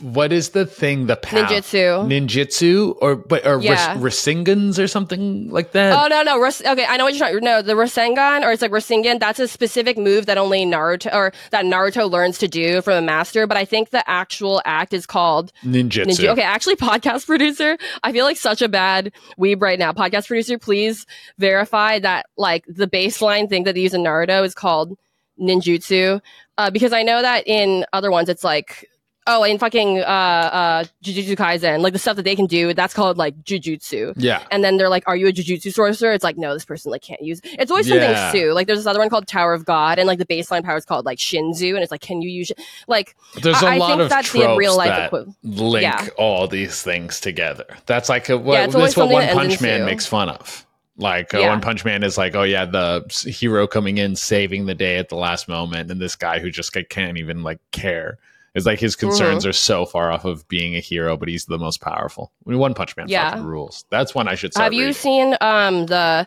what 0.00 0.32
is 0.32 0.50
the 0.50 0.64
thing 0.66 1.06
the 1.06 1.16
power 1.16 1.42
Ninjutsu. 1.44 2.06
ninjutsu 2.06 2.96
or 3.00 3.16
but 3.16 3.46
or 3.46 3.60
Yeah. 3.60 3.94
ris- 4.00 4.16
Rasengans 4.16 4.78
or 4.78 4.86
something 4.86 5.50
like 5.50 5.72
that. 5.72 5.92
Oh 5.92 6.06
no 6.08 6.22
no 6.22 6.44
okay 6.44 6.84
I 6.86 6.96
know 6.96 7.04
what 7.04 7.14
you're 7.14 7.26
talking 7.26 7.44
no 7.44 7.62
the 7.62 7.74
Rasengan 7.74 8.42
or 8.44 8.50
it's 8.52 8.62
like 8.62 8.70
Rasengan 8.70 9.20
that's 9.20 9.38
a 9.38 9.48
specific 9.48 9.98
move 9.98 10.26
that 10.26 10.38
only 10.38 10.64
Naruto 10.64 11.12
or 11.14 11.32
that 11.50 11.64
Naruto 11.64 12.10
learns 12.10 12.38
to 12.38 12.48
do 12.48 12.80
from 12.82 12.94
a 12.94 13.02
master 13.02 13.46
but 13.46 13.56
I 13.56 13.64
think 13.64 13.90
the 13.90 14.08
actual 14.08 14.62
act 14.64 14.92
is 14.92 15.06
called 15.06 15.52
Ninjutsu. 15.64 16.06
ninja 16.06 16.28
okay 16.28 16.42
actually 16.42 16.76
podcast 16.90 17.26
producer 17.26 17.76
I 18.02 18.12
feel 18.12 18.24
like 18.24 18.36
such 18.36 18.62
a 18.62 18.68
bad 18.68 19.12
weeb 19.38 19.60
right 19.62 19.78
now 19.78 19.92
podcast 19.92 20.26
producer 20.26 20.58
please 20.58 21.06
verify 21.38 21.98
that 22.00 22.26
like 22.36 22.64
the 22.68 22.86
baseline 22.86 23.48
thing 23.48 23.64
that 23.64 23.74
they 23.74 23.80
use 23.82 23.94
in 23.94 24.02
Naruto 24.02 24.44
is 24.44 24.54
called 24.54 24.96
ninjutsu 25.40 26.20
uh, 26.58 26.70
because 26.70 26.92
I 26.92 27.02
know 27.02 27.20
that 27.20 27.46
in 27.46 27.84
other 27.92 28.10
ones 28.10 28.28
it's 28.28 28.42
like 28.44 28.88
oh 29.26 29.42
in 29.44 29.58
fucking 29.58 29.98
uh 30.00 30.02
uh 30.04 30.84
Jujutsu 31.04 31.36
Kaisen 31.36 31.80
like 31.80 31.92
the 31.92 31.98
stuff 31.98 32.16
that 32.16 32.22
they 32.22 32.36
can 32.36 32.46
do 32.46 32.72
that's 32.74 32.94
called 32.94 33.16
like 33.18 33.36
jujutsu 33.42 34.12
Yeah. 34.16 34.42
and 34.50 34.62
then 34.62 34.76
they're 34.76 34.88
like, 34.88 35.04
"Are 35.06 35.16
you 35.16 35.26
a 35.28 35.32
jujutsu 35.32 35.72
sorcerer?" 35.72 36.12
It's 36.12 36.22
like, 36.24 36.36
no, 36.36 36.54
this 36.54 36.64
person 36.64 36.90
like 36.92 37.02
can't 37.02 37.20
use. 37.22 37.40
It's 37.44 37.70
always 37.70 37.88
Yeah. 37.88 38.14
something 38.24 38.40
too. 38.40 38.52
Like 38.52 38.66
there's 38.66 38.78
this 38.80 38.86
other 38.86 38.98
one 38.98 39.08
called 39.10 39.26
Tower 39.26 39.52
of 39.52 39.64
God, 39.64 39.98
and 39.98 40.06
like 40.06 40.18
the 40.18 40.26
baseline 40.26 40.62
power 40.64 40.76
is 40.76 40.84
called 40.84 41.04
like 41.06 41.18
Shinsu, 41.18 41.70
and 41.74 41.78
it's 41.82 41.90
like, 41.90 42.00
can 42.00 42.22
you 42.22 42.30
use 42.30 42.50
it? 42.50 42.60
Like 42.88 43.16
There's 43.42 43.60
a 43.62 43.66
I- 43.66 43.74
I 43.74 43.78
lot 43.78 43.88
think 43.88 44.00
of 44.02 44.08
that's 44.10 44.32
the 44.32 44.54
real 44.56 44.76
life 44.76 45.06
equivalent. 45.06 45.36
link 45.42 45.82
Yeah. 45.82 46.08
all 46.18 46.46
these 46.48 46.82
things 46.82 47.20
together. 47.20 47.66
That's 47.86 48.08
like 48.08 48.28
a, 48.28 48.38
what, 48.38 48.54
Yeah, 48.54 48.66
that's 48.68 48.96
what 48.96 49.10
One 49.10 49.28
Punch 49.28 49.60
Man 49.60 49.80
two. 49.80 49.86
makes 49.86 50.06
fun 50.06 50.28
of. 50.28 50.64
Like 50.98 51.34
uh, 51.34 51.40
Yeah. 51.40 51.48
One 51.50 51.60
Punch 51.60 51.84
Man 51.84 52.02
is 52.02 52.16
like, 52.16 52.34
oh 52.34 52.42
yeah, 52.44 52.64
the 52.64 53.04
hero 53.26 53.66
coming 53.66 53.98
in 53.98 54.16
saving 54.16 54.64
the 54.66 54.74
day 54.74 54.96
at 54.96 55.08
the 55.10 55.16
last 55.16 55.46
moment, 55.48 55.90
and 55.90 56.00
this 56.00 56.16
guy 56.16 56.38
who 56.38 56.50
just 56.50 56.74
can't 56.88 57.18
even 57.18 57.42
like 57.42 57.58
care. 57.72 58.18
It's 58.56 58.66
like 58.66 58.80
his 58.80 58.96
concerns 58.96 59.42
Mm-hmm. 59.44 59.50
are 59.50 59.52
so 59.52 59.86
far 59.86 60.10
off 60.10 60.24
of 60.24 60.48
being 60.48 60.74
a 60.74 60.80
hero, 60.80 61.16
but 61.16 61.28
he's 61.28 61.44
the 61.44 61.58
most 61.58 61.80
powerful. 61.80 62.32
I 62.44 62.50
mean, 62.50 62.58
One 62.58 62.74
Punch 62.74 62.96
Man 62.96 63.06
Yeah. 63.08 63.30
fucking 63.30 63.44
rules. 63.44 63.84
That's 63.90 64.14
one 64.14 64.26
I 64.26 64.34
should 64.34 64.52
Have 64.56 64.72
you 64.72 64.80
reading. 64.86 64.94
seen 64.94 65.36
um 65.40 65.86
the? 65.86 66.26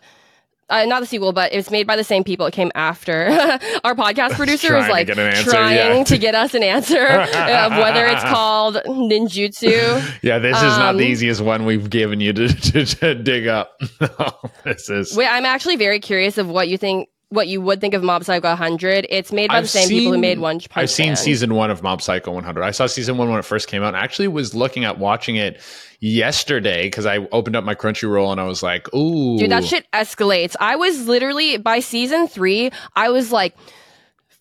Uh, 0.71 0.85
not 0.85 0.99
the 0.99 1.07
sequel, 1.07 1.33
but 1.33 1.51
it's 1.51 1.71
made 1.71 1.87
by 1.87 1.95
the 1.95 2.03
same 2.03 2.23
people. 2.23 2.45
It 2.45 2.53
came 2.53 2.71
after 2.75 3.25
our 3.83 3.95
podcast 3.95 4.33
producer 4.35 4.67
to 4.67 4.77
like 4.91 5.07
get 5.07 5.17
an 5.17 5.25
answer, 5.33 5.49
trying 5.49 5.75
yeah. 5.97 6.03
to 6.03 6.17
get 6.19 6.35
us 6.35 6.53
an 6.53 6.61
answer 6.61 7.03
of 7.07 7.71
whether 7.71 8.05
it's 8.05 8.23
called 8.25 8.75
ninjutsu. 8.85 10.19
yeah, 10.21 10.37
this 10.39 10.55
is 10.57 10.61
not 10.77 10.93
the 10.95 11.05
Um, 11.05 11.11
easiest 11.11 11.41
one 11.41 11.65
we've 11.65 11.89
given 11.89 12.19
you 12.19 12.33
to, 12.33 12.47
to, 12.49 12.85
to 12.85 13.15
dig 13.15 13.47
up. 13.47 13.81
No, 13.99 14.33
this 14.63 14.89
is 14.91 15.15
Wait, 15.17 15.27
I'm 15.27 15.45
actually 15.45 15.75
very 15.75 15.99
curious 15.99 16.37
of 16.37 16.47
what 16.47 16.67
you 16.67 16.77
think 16.77 17.09
what 17.29 17.47
you 17.47 17.61
would 17.61 17.79
think 17.79 17.93
of 17.93 18.03
Mob 18.03 18.23
Psycho 18.23 18.47
100. 18.49 19.05
It's 19.09 19.31
made 19.31 19.49
by 19.49 19.57
I've 19.57 19.63
the 19.63 19.69
same 19.69 19.87
people 19.87 20.13
who 20.13 20.17
made 20.19 20.39
One 20.39 20.55
Punch 20.59 20.69
I've 20.75 20.89
seen 20.89 21.07
Man. 21.09 21.15
season 21.15 21.53
one 21.53 21.69
of 21.71 21.83
Mob 21.83 22.01
Psycho 22.01 22.31
100. 22.31 22.63
I 22.63 22.71
saw 22.71 22.87
season 22.87 23.17
one 23.17 23.29
when 23.29 23.39
it 23.39 23.45
first 23.45 23.67
came 23.67 23.83
out. 23.83 23.95
I 23.95 23.99
actually 23.99 24.27
was 24.27 24.55
looking 24.55 24.83
at 24.83 24.97
watching 24.97 25.35
it 25.35 25.61
yesterday 25.99 26.87
because 26.87 27.05
I 27.05 27.17
opened 27.31 27.55
up 27.55 27.63
my 27.63 27.75
Crunchyroll 27.75 28.31
and 28.31 28.41
I 28.41 28.45
was 28.45 28.63
like, 28.63 28.91
"Ooh, 28.93 29.37
Dude, 29.37 29.51
that 29.51 29.65
shit 29.65 29.85
escalates. 29.91 30.55
I 30.59 30.75
was 30.75 31.07
literally 31.07 31.57
by 31.57 31.79
season 31.79 32.27
three, 32.27 32.71
I 32.95 33.09
was 33.09 33.31
like 33.31 33.55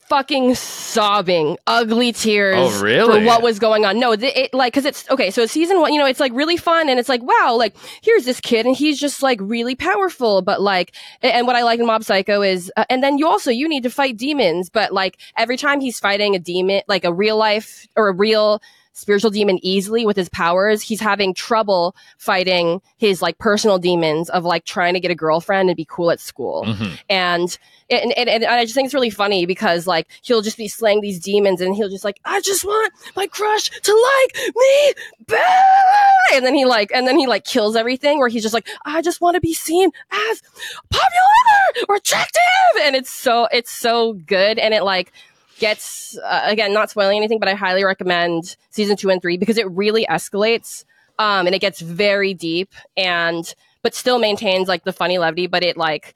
fucking 0.08 0.54
sobbing, 0.54 1.56
ugly 1.66 2.12
tears. 2.12 2.56
Oh, 2.58 2.82
really? 2.82 3.20
For 3.20 3.26
what 3.26 3.42
was 3.42 3.58
going 3.58 3.84
on? 3.84 3.98
No, 3.98 4.16
th- 4.16 4.36
it 4.36 4.54
like 4.54 4.72
because 4.72 4.84
it's 4.84 5.08
okay. 5.10 5.30
So 5.30 5.46
season 5.46 5.80
one, 5.80 5.92
you 5.92 5.98
know, 5.98 6.06
it's 6.06 6.20
like 6.20 6.32
really 6.32 6.56
fun, 6.56 6.88
and 6.88 6.98
it's 6.98 7.08
like 7.08 7.22
wow, 7.22 7.54
like 7.56 7.76
here's 8.02 8.24
this 8.24 8.40
kid, 8.40 8.66
and 8.66 8.76
he's 8.76 8.98
just 8.98 9.22
like 9.22 9.38
really 9.42 9.74
powerful. 9.74 10.42
But 10.42 10.60
like, 10.60 10.94
and 11.22 11.46
what 11.46 11.56
I 11.56 11.62
like 11.62 11.80
in 11.80 11.86
Mob 11.86 12.04
Psycho 12.04 12.42
is, 12.42 12.72
uh, 12.76 12.84
and 12.88 13.02
then 13.02 13.18
you 13.18 13.26
also 13.26 13.50
you 13.50 13.68
need 13.68 13.82
to 13.82 13.90
fight 13.90 14.16
demons, 14.16 14.70
but 14.70 14.92
like 14.92 15.18
every 15.36 15.56
time 15.56 15.80
he's 15.80 15.98
fighting 15.98 16.34
a 16.34 16.38
demon, 16.38 16.82
like 16.88 17.04
a 17.04 17.12
real 17.12 17.36
life 17.36 17.86
or 17.96 18.08
a 18.08 18.12
real 18.12 18.60
spiritual 18.98 19.30
demon 19.30 19.58
easily 19.62 20.04
with 20.04 20.16
his 20.16 20.28
powers. 20.28 20.82
He's 20.82 21.00
having 21.00 21.32
trouble 21.34 21.94
fighting 22.18 22.82
his 22.96 23.22
like 23.22 23.38
personal 23.38 23.78
demons 23.78 24.28
of 24.30 24.44
like 24.44 24.64
trying 24.64 24.94
to 24.94 25.00
get 25.00 25.10
a 25.10 25.14
girlfriend 25.14 25.68
and 25.70 25.76
be 25.76 25.86
cool 25.88 26.10
at 26.10 26.20
school. 26.20 26.64
Mhm. 26.66 26.98
and, 27.08 27.58
and, 27.90 28.12
and 28.18 28.28
and 28.28 28.44
I 28.44 28.64
just 28.64 28.74
think 28.74 28.84
it's 28.86 28.94
really 28.94 29.08
funny 29.10 29.46
because 29.46 29.86
like 29.86 30.08
he'll 30.22 30.42
just 30.42 30.58
be 30.58 30.68
slaying 30.68 31.00
these 31.00 31.18
demons 31.18 31.60
and 31.62 31.74
he'll 31.74 31.88
just 31.88 32.04
like 32.04 32.20
I 32.24 32.40
just 32.42 32.64
want 32.64 32.92
my 33.16 33.26
crush 33.26 33.70
to 33.70 33.92
like 33.92 34.54
me 34.54 34.92
back 35.26 36.32
and 36.34 36.44
then 36.44 36.54
he 36.54 36.64
like 36.66 36.90
and 36.92 37.06
then 37.06 37.18
he 37.18 37.26
like 37.26 37.44
kills 37.44 37.76
everything 37.76 38.18
where 38.18 38.28
he's 38.28 38.42
just 38.42 38.52
like 38.54 38.68
I 38.84 39.00
just 39.00 39.20
want 39.22 39.36
to 39.36 39.40
be 39.40 39.54
seen 39.54 39.90
as 40.10 40.42
popular 40.90 41.86
or 41.88 41.96
attractive! 41.96 42.42
And 42.82 42.94
it's 42.96 43.10
so 43.10 43.46
it's 43.52 43.70
so 43.70 44.14
good. 44.14 44.58
And 44.58 44.74
it 44.74 44.82
like 44.82 45.12
gets 45.58 46.18
uh, 46.18 46.42
again 46.44 46.72
not 46.72 46.90
spoiling 46.90 47.16
anything 47.16 47.38
but 47.38 47.48
I 47.48 47.54
highly 47.54 47.84
recommend 47.84 48.56
season 48.70 48.96
2 48.96 49.10
and 49.10 49.22
3 49.22 49.36
because 49.36 49.58
it 49.58 49.70
really 49.70 50.06
escalates 50.06 50.84
um 51.18 51.46
and 51.46 51.54
it 51.54 51.60
gets 51.60 51.80
very 51.80 52.34
deep 52.34 52.72
and 52.96 53.54
but 53.82 53.94
still 53.94 54.18
maintains 54.18 54.68
like 54.68 54.84
the 54.84 54.92
funny 54.92 55.18
levity 55.18 55.46
but 55.46 55.62
it 55.62 55.76
like 55.76 56.14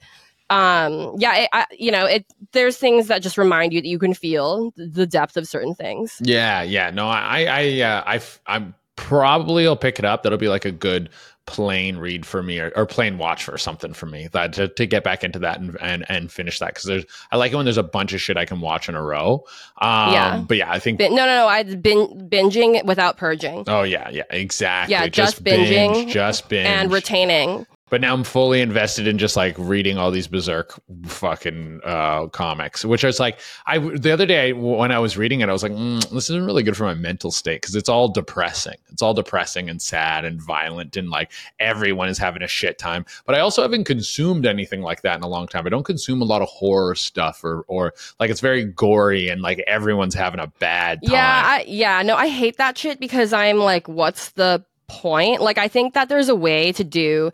um 0.50 1.14
yeah 1.18 1.36
it, 1.36 1.48
I, 1.52 1.66
you 1.78 1.90
know 1.90 2.04
it 2.06 2.26
there's 2.52 2.76
things 2.76 3.08
that 3.08 3.22
just 3.22 3.38
remind 3.38 3.72
you 3.72 3.80
that 3.80 3.88
you 3.88 3.98
can 3.98 4.14
feel 4.14 4.72
the 4.76 5.06
depth 5.06 5.36
of 5.36 5.46
certain 5.48 5.74
things 5.74 6.20
Yeah, 6.20 6.62
yeah. 6.62 6.90
No, 6.90 7.08
I, 7.08 7.44
I, 7.44 7.80
uh, 7.80 8.02
I, 8.06 8.20
I'm 8.46 8.74
probably 8.96 9.66
will 9.66 9.76
pick 9.76 9.98
it 9.98 10.04
up. 10.04 10.22
That'll 10.22 10.38
be 10.38 10.48
like 10.48 10.64
a 10.64 10.72
good 10.72 11.10
plain 11.52 11.98
read 11.98 12.24
for 12.24 12.42
me, 12.42 12.58
or, 12.58 12.72
or 12.74 12.86
plain 12.86 13.18
watch 13.18 13.44
for 13.44 13.58
something 13.58 13.92
for 13.92 14.06
me. 14.06 14.28
That 14.32 14.54
to, 14.54 14.68
to 14.68 14.86
get 14.86 15.04
back 15.04 15.22
into 15.22 15.38
that 15.40 15.60
and 15.60 15.76
and, 15.80 16.04
and 16.08 16.32
finish 16.32 16.58
that 16.60 16.68
because 16.68 16.84
there's 16.84 17.04
I 17.30 17.36
like 17.36 17.52
it 17.52 17.56
when 17.56 17.66
there's 17.66 17.76
a 17.76 17.82
bunch 17.82 18.14
of 18.14 18.20
shit 18.22 18.38
I 18.38 18.46
can 18.46 18.60
watch 18.62 18.88
in 18.88 18.94
a 18.94 19.02
row. 19.02 19.44
Um, 19.80 20.12
Yeah. 20.12 20.44
But 20.48 20.56
yeah, 20.56 20.72
I 20.72 20.78
think. 20.78 20.98
Bin- 20.98 21.14
no 21.14 21.26
no 21.26 21.36
no 21.36 21.46
i've 21.46 21.82
been 21.82 22.28
binging 22.30 22.82
without 22.86 23.18
purging 23.18 23.64
Oh 23.66 23.82
yeah, 23.82 24.08
yeah, 24.08 24.22
exactly. 24.30 24.92
Yeah, 24.92 25.06
just 25.08 25.44
binging 25.44 25.92
binge, 25.92 26.12
just 26.12 26.48
binge, 26.48 26.66
and 26.66 26.90
retaining 26.90 27.66
But 27.92 28.00
now 28.00 28.14
I'm 28.14 28.24
fully 28.24 28.62
invested 28.62 29.06
in 29.06 29.18
just 29.18 29.36
like 29.36 29.54
reading 29.58 29.98
all 29.98 30.10
these 30.10 30.26
berserk 30.26 30.80
fucking 31.04 31.82
uh, 31.84 32.28
comics, 32.28 32.86
which 32.86 33.04
is 33.04 33.20
like 33.20 33.38
I 33.66 33.76
the 33.76 34.10
other 34.10 34.24
day 34.24 34.48
I, 34.48 34.52
when 34.52 34.90
I 34.90 34.98
was 34.98 35.18
reading 35.18 35.42
it, 35.42 35.50
I 35.50 35.52
was 35.52 35.62
like, 35.62 35.72
mm, 35.72 36.00
this 36.08 36.30
isn't 36.30 36.46
really 36.46 36.62
good 36.62 36.74
for 36.74 36.84
my 36.84 36.94
mental 36.94 37.30
state 37.30 37.60
because 37.60 37.74
it's 37.74 37.90
all 37.90 38.08
depressing. 38.08 38.78
It's 38.90 39.02
all 39.02 39.12
depressing 39.12 39.68
and 39.68 39.82
sad 39.82 40.24
and 40.24 40.40
violent 40.40 40.96
and 40.96 41.10
like 41.10 41.32
everyone 41.60 42.08
is 42.08 42.16
having 42.16 42.42
a 42.42 42.48
shit 42.48 42.78
time. 42.78 43.04
But 43.26 43.34
I 43.34 43.40
also 43.40 43.60
haven't 43.60 43.84
consumed 43.84 44.46
anything 44.46 44.80
like 44.80 45.02
that 45.02 45.18
in 45.18 45.22
a 45.22 45.28
long 45.28 45.46
time. 45.46 45.66
I 45.66 45.68
don't 45.68 45.84
consume 45.84 46.22
a 46.22 46.24
lot 46.24 46.40
of 46.40 46.48
horror 46.48 46.94
stuff 46.94 47.44
or 47.44 47.66
or 47.68 47.92
like 48.18 48.30
it's 48.30 48.40
very 48.40 48.64
gory 48.64 49.28
and 49.28 49.42
like 49.42 49.62
everyone's 49.66 50.14
having 50.14 50.40
a 50.40 50.46
bad 50.46 51.02
time. 51.04 51.12
Yeah, 51.12 51.42
I, 51.44 51.64
yeah, 51.68 52.00
no, 52.00 52.16
I 52.16 52.28
hate 52.28 52.56
that 52.56 52.78
shit 52.78 52.98
because 52.98 53.34
I'm 53.34 53.58
like, 53.58 53.86
what's 53.86 54.30
the 54.30 54.64
point? 54.88 55.42
Like, 55.42 55.58
I 55.58 55.68
think 55.68 55.92
that 55.92 56.08
there's 56.08 56.30
a 56.30 56.34
way 56.34 56.72
to 56.72 56.84
do 56.84 57.32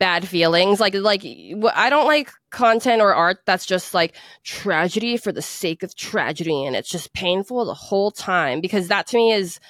bad 0.00 0.26
feelings. 0.26 0.80
Like, 0.80 0.94
like 0.94 1.22
I 1.24 1.88
don't 1.90 2.08
like 2.08 2.32
content 2.50 3.00
or 3.00 3.14
art 3.14 3.38
that's 3.46 3.64
just 3.64 3.94
like 3.94 4.16
tragedy 4.42 5.16
for 5.16 5.30
the 5.30 5.42
sake 5.42 5.84
of 5.84 5.94
tragedy, 5.94 6.64
and 6.64 6.74
it's 6.74 6.88
just 6.90 7.12
painful 7.12 7.64
the 7.64 7.74
whole 7.74 8.10
time 8.10 8.60
because 8.60 8.88
that 8.88 9.06
to 9.08 9.16
me 9.16 9.32
is, 9.32 9.60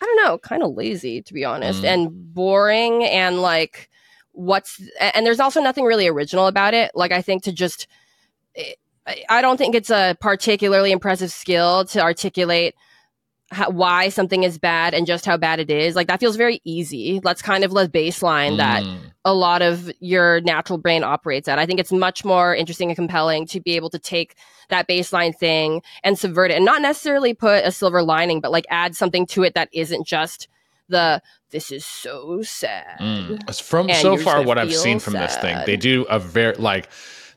I 0.00 0.06
don't 0.06 0.24
know, 0.24 0.38
kind 0.38 0.62
of 0.62 0.72
lazy 0.74 1.20
to 1.20 1.34
be 1.34 1.44
honest, 1.44 1.82
Mm. 1.82 1.88
and 1.92 2.34
boring, 2.34 3.04
and 3.04 3.42
like, 3.42 3.90
what's 4.32 4.80
and 4.98 5.26
there's 5.26 5.40
also 5.40 5.60
nothing 5.60 5.84
really 5.84 6.06
original 6.08 6.46
about 6.46 6.72
it. 6.72 6.92
Like, 6.94 7.12
I 7.12 7.20
think 7.20 7.42
to 7.42 7.52
just 7.52 7.86
I- 9.06 9.24
I 9.28 9.42
don't 9.42 9.56
think 9.56 9.74
it's 9.74 9.90
a 9.90 10.16
particularly 10.20 10.92
impressive 10.92 11.32
skill 11.32 11.84
to 11.86 12.00
articulate 12.00 12.74
how, 13.50 13.70
why 13.70 14.08
something 14.08 14.44
is 14.44 14.58
bad 14.58 14.94
and 14.94 15.06
just 15.06 15.26
how 15.26 15.36
bad 15.36 15.58
it 15.58 15.70
is. 15.70 15.96
Like 15.96 16.06
that 16.06 16.20
feels 16.20 16.36
very 16.36 16.60
easy. 16.64 17.20
That's 17.22 17.42
kind 17.42 17.64
of 17.64 17.72
the 17.72 17.88
baseline 17.88 18.58
that 18.58 18.82
Mm. 18.82 18.98
a 19.24 19.34
lot 19.34 19.60
of 19.60 19.90
your 20.00 20.40
natural 20.42 20.78
brain 20.78 21.02
operates 21.02 21.48
at. 21.48 21.58
I 21.58 21.66
think 21.66 21.80
it's 21.80 21.92
much 21.92 22.24
more 22.24 22.54
interesting 22.54 22.88
and 22.90 22.96
compelling 22.96 23.46
to 23.48 23.60
be 23.60 23.76
able 23.76 23.90
to 23.90 23.98
take 23.98 24.36
that 24.68 24.88
baseline 24.88 25.36
thing 25.36 25.82
and 26.04 26.18
subvert 26.18 26.52
it 26.52 26.54
and 26.54 26.64
not 26.64 26.80
necessarily 26.80 27.34
put 27.34 27.64
a 27.64 27.72
silver 27.72 28.02
lining, 28.02 28.40
but 28.40 28.52
like 28.52 28.66
add 28.70 28.94
something 28.94 29.26
to 29.26 29.42
it 29.42 29.54
that 29.54 29.68
isn't 29.72 30.06
just 30.06 30.48
the 30.88 31.20
this 31.50 31.72
is 31.72 31.84
so 31.84 32.42
sad. 32.42 32.98
Mm. 33.00 33.60
From 33.62 33.90
so 33.94 34.16
far, 34.16 34.42
what 34.42 34.58
I've 34.58 34.74
seen 34.74 35.00
from 35.00 35.14
this 35.14 35.36
thing, 35.36 35.58
they 35.66 35.76
do 35.76 36.04
a 36.04 36.18
very 36.20 36.54
like 36.56 36.88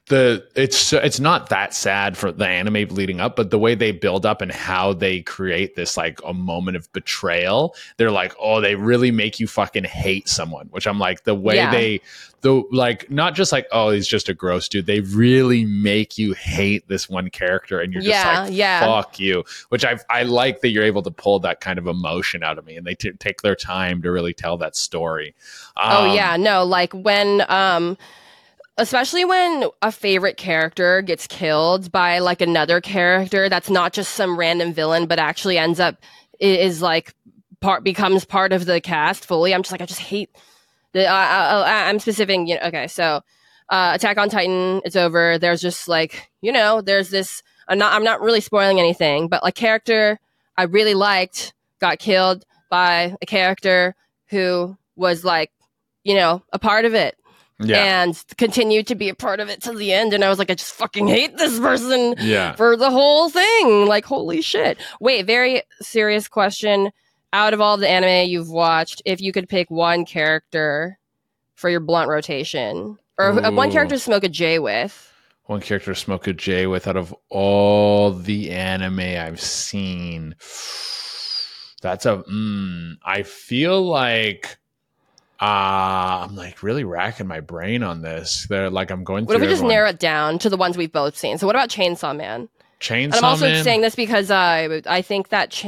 the 0.07 0.45
it's 0.53 0.91
it's 0.91 1.19
not 1.21 1.49
that 1.49 1.73
sad 1.73 2.17
for 2.17 2.31
the 2.31 2.45
anime 2.45 2.89
leading 2.89 3.21
up, 3.21 3.37
but 3.37 3.51
the 3.51 3.59
way 3.59 3.73
they 3.73 3.91
build 3.91 4.25
up 4.25 4.41
and 4.41 4.51
how 4.51 4.91
they 4.91 5.21
create 5.21 5.75
this 5.75 5.95
like 5.95 6.19
a 6.25 6.33
moment 6.33 6.75
of 6.75 6.91
betrayal, 6.91 7.73
they're 7.97 8.11
like, 8.11 8.33
oh, 8.39 8.59
they 8.59 8.75
really 8.75 9.11
make 9.11 9.39
you 9.39 9.47
fucking 9.47 9.85
hate 9.85 10.27
someone. 10.27 10.67
Which 10.71 10.87
I'm 10.87 10.99
like 10.99 11.23
the 11.23 11.33
way 11.35 11.55
Yeah. 11.55 11.71
they 11.71 12.01
the 12.41 12.61
like 12.71 13.09
not 13.09 13.33
just 13.33 13.53
like 13.53 13.65
oh 13.71 13.91
he's 13.91 14.05
just 14.05 14.27
a 14.27 14.33
gross 14.33 14.67
dude. 14.67 14.85
They 14.85 14.99
really 14.99 15.63
make 15.63 16.17
you 16.17 16.33
hate 16.33 16.85
this 16.89 17.07
one 17.07 17.29
character, 17.29 17.79
and 17.79 17.93
you're 17.93 18.01
just 18.01 18.25
like 18.25 18.51
yeah. 18.51 18.81
fuck 18.81 19.17
you. 19.21 19.45
Which 19.69 19.85
I 19.85 19.97
I 20.09 20.23
like 20.23 20.59
that 20.61 20.69
you're 20.69 20.83
able 20.83 21.03
to 21.03 21.11
pull 21.11 21.39
that 21.39 21.61
kind 21.61 21.79
of 21.79 21.87
emotion 21.87 22.43
out 22.43 22.57
of 22.57 22.65
me, 22.65 22.75
and 22.75 22.85
they 22.85 22.95
t- 22.95 23.13
take 23.13 23.41
their 23.41 23.55
time 23.55 24.01
to 24.01 24.11
really 24.11 24.33
tell 24.33 24.57
that 24.57 24.75
story. 24.75 25.33
oh 25.77 26.09
Um, 26.09 26.13
yeah, 26.15 26.35
no, 26.35 26.65
like 26.65 26.91
when 26.91 27.45
um 27.47 27.97
especially 28.77 29.23
when 29.23 29.65
a 29.81 29.91
favorite 29.91 30.37
character 30.37 31.01
gets 31.01 31.27
killed 31.27 31.91
by 31.91 32.19
like 32.19 32.41
another 32.41 32.81
character 32.81 33.47
that's 33.49 33.69
not 33.69 33.93
just 33.93 34.13
some 34.13 34.37
random 34.37 34.73
villain 34.73 35.05
but 35.05 35.19
actually 35.19 35.57
ends 35.57 35.79
up 35.79 35.97
is 36.39 36.81
like 36.81 37.13
part 37.61 37.83
becomes 37.83 38.25
part 38.25 38.51
of 38.51 38.65
the 38.65 38.81
cast 38.81 39.25
fully. 39.25 39.53
I'm 39.53 39.61
just 39.61 39.71
like 39.71 39.81
I 39.81 39.85
just 39.85 40.01
hate 40.01 40.29
the 40.91 41.07
I, 41.07 41.61
I, 41.61 41.89
I'm 41.89 41.99
specific, 41.99 42.39
you 42.47 42.55
know, 42.55 42.61
okay, 42.67 42.87
so 42.87 43.21
uh 43.69 43.91
Attack 43.95 44.17
on 44.17 44.29
Titan 44.29 44.81
it's 44.83 44.95
over. 44.95 45.37
There's 45.37 45.61
just 45.61 45.87
like, 45.87 46.29
you 46.41 46.51
know, 46.51 46.81
there's 46.81 47.09
this 47.09 47.43
I'm 47.67 47.77
not 47.77 47.93
I'm 47.93 48.03
not 48.03 48.21
really 48.21 48.41
spoiling 48.41 48.79
anything, 48.79 49.27
but 49.27 49.43
like 49.43 49.55
character 49.55 50.19
I 50.57 50.63
really 50.63 50.93
liked 50.93 51.53
got 51.79 51.99
killed 51.99 52.43
by 52.69 53.15
a 53.21 53.25
character 53.25 53.95
who 54.27 54.77
was 54.95 55.23
like, 55.23 55.51
you 56.03 56.15
know, 56.15 56.43
a 56.51 56.59
part 56.59 56.85
of 56.85 56.93
it 56.95 57.15
Yeah. 57.59 58.03
and 58.03 58.21
continued 58.37 58.87
to 58.87 58.95
be 58.95 59.09
a 59.09 59.15
part 59.15 59.39
of 59.39 59.49
it 59.49 59.61
to 59.63 59.73
the 59.73 59.93
end. 59.93 60.13
And 60.13 60.23
I 60.23 60.29
was 60.29 60.39
like, 60.39 60.49
I 60.49 60.55
just 60.55 60.73
fucking 60.73 61.07
hate 61.07 61.37
this 61.37 61.59
person 61.59 62.15
Yeah. 62.19 62.55
for 62.55 62.75
the 62.75 62.89
whole 62.89 63.29
thing. 63.29 63.85
Like, 63.85 64.05
holy 64.05 64.41
shit. 64.41 64.77
Wait, 64.99 65.25
very 65.25 65.63
serious 65.81 66.27
question. 66.27 66.91
Out 67.31 67.53
of 67.53 67.61
all 67.61 67.77
the 67.77 67.89
anime 67.89 68.29
you've 68.29 68.49
watched, 68.49 69.01
if 69.05 69.21
you 69.21 69.31
could 69.31 69.47
pick 69.49 69.71
one 69.71 70.05
character 70.05 70.99
for 71.55 71.69
your 71.69 71.79
blunt 71.79 72.09
rotation, 72.09 72.97
or 73.17 73.29
uh, 73.45 73.51
one 73.51 73.71
character 73.71 73.95
to 73.95 73.99
smoke 73.99 74.23
a 74.23 74.29
J 74.29 74.59
with, 74.59 75.11
One 75.45 75.61
character 75.61 75.93
to 75.93 75.99
smoke 75.99 76.27
a 76.27 76.33
J 76.33 76.67
with 76.67 76.87
out 76.87 76.95
of 76.97 77.13
all 77.29 78.11
the 78.11 78.51
anime 78.51 78.99
I've 78.99 79.39
seen. 79.41 80.35
That's 81.81 82.05
a. 82.05 82.17
Mm, 82.31 82.97
I 83.05 83.23
feel 83.23 83.81
like. 83.85 84.57
Uh, 85.41 86.25
I'm 86.27 86.35
like 86.35 86.63
really 86.63 86.83
racking 86.83 87.27
my 87.27 87.39
brain 87.41 87.83
on 87.83 88.01
this. 88.01 88.45
They're 88.49 88.69
like 88.69 88.91
I'm 88.91 89.03
going 89.03 89.25
what 89.25 89.35
if 89.35 89.41
we 89.41 89.47
just 89.47 89.59
everyone. 89.59 89.75
narrow 89.75 89.89
it 89.89 89.99
down 89.99 90.39
to 90.39 90.49
the 90.49 90.57
ones 90.57 90.77
we've 90.77 90.91
both 90.91 91.17
seen? 91.17 91.37
So, 91.37 91.47
what 91.47 91.55
about 91.55 91.69
Chainsaw 91.69 92.15
Man? 92.15 92.47
Chainsaw 92.79 93.03
And 93.03 93.15
I'm 93.15 93.25
also 93.25 93.47
Man? 93.49 93.63
saying 93.63 93.81
this 93.81 93.95
because 93.95 94.31
uh, 94.31 94.81
I 94.87 95.01
think 95.01 95.29
that 95.29 95.51
Ch- 95.51 95.65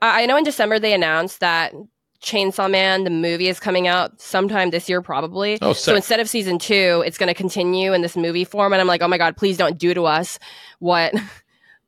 I 0.00 0.26
know 0.26 0.36
in 0.36 0.44
December 0.44 0.78
they 0.78 0.92
announced 0.94 1.40
that 1.40 1.74
Chainsaw 2.22 2.70
Man 2.70 3.04
the 3.04 3.10
movie 3.10 3.48
is 3.48 3.58
coming 3.60 3.86
out 3.88 4.20
sometime 4.20 4.70
this 4.70 4.88
year 4.88 5.02
probably. 5.02 5.58
Oh, 5.60 5.72
so 5.72 5.92
sick. 5.92 5.96
instead 5.96 6.20
of 6.20 6.28
season 6.28 6.58
two, 6.58 7.02
it's 7.04 7.18
going 7.18 7.28
to 7.28 7.34
continue 7.34 7.92
in 7.92 8.00
this 8.00 8.16
movie 8.16 8.44
form, 8.44 8.72
and 8.72 8.80
I'm 8.80 8.86
like, 8.86 9.02
oh 9.02 9.08
my 9.08 9.18
god, 9.18 9.36
please 9.36 9.56
don't 9.56 9.76
do 9.78 9.92
to 9.94 10.04
us 10.06 10.38
what 10.78 11.12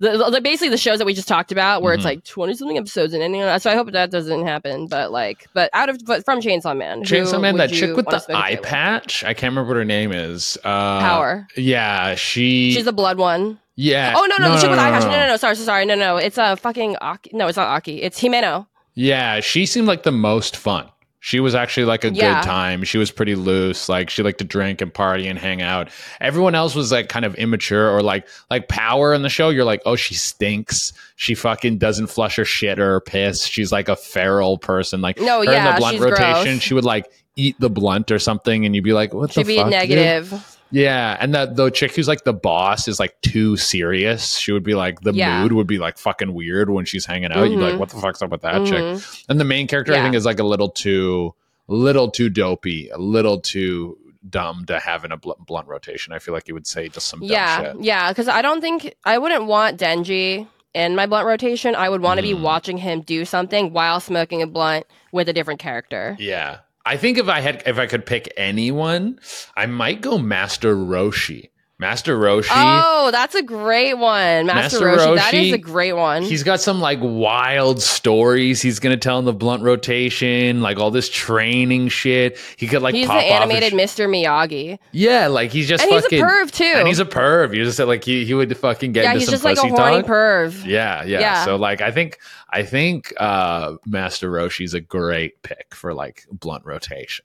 the, 0.00 0.30
the 0.30 0.40
basically 0.40 0.68
the 0.70 0.76
shows 0.76 0.98
that 0.98 1.04
we 1.04 1.14
just 1.14 1.28
talked 1.28 1.52
about, 1.52 1.82
where 1.82 1.92
Mhm. 1.94 1.96
it's 1.98 2.04
like 2.04 2.24
twenty 2.24 2.54
something 2.54 2.76
episodes, 2.76 3.12
and 3.14 3.22
any 3.22 3.40
so 3.60 3.70
I 3.70 3.74
hope 3.74 3.92
that 3.92 4.10
doesn't 4.10 4.44
happen. 4.46 4.86
But 4.86 5.12
like, 5.12 5.46
but 5.54 5.70
out 5.72 5.88
of 5.88 5.98
but 6.04 6.24
from 6.24 6.40
Chainsaw 6.40 6.76
Man, 6.76 7.04
Chainsaw 7.04 7.40
Man, 7.40 7.56
that 7.58 7.70
chick 7.70 7.96
with 7.96 8.06
the 8.06 8.24
eye 8.36 8.50
date 8.50 8.60
with? 8.60 8.68
patch. 8.68 9.22
I 9.24 9.34
can't 9.34 9.52
remember 9.52 9.68
what 9.68 9.76
her 9.76 9.84
name 9.84 10.12
is. 10.12 10.58
Uh, 10.64 11.00
Power. 11.00 11.46
Yeah, 11.56 12.14
she. 12.16 12.72
She's 12.72 12.84
the 12.84 12.92
blood 12.92 13.18
one. 13.18 13.58
yeah. 13.76 14.14
Oh 14.16 14.26
no, 14.26 14.36
no, 14.46 14.54
the 14.54 14.60
chick 14.60 14.70
with 14.70 14.78
eye 14.78 14.90
patch. 14.90 15.04
No, 15.04 15.10
no, 15.10 15.26
no. 15.28 15.36
Sorry, 15.36 15.54
sorry, 15.54 15.64
sorry. 15.66 15.86
No, 15.86 15.94
no. 15.94 16.16
It's 16.16 16.38
a 16.38 16.56
fucking 16.56 16.96
Aki. 17.00 17.30
No, 17.32 17.46
it's 17.48 17.56
not 17.56 17.68
Aki. 17.68 18.02
It's 18.02 18.20
Himeno. 18.20 18.66
Yeah, 18.94 19.40
she 19.40 19.66
seemed 19.66 19.86
like 19.88 20.02
the 20.04 20.12
most 20.12 20.56
fun. 20.56 20.88
She 21.26 21.40
was 21.40 21.54
actually 21.54 21.86
like 21.86 22.04
a 22.04 22.10
Yeah. 22.12 22.34
good 22.42 22.46
time. 22.46 22.84
She 22.84 22.98
was 22.98 23.10
pretty 23.10 23.34
loose. 23.34 23.88
Like 23.88 24.10
she 24.10 24.22
liked 24.22 24.40
to 24.40 24.44
drink 24.44 24.82
and 24.82 24.92
party 24.92 25.26
and 25.26 25.38
hang 25.38 25.62
out. 25.62 25.88
Everyone 26.20 26.54
else 26.54 26.74
was 26.74 26.92
like 26.92 27.08
kind 27.08 27.24
of 27.24 27.34
immature 27.36 27.88
or 27.90 28.02
like 28.02 28.28
like 28.50 28.68
power 28.68 29.14
in 29.14 29.22
the 29.22 29.30
show. 29.30 29.48
You're 29.48 29.64
like, 29.64 29.80
oh, 29.86 29.96
she 29.96 30.12
stinks. 30.12 30.92
She 31.16 31.34
fucking 31.34 31.78
doesn't 31.78 32.08
flush 32.08 32.36
her 32.36 32.44
shit 32.44 32.78
or 32.78 32.90
her 32.90 33.00
piss. 33.00 33.46
She's 33.46 33.72
like 33.72 33.88
a 33.88 33.96
feral 33.96 34.58
person. 34.58 35.00
Like 35.00 35.18
No, 35.18 35.38
her 35.42 35.50
in 35.50 35.64
the 35.64 35.74
blunt 35.78 35.98
rotation, 35.98 36.44
gross. 36.56 36.60
she 36.60 36.74
would 36.74 36.84
like 36.84 37.06
eat 37.36 37.56
the 37.58 37.70
blunt 37.70 38.10
or 38.12 38.18
something, 38.18 38.66
and 38.66 38.74
you'd 38.74 38.84
be 38.84 38.92
like, 38.92 39.14
what 39.14 39.30
the 39.32 39.42
fuck? 39.42 39.46
She'd 39.46 39.56
the 39.56 39.64
be 39.64 40.26
fuck? 40.26 40.30
dude? 40.30 40.40
Yeah, 40.74 41.16
and 41.20 41.32
that 41.34 41.54
the 41.54 41.70
chick 41.70 41.94
who's 41.94 42.08
like 42.08 42.24
the 42.24 42.32
boss 42.32 42.88
is 42.88 42.98
like 42.98 43.14
too 43.22 43.56
serious. 43.56 44.36
She 44.36 44.50
would 44.50 44.64
be 44.64 44.74
like 44.74 45.00
the 45.02 45.12
Yeah. 45.14 45.40
mood 45.42 45.52
would 45.52 45.66
be 45.68 45.78
like 45.78 45.98
fucking 45.98 46.34
weird 46.34 46.68
when 46.68 46.84
she's 46.84 47.06
hanging 47.06 47.30
out. 47.30 47.44
You'd 47.48 47.56
be 47.58 47.62
like, 47.62 47.74
Mhm. 47.74 47.78
what 47.78 47.90
the 47.90 48.00
fuck's 48.00 48.20
up 48.22 48.30
with 48.30 48.42
that 48.42 48.66
chick? 48.66 48.78
Mhm. 48.82 49.24
And 49.28 49.38
the 49.40 49.44
main 49.44 49.68
character, 49.68 49.94
I 49.94 50.02
think, 50.02 50.14
is 50.16 50.24
like 50.26 50.40
a 50.40 50.44
little 50.44 50.68
too, 50.68 51.32
little 51.68 52.10
too 52.10 52.28
dopey, 52.28 52.88
a 52.90 52.98
little 52.98 53.40
too 53.40 53.96
dumb 54.28 54.64
to 54.66 54.80
have 54.80 55.04
in 55.04 55.12
a 55.12 55.16
bl- 55.16 55.32
blunt 55.46 55.68
rotation. 55.68 56.12
I 56.12 56.18
feel 56.18 56.34
like 56.34 56.48
you 56.48 56.54
would 56.54 56.66
say 56.66 56.88
just 56.88 57.06
some 57.06 57.20
dumb 57.20 57.28
Yeah, 57.28 57.62
shit. 57.62 57.76
yeah. 57.80 58.08
Because 58.08 58.26
I 58.26 58.42
don't 58.42 58.60
think 58.60 58.94
I 59.04 59.18
wouldn't 59.18 59.44
want 59.44 59.78
Denji 59.78 60.48
in 60.74 60.96
my 60.96 61.06
blunt 61.06 61.26
rotation. 61.26 61.76
I 61.76 61.88
would 61.88 62.00
want 62.00 62.18
to 62.18 62.22
be 62.22 62.34
Mm. 62.34 62.40
watching 62.40 62.78
him 62.78 63.02
do 63.02 63.24
something 63.24 63.72
while 63.72 64.00
smoking 64.00 64.42
a 64.42 64.46
blunt 64.48 64.86
with 65.12 65.28
a 65.28 65.32
different 65.32 65.60
character. 65.60 66.16
Yeah. 66.18 66.56
I 66.86 66.96
think 66.96 67.18
if 67.18 67.28
I 67.28 67.40
had, 67.40 67.62
if 67.66 67.78
I 67.78 67.86
could 67.86 68.04
pick 68.04 68.32
anyone, 68.36 69.18
I 69.56 69.66
might 69.66 70.00
go 70.00 70.18
Master 70.18 70.74
Roshi. 70.74 71.48
Master 71.76 72.16
Roshi. 72.16 72.50
Oh, 72.52 73.10
that's 73.10 73.34
a 73.34 73.42
great 73.42 73.94
one, 73.94 74.46
Master, 74.46 74.86
Master 74.86 75.06
Roshi. 75.06 75.16
That 75.16 75.34
is 75.34 75.52
a 75.52 75.58
great 75.58 75.94
one. 75.94 76.22
He's 76.22 76.44
got 76.44 76.60
some 76.60 76.80
like 76.80 77.00
wild 77.02 77.82
stories 77.82 78.62
he's 78.62 78.78
gonna 78.78 78.96
tell 78.96 79.18
in 79.18 79.24
the 79.24 79.32
blunt 79.32 79.64
rotation, 79.64 80.62
like 80.62 80.78
all 80.78 80.92
this 80.92 81.08
training 81.08 81.88
shit. 81.88 82.38
He 82.56 82.68
could 82.68 82.80
like 82.80 82.94
he's 82.94 83.08
pop 83.08 83.20
the 83.20 83.32
off 83.32 83.42
animated 83.42 83.72
sh- 83.72 83.74
Mr. 83.74 84.08
Miyagi, 84.08 84.78
yeah, 84.92 85.26
like 85.26 85.50
he's 85.50 85.68
just 85.68 85.82
and 85.82 85.92
he's 85.92 85.98
a 85.98 86.02
fucking 86.04 86.22
perv 86.24 86.50
too. 86.52 86.64
and 86.64 86.86
he's 86.86 87.00
a 87.00 87.04
perv. 87.04 87.54
You 87.56 87.64
just 87.64 87.76
said 87.76 87.88
like 87.88 88.04
he, 88.04 88.24
he 88.24 88.34
would 88.34 88.56
fucking 88.56 88.92
get 88.92 89.02
yeah, 89.02 89.10
into 89.10 89.18
he's 89.20 89.28
some 89.28 89.32
just 89.32 89.44
like 89.44 89.58
a 89.58 89.60
horny 89.62 90.02
talk. 90.02 90.06
perv. 90.06 90.64
Yeah, 90.64 91.02
yeah, 91.02 91.18
Yeah. 91.18 91.44
So 91.44 91.56
like 91.56 91.80
I 91.80 91.90
think 91.90 92.18
I 92.54 92.62
think 92.62 93.12
uh 93.18 93.74
Master 93.84 94.30
Roshi's 94.30 94.74
a 94.74 94.80
great 94.80 95.42
pick 95.42 95.74
for 95.74 95.92
like 95.92 96.24
blunt 96.30 96.64
rotation. 96.64 97.24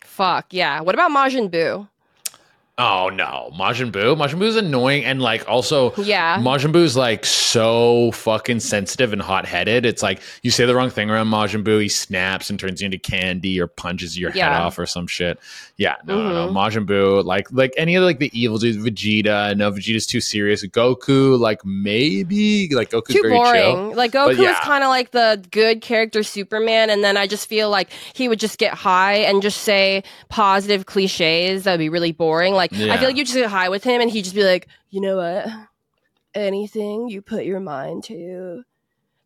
Fuck 0.00 0.52
yeah. 0.52 0.80
What 0.80 0.94
about 0.94 1.12
Majin 1.12 1.48
Buu? 1.48 1.88
Oh 2.82 3.10
no, 3.10 3.50
Majin 3.58 3.92
Buu. 3.92 4.16
Majin 4.16 4.38
Buu's 4.38 4.56
annoying 4.56 5.04
and 5.04 5.20
like 5.20 5.46
also 5.46 5.92
Yeah. 5.96 6.38
Majin 6.38 6.72
Buu's 6.72 6.96
like 6.96 7.26
so 7.26 8.10
fucking 8.12 8.60
sensitive 8.60 9.12
and 9.12 9.20
hot 9.20 9.44
headed. 9.44 9.84
It's 9.84 10.02
like 10.02 10.22
you 10.42 10.50
say 10.50 10.64
the 10.64 10.74
wrong 10.74 10.88
thing 10.88 11.10
around 11.10 11.26
Majin 11.26 11.62
Buu, 11.62 11.82
he 11.82 11.88
snaps 11.90 12.48
and 12.48 12.58
turns 12.58 12.80
you 12.80 12.86
into 12.86 12.98
candy 12.98 13.60
or 13.60 13.66
punches 13.66 14.18
your 14.18 14.30
head 14.30 14.52
off 14.52 14.78
or 14.78 14.86
some 14.86 15.06
shit. 15.06 15.38
Yeah, 15.76 15.96
no, 16.06 16.22
no, 16.22 16.46
no. 16.46 16.48
Mhm. 16.48 16.54
Majin 16.54 16.86
Buu, 16.86 17.22
like 17.22 17.48
like 17.52 17.72
any 17.76 17.96
of 17.96 18.02
like 18.04 18.18
the 18.18 18.30
evil 18.38 18.56
dudes, 18.56 18.78
Vegeta. 18.78 19.54
No, 19.56 19.70
Vegeta's 19.70 20.06
too 20.06 20.20
serious. 20.22 20.64
Goku, 20.66 21.38
like 21.38 21.62
maybe 21.64 22.68
like 22.74 22.90
Goku's 22.90 23.14
Too 23.14 23.22
very 23.22 23.34
boring. 23.34 23.60
chill. 23.62 23.94
Like 23.94 24.12
Goku 24.12 24.38
is 24.38 24.56
kind 24.60 24.82
of 24.84 24.88
like 24.88 25.10
the 25.10 25.44
good 25.50 25.82
character 25.82 26.22
Superman, 26.22 26.88
and 26.88 27.04
then 27.04 27.16
I 27.18 27.26
just 27.26 27.46
feel 27.46 27.68
like 27.68 27.88
he 28.14 28.26
would 28.28 28.40
just 28.40 28.58
get 28.58 28.72
high 28.72 29.16
and 29.16 29.42
just 29.42 29.58
say 29.62 30.02
positive 30.30 30.86
cliches 30.86 31.64
that 31.64 31.72
would 31.72 31.78
be 31.78 31.88
really 31.90 32.12
boring. 32.12 32.54
Like 32.54 32.69
I 32.72 32.76
Yeah. 32.76 32.96
feel 32.98 33.08
like 33.08 33.16
you 33.16 33.24
just 33.24 33.36
get 33.36 33.48
high 33.50 33.68
with 33.68 33.84
him, 33.84 34.00
and 34.00 34.10
he'd 34.10 34.22
just 34.22 34.34
be 34.34 34.44
like, 34.44 34.68
you 34.90 35.00
know 35.00 35.16
what? 35.16 35.46
Anything 36.34 37.08
you 37.08 37.22
put 37.22 37.44
your 37.44 37.58
mind 37.58 38.04
to, 38.04 38.62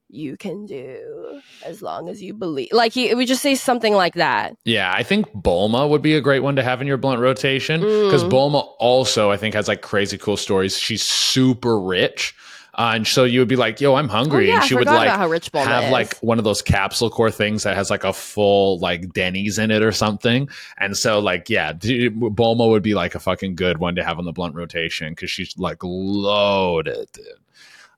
you 0.09 0.37
can 0.39 0.65
do 0.65 1.41
as 1.65 1.83
long 1.83 2.09
as 2.09 2.23
you 2.23 2.33
believe. 2.33 2.69
Like 2.73 2.93
he 2.93 3.11
it 3.11 3.17
would 3.17 3.27
just 3.29 3.43
say 3.43 3.55
something 3.57 3.95
like 3.95 4.15
that. 4.15 4.57
Yeah, 4.65 4.91
I 4.95 5.03
think 5.03 5.29
Bulma 5.33 5.89
would 5.89 6.01
be 6.03 6.15
a 6.15 6.21
great 6.23 6.41
one 6.41 6.57
to 6.57 6.63
have 6.63 6.81
in 6.81 6.87
your 6.87 6.97
blunt 6.97 7.21
rotation 7.21 7.81
because 7.81 8.25
Mm. 8.25 8.31
Bulma 8.31 8.67
also, 8.79 9.31
I 9.31 9.37
think, 9.37 9.55
has 9.55 9.69
like 9.69 9.83
crazy 9.83 10.17
cool 10.17 10.37
stories. 10.39 10.79
She's 10.79 11.03
super 11.03 11.79
rich. 11.79 12.35
Uh, 12.77 12.93
and 12.97 13.07
so 13.07 13.23
you 13.23 13.39
would 13.39 13.49
be 13.49 13.55
like, 13.57 13.81
yo, 13.81 13.95
I'm 13.95 14.09
hungry. 14.09 14.47
Oh, 14.47 14.49
yeah, 14.49 14.57
and 14.57 14.65
she 14.65 14.75
would 14.75 14.87
like 14.87 15.09
how 15.09 15.29
rich 15.29 15.53
Bulma 15.53 15.65
have 15.67 15.85
is. 15.85 15.91
like 15.93 16.19
one 16.19 16.39
of 16.39 16.45
those 16.45 16.61
Capsule 16.61 17.09
Corp 17.09 17.33
things 17.33 17.63
that 17.63 17.77
has 17.77 17.89
like 17.89 18.03
a 18.03 18.13
full 18.13 18.79
like 18.81 19.13
Denny's 19.13 19.59
in 19.61 19.71
it 19.71 19.81
or 19.83 19.93
something. 19.93 20.49
And 20.79 20.97
so 20.97 21.21
like, 21.21 21.49
yeah, 21.49 21.73
d- 21.73 22.09
Bulma 22.11 22.69
would 22.69 22.83
be 22.83 22.95
like 22.95 23.15
a 23.15 23.21
fucking 23.21 23.55
good 23.55 23.79
one 23.79 23.95
to 23.95 24.03
have 24.03 24.19
on 24.19 24.25
the 24.25 24.33
blunt 24.33 24.57
rotation 24.57 25.11
because 25.13 25.31
she's 25.31 25.57
like 25.57 25.79
loaded. 25.83 27.09
dude. 27.13 27.25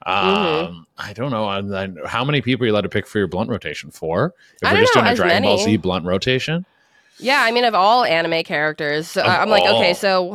Um, 0.05 0.27
Mm-hmm. 0.27 0.79
I 0.99 1.13
don't 1.15 1.31
know. 1.31 1.49
and 1.49 1.73
then 1.73 1.97
How 2.05 2.25
many 2.25 2.41
people 2.43 2.65
are 2.65 2.67
you 2.69 2.73
allowed 2.73 2.83
to 2.83 2.89
pick 2.89 3.07
for 3.07 3.19
your 3.19 3.27
blunt 3.29 3.51
rotation? 3.51 3.91
Four? 3.91 4.35
If 4.63 4.71
we're 4.71 4.81
just 4.81 4.95
know, 4.95 5.01
doing 5.03 5.13
a 5.13 5.17
Dragon 5.17 5.43
Ball 5.43 5.57
many. 5.57 5.65
Z 5.65 5.77
blunt 5.79 6.05
rotation? 6.05 6.65
Yeah, 7.19 7.41
I 7.43 7.51
mean 7.51 7.65
of 7.65 7.75
all 7.75 8.05
anime 8.05 8.45
characters. 8.45 9.09
So 9.09 9.23
I'm 9.23 9.49
like, 9.49 9.65
okay, 9.65 9.95
so 9.95 10.35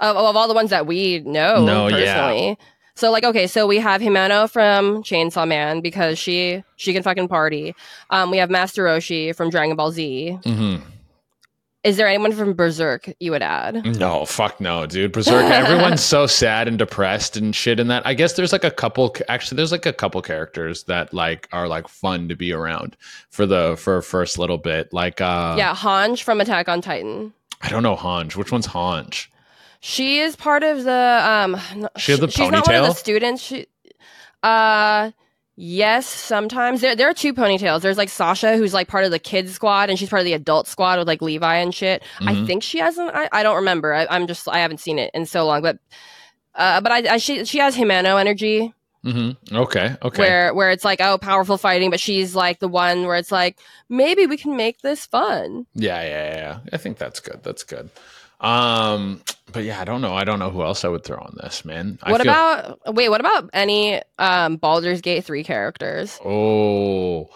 of, 0.00 0.16
of 0.16 0.36
all 0.36 0.48
the 0.48 0.54
ones 0.54 0.70
that 0.70 0.86
we 0.86 1.20
know 1.20 1.64
No, 1.64 1.88
yeah. 1.88 2.54
So 2.96 3.10
like, 3.10 3.24
okay, 3.24 3.46
so 3.48 3.66
we 3.66 3.78
have 3.78 4.00
Himeno 4.00 4.48
from 4.48 5.02
Chainsaw 5.02 5.46
Man 5.48 5.80
because 5.80 6.18
she 6.18 6.62
she 6.76 6.92
can 6.92 7.02
fucking 7.02 7.28
party. 7.28 7.74
Um, 8.10 8.30
we 8.30 8.38
have 8.38 8.50
Master 8.50 8.84
Roshi 8.84 9.34
from 9.34 9.50
Dragon 9.50 9.74
Ball 9.76 9.90
Z. 9.90 10.38
hmm 10.44 10.76
Is 11.82 11.96
there 11.96 12.06
anyone 12.06 12.30
from 12.32 12.54
Berserk 12.54 13.12
you 13.18 13.32
would 13.32 13.42
add? 13.42 13.84
No, 13.98 14.24
fuck 14.24 14.60
no, 14.60 14.86
dude. 14.86 15.10
Berserk. 15.12 15.44
Everyone's 15.50 16.02
so 16.02 16.26
sad 16.40 16.68
and 16.68 16.78
depressed 16.78 17.36
and 17.36 17.54
shit 17.54 17.80
in 17.80 17.88
that. 17.88 18.06
I 18.06 18.14
guess 18.14 18.34
there's 18.34 18.52
like 18.52 18.64
a 18.64 18.70
couple. 18.70 19.14
Actually, 19.28 19.56
there's 19.56 19.72
like 19.72 19.86
a 19.86 19.92
couple 19.92 20.22
characters 20.22 20.84
that 20.84 21.12
like 21.12 21.48
are 21.52 21.66
like 21.66 21.88
fun 21.88 22.28
to 22.28 22.36
be 22.36 22.52
around 22.52 22.96
for 23.30 23.44
the 23.44 23.76
for 23.76 24.00
first 24.02 24.38
little 24.38 24.56
bit. 24.58 24.92
Like, 24.92 25.20
uh 25.20 25.56
yeah, 25.58 25.74
Hanj 25.74 26.22
from 26.22 26.40
Attack 26.40 26.68
on 26.68 26.80
Titan. 26.80 27.34
I 27.60 27.68
don't 27.70 27.82
know 27.82 27.96
Hanj. 27.96 28.36
Which 28.36 28.52
one's 28.52 28.68
Hanj? 28.68 29.26
She 29.86 30.20
is 30.20 30.34
part 30.34 30.62
of 30.62 30.82
the 30.82 30.90
um. 31.22 31.60
She 31.98 32.12
has 32.12 32.18
the 32.20 32.30
she's 32.30 32.50
not 32.50 32.64
one 32.64 32.74
of 32.74 32.84
the 32.84 32.94
students. 32.94 33.42
She, 33.42 33.66
uh, 34.42 35.10
yes, 35.56 36.06
sometimes 36.06 36.80
there 36.80 36.96
there 36.96 37.10
are 37.10 37.12
two 37.12 37.34
ponytails. 37.34 37.82
There's 37.82 37.98
like 37.98 38.08
Sasha, 38.08 38.56
who's 38.56 38.72
like 38.72 38.88
part 38.88 39.04
of 39.04 39.10
the 39.10 39.18
kids 39.18 39.52
squad, 39.52 39.90
and 39.90 39.98
she's 39.98 40.08
part 40.08 40.20
of 40.20 40.24
the 40.24 40.32
adult 40.32 40.68
squad 40.68 40.98
with 40.98 41.06
like 41.06 41.20
Levi 41.20 41.56
and 41.56 41.74
shit. 41.74 42.02
I 42.22 42.34
Mhm. 42.34 42.46
think 42.46 42.62
she 42.62 42.78
has 42.78 42.96
an. 42.96 43.10
I, 43.12 43.28
I 43.30 43.42
don't 43.42 43.56
remember. 43.56 43.92
I, 43.92 44.06
I'm 44.08 44.26
just 44.26 44.48
I 44.48 44.60
haven't 44.60 44.80
seen 44.80 44.98
it 44.98 45.10
in 45.12 45.26
so 45.26 45.44
long, 45.44 45.60
but. 45.60 45.78
Uh, 46.54 46.80
but 46.80 46.90
I, 46.92 47.14
I 47.14 47.16
she 47.18 47.44
she 47.44 47.58
has 47.58 47.76
Himeno 47.76 48.18
energy 48.18 48.72
hmm 49.02 49.32
Okay. 49.52 49.96
Okay. 50.02 50.18
where 50.18 50.54
where 50.54 50.70
it's 50.70 50.84
like 50.84 51.00
oh 51.02 51.18
powerful 51.18 51.58
fighting, 51.58 51.90
but 51.90 52.00
she's 52.00 52.34
like 52.34 52.58
the 52.60 52.68
one 52.68 53.06
where 53.06 53.16
it's 53.16 53.30
like 53.32 53.58
maybe 53.90 54.26
we 54.26 54.38
can 54.38 54.56
make 54.56 54.80
this 54.80 55.04
fun. 55.04 55.66
Yeah, 55.74 56.00
yeah, 56.02 56.36
yeah. 56.36 56.58
I 56.72 56.78
think 56.78 56.96
that's 56.96 57.20
good. 57.20 57.40
That's 57.42 57.64
good. 57.64 57.90
Um, 58.44 59.22
but 59.52 59.64
yeah, 59.64 59.80
I 59.80 59.84
don't 59.84 60.00
know. 60.02 60.14
I 60.14 60.24
don't 60.24 60.38
know 60.38 60.50
who 60.50 60.62
else 60.62 60.84
I 60.84 60.88
would 60.88 61.04
throw 61.04 61.16
on 61.18 61.36
this, 61.42 61.64
man. 61.64 61.98
What 62.06 62.20
feel- 62.20 62.30
about 62.30 62.94
wait? 62.94 63.08
What 63.08 63.20
about 63.20 63.48
any 63.52 64.02
um 64.18 64.56
Baldur's 64.56 65.00
Gate 65.00 65.24
three 65.24 65.44
characters? 65.44 66.18
Oh, 66.24 67.30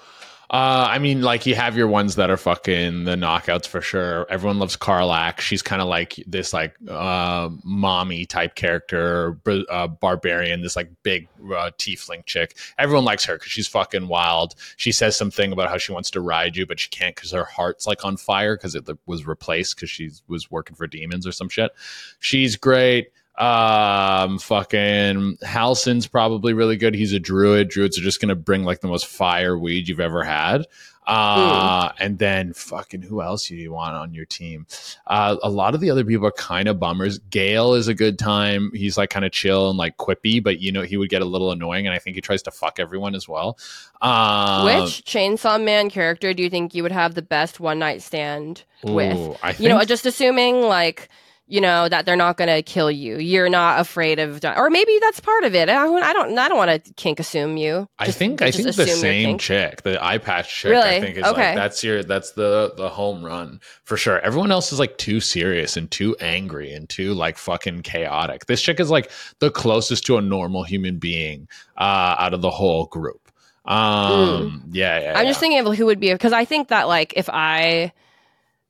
uh, 0.50 0.86
I 0.88 0.98
mean, 0.98 1.20
like 1.20 1.44
you 1.44 1.54
have 1.56 1.76
your 1.76 1.88
ones 1.88 2.14
that 2.14 2.30
are 2.30 2.38
fucking 2.38 3.04
the 3.04 3.16
knockouts 3.16 3.66
for 3.66 3.82
sure. 3.82 4.26
Everyone 4.30 4.58
loves 4.58 4.78
Karlach. 4.78 5.40
She's 5.40 5.60
kind 5.60 5.82
of 5.82 5.88
like 5.88 6.14
this, 6.26 6.54
like 6.54 6.74
uh, 6.88 7.50
mommy 7.64 8.24
type 8.24 8.54
character, 8.54 9.38
uh, 9.46 9.88
barbarian. 9.88 10.62
This 10.62 10.74
like 10.74 10.90
big 11.02 11.28
uh, 11.44 11.70
tiefling 11.76 12.24
chick. 12.24 12.56
Everyone 12.78 13.04
likes 13.04 13.26
her 13.26 13.34
because 13.34 13.52
she's 13.52 13.68
fucking 13.68 14.08
wild. 14.08 14.54
She 14.78 14.90
says 14.90 15.18
something 15.18 15.52
about 15.52 15.68
how 15.68 15.76
she 15.76 15.92
wants 15.92 16.10
to 16.12 16.22
ride 16.22 16.56
you, 16.56 16.64
but 16.64 16.80
she 16.80 16.88
can't 16.88 17.14
because 17.14 17.32
her 17.32 17.44
heart's 17.44 17.86
like 17.86 18.02
on 18.06 18.16
fire 18.16 18.56
because 18.56 18.74
it 18.74 18.88
was 19.04 19.26
replaced 19.26 19.76
because 19.76 19.90
she 19.90 20.10
was 20.28 20.50
working 20.50 20.76
for 20.76 20.86
demons 20.86 21.26
or 21.26 21.32
some 21.32 21.50
shit. 21.50 21.72
She's 22.20 22.56
great. 22.56 23.10
Um, 23.38 24.38
fucking 24.38 25.38
Halsin's 25.42 26.06
probably 26.06 26.52
really 26.52 26.76
good. 26.76 26.94
He's 26.94 27.12
a 27.12 27.20
druid. 27.20 27.68
Druids 27.68 27.98
are 27.98 28.02
just 28.02 28.20
gonna 28.20 28.34
bring 28.34 28.64
like 28.64 28.80
the 28.80 28.88
most 28.88 29.06
fire 29.06 29.56
weed 29.56 29.88
you've 29.88 30.00
ever 30.00 30.24
had. 30.24 30.66
Uh, 31.08 31.90
and 31.98 32.18
then 32.18 32.52
fucking 32.52 33.00
who 33.00 33.22
else 33.22 33.48
do 33.48 33.56
you 33.56 33.72
want 33.72 33.94
on 33.94 34.12
your 34.12 34.26
team? 34.26 34.66
Uh, 35.06 35.36
a 35.42 35.48
lot 35.48 35.74
of 35.74 35.80
the 35.80 35.88
other 35.90 36.04
people 36.04 36.26
are 36.26 36.32
kind 36.32 36.68
of 36.68 36.78
bummers. 36.78 37.18
Gale 37.30 37.72
is 37.72 37.88
a 37.88 37.94
good 37.94 38.18
time. 38.18 38.70
He's 38.74 38.98
like 38.98 39.08
kind 39.08 39.24
of 39.24 39.32
chill 39.32 39.70
and 39.70 39.78
like 39.78 39.96
quippy, 39.96 40.42
but 40.42 40.60
you 40.60 40.70
know 40.70 40.82
he 40.82 40.98
would 40.98 41.08
get 41.08 41.22
a 41.22 41.24
little 41.24 41.50
annoying, 41.50 41.86
and 41.86 41.94
I 41.94 41.98
think 41.98 42.16
he 42.16 42.20
tries 42.20 42.42
to 42.42 42.50
fuck 42.50 42.78
everyone 42.78 43.14
as 43.14 43.26
well. 43.26 43.58
Um, 44.02 44.66
Which 44.66 45.02
Chainsaw 45.06 45.62
Man 45.62 45.88
character 45.88 46.34
do 46.34 46.42
you 46.42 46.50
think 46.50 46.74
you 46.74 46.82
would 46.82 46.92
have 46.92 47.14
the 47.14 47.22
best 47.22 47.58
one 47.58 47.78
night 47.78 48.02
stand 48.02 48.64
with? 48.82 49.16
ooh, 49.16 49.34
think, 49.42 49.60
You 49.60 49.70
know, 49.70 49.82
just 49.84 50.04
assuming 50.04 50.60
like 50.60 51.08
you 51.50 51.60
know 51.62 51.88
that 51.88 52.04
they're 52.04 52.14
not 52.16 52.36
going 52.36 52.48
to 52.54 52.62
kill 52.62 52.90
you. 52.90 53.16
You're 53.18 53.48
not 53.48 53.80
afraid 53.80 54.18
of, 54.18 54.40
di- 54.40 54.54
or 54.54 54.68
maybe 54.68 54.98
that's 55.00 55.18
part 55.18 55.44
of 55.44 55.54
it. 55.54 55.68
I, 55.68 55.82
I 55.86 56.12
don't. 56.12 56.38
I 56.38 56.46
don't 56.48 56.58
want 56.58 56.84
to 56.84 56.92
kink 56.94 57.18
assume 57.18 57.56
you. 57.56 57.88
I 57.98 58.10
think 58.10 58.42
I 58.42 58.50
just 58.50 58.62
think 58.64 58.76
the 58.76 58.86
same 58.86 59.38
chick, 59.38 59.82
the 59.82 60.02
eye 60.04 60.18
patch 60.18 60.54
chick, 60.54 60.68
I 60.72 60.88
Really? 60.88 61.00
think 61.00 61.16
is 61.16 61.24
Okay. 61.24 61.46
like 61.48 61.54
that's 61.56 61.82
your 61.82 62.02
that's 62.04 62.32
the 62.32 62.74
the 62.76 62.88
home 62.90 63.24
run 63.24 63.60
for 63.84 63.96
sure. 63.96 64.20
Everyone 64.20 64.52
else 64.52 64.72
is 64.72 64.78
like 64.78 64.98
too 64.98 65.20
serious 65.20 65.76
and 65.76 65.90
too 65.90 66.14
angry 66.20 66.72
and 66.72 66.88
too 66.88 67.14
like 67.14 67.38
fucking 67.38 67.80
chaotic. 67.82 68.46
This 68.46 68.60
chick 68.60 68.78
is 68.78 68.90
like 68.90 69.10
the 69.38 69.50
closest 69.50 70.04
to 70.06 70.18
a 70.18 70.22
normal 70.22 70.62
human 70.64 70.98
being 70.98 71.48
uh 71.78 72.14
out 72.18 72.34
of 72.34 72.42
the 72.42 72.50
whole 72.50 72.86
group. 72.86 73.30
Um 73.64 74.64
yeah, 74.70 74.98
yeah. 75.00 75.14
Mm. 75.14 75.16
I'm 75.16 75.26
just 75.26 75.40
thinking 75.40 75.64
of 75.66 75.76
who 75.76 75.86
would 75.86 76.00
be 76.00 76.12
because 76.12 76.32
I 76.32 76.44
think 76.44 76.68
that 76.68 76.88
like 76.88 77.12
if 77.16 77.28
I 77.32 77.92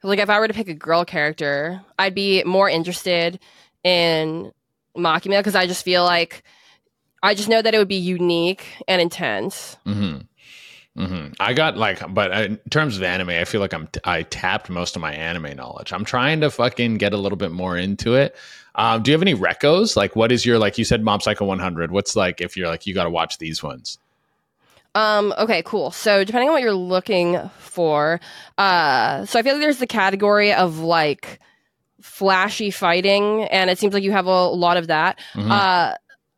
like 0.02 0.18
if 0.18 0.30
I 0.30 0.38
were 0.38 0.48
to 0.48 0.54
pick 0.54 0.68
a 0.68 0.74
girl 0.74 1.04
character, 1.04 1.80
I'd 1.98 2.14
be 2.14 2.42
more 2.44 2.68
interested 2.68 3.40
in 3.84 4.52
Makima 4.96 5.38
because 5.38 5.54
I 5.54 5.66
just 5.66 5.84
feel 5.84 6.04
like 6.04 6.42
I 7.22 7.34
just 7.34 7.48
know 7.48 7.60
that 7.62 7.74
it 7.74 7.78
would 7.78 7.88
be 7.88 7.96
unique 7.96 8.64
and 8.86 9.00
intense. 9.00 9.76
hmm 9.84 10.18
hmm 10.96 11.28
I 11.38 11.52
got 11.52 11.76
like, 11.76 12.02
but 12.12 12.32
in 12.32 12.56
terms 12.70 12.96
of 12.96 13.02
anime, 13.02 13.30
I 13.30 13.44
feel 13.44 13.60
like 13.60 13.72
I'm 13.72 13.88
I 14.04 14.22
tapped 14.22 14.68
most 14.68 14.96
of 14.96 15.02
my 15.02 15.12
anime 15.12 15.56
knowledge. 15.56 15.92
I'm 15.92 16.04
trying 16.04 16.40
to 16.40 16.50
fucking 16.50 16.96
get 16.96 17.12
a 17.12 17.16
little 17.16 17.38
bit 17.38 17.52
more 17.52 17.76
into 17.76 18.14
it. 18.14 18.34
Um, 18.74 19.02
do 19.02 19.10
you 19.10 19.14
have 19.14 19.22
any 19.22 19.34
recos? 19.34 19.96
Like, 19.96 20.14
what 20.14 20.30
is 20.30 20.46
your 20.46 20.58
like? 20.58 20.78
You 20.78 20.84
said 20.84 21.02
Mob 21.02 21.22
Psycho 21.22 21.44
100. 21.44 21.90
What's 21.90 22.14
like 22.16 22.40
if 22.40 22.56
you're 22.56 22.68
like 22.68 22.86
you 22.86 22.94
got 22.94 23.04
to 23.04 23.10
watch 23.10 23.38
these 23.38 23.62
ones? 23.62 23.98
Um, 24.98 25.32
okay, 25.38 25.62
cool. 25.64 25.90
So 25.90 26.24
depending 26.24 26.48
on 26.48 26.54
what 26.54 26.62
you're 26.62 26.72
looking 26.72 27.38
for, 27.58 28.20
uh, 28.58 29.24
so 29.26 29.38
I 29.38 29.42
feel 29.42 29.52
like 29.54 29.62
there's 29.62 29.78
the 29.78 29.86
category 29.86 30.52
of 30.52 30.78
like 30.80 31.38
flashy 32.00 32.70
fighting, 32.70 33.44
and 33.44 33.70
it 33.70 33.78
seems 33.78 33.94
like 33.94 34.02
you 34.02 34.12
have 34.12 34.26
a 34.26 34.46
lot 34.48 34.76
of 34.76 34.86
that. 34.88 35.18
Mhm. 35.34 35.50
Uh, 35.50 35.94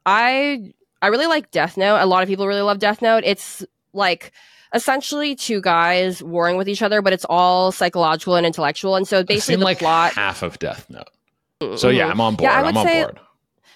I 0.07 0.73
I 1.03 1.07
really 1.09 1.27
like 1.27 1.51
Death 1.51 1.77
Note. 1.77 1.97
A 2.01 2.07
lot 2.07 2.23
of 2.23 2.29
people 2.29 2.47
really 2.47 2.61
love 2.61 2.79
Death 2.79 3.01
Note. 3.03 3.23
It's 3.25 3.65
like 3.93 4.33
essentially 4.75 5.35
two 5.35 5.61
guys 5.61 6.23
warring 6.23 6.57
with 6.57 6.69
each 6.69 6.83
other, 6.83 7.03
but 7.03 7.13
it's 7.13 7.25
all 7.29 7.73
psychological 7.73 8.37
and 8.37 8.47
intellectual. 8.47 8.97
And 8.97 9.07
so 9.09 9.23
basically, 9.25 9.57
the 9.57 9.65
like 9.65 9.79
plot. 9.79 10.13
half 10.15 10.43
of 10.43 10.59
Death 10.59 10.87
Note. 10.91 11.79
So 11.79 11.89
yeah, 11.89 12.07
Mhm. 12.09 12.11
I'm 12.13 12.21
on 12.21 12.37
board. 12.37 12.51
Yeah, 12.51 12.59
I 12.59 12.63
would 12.63 12.69
I'm 12.69 12.77
on 12.77 12.87
say- 12.87 13.03
board. 13.05 13.21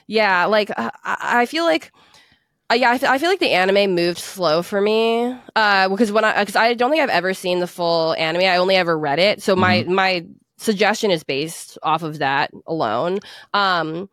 Yeah, 0.06 0.44
like 0.46 0.70
uh, 0.76 0.90
I, 1.04 1.42
I 1.42 1.46
feel 1.46 1.64
like. 1.64 1.90
Uh, 2.70 2.74
yeah, 2.74 2.90
I, 2.90 2.94
f- 2.94 3.04
I 3.04 3.18
feel 3.18 3.28
like 3.28 3.40
the 3.40 3.50
anime 3.52 3.94
moved 3.94 4.18
slow 4.18 4.62
for 4.62 4.80
me 4.80 5.36
uh, 5.54 5.88
because 5.88 6.10
when 6.10 6.24
I 6.24 6.40
because 6.40 6.56
I 6.56 6.72
don't 6.74 6.90
think 6.90 7.02
I've 7.02 7.10
ever 7.10 7.34
seen 7.34 7.60
the 7.60 7.66
full 7.66 8.14
anime. 8.14 8.42
I 8.42 8.56
only 8.56 8.76
ever 8.76 8.98
read 8.98 9.18
it, 9.18 9.42
so 9.42 9.54
my 9.54 9.82
Mm-hmm. 9.82 9.94
my 9.94 10.26
suggestion 10.56 11.10
is 11.10 11.24
based 11.24 11.76
off 11.82 12.02
of 12.02 12.18
that 12.20 12.50
alone. 12.66 13.18
Um, 13.52 14.08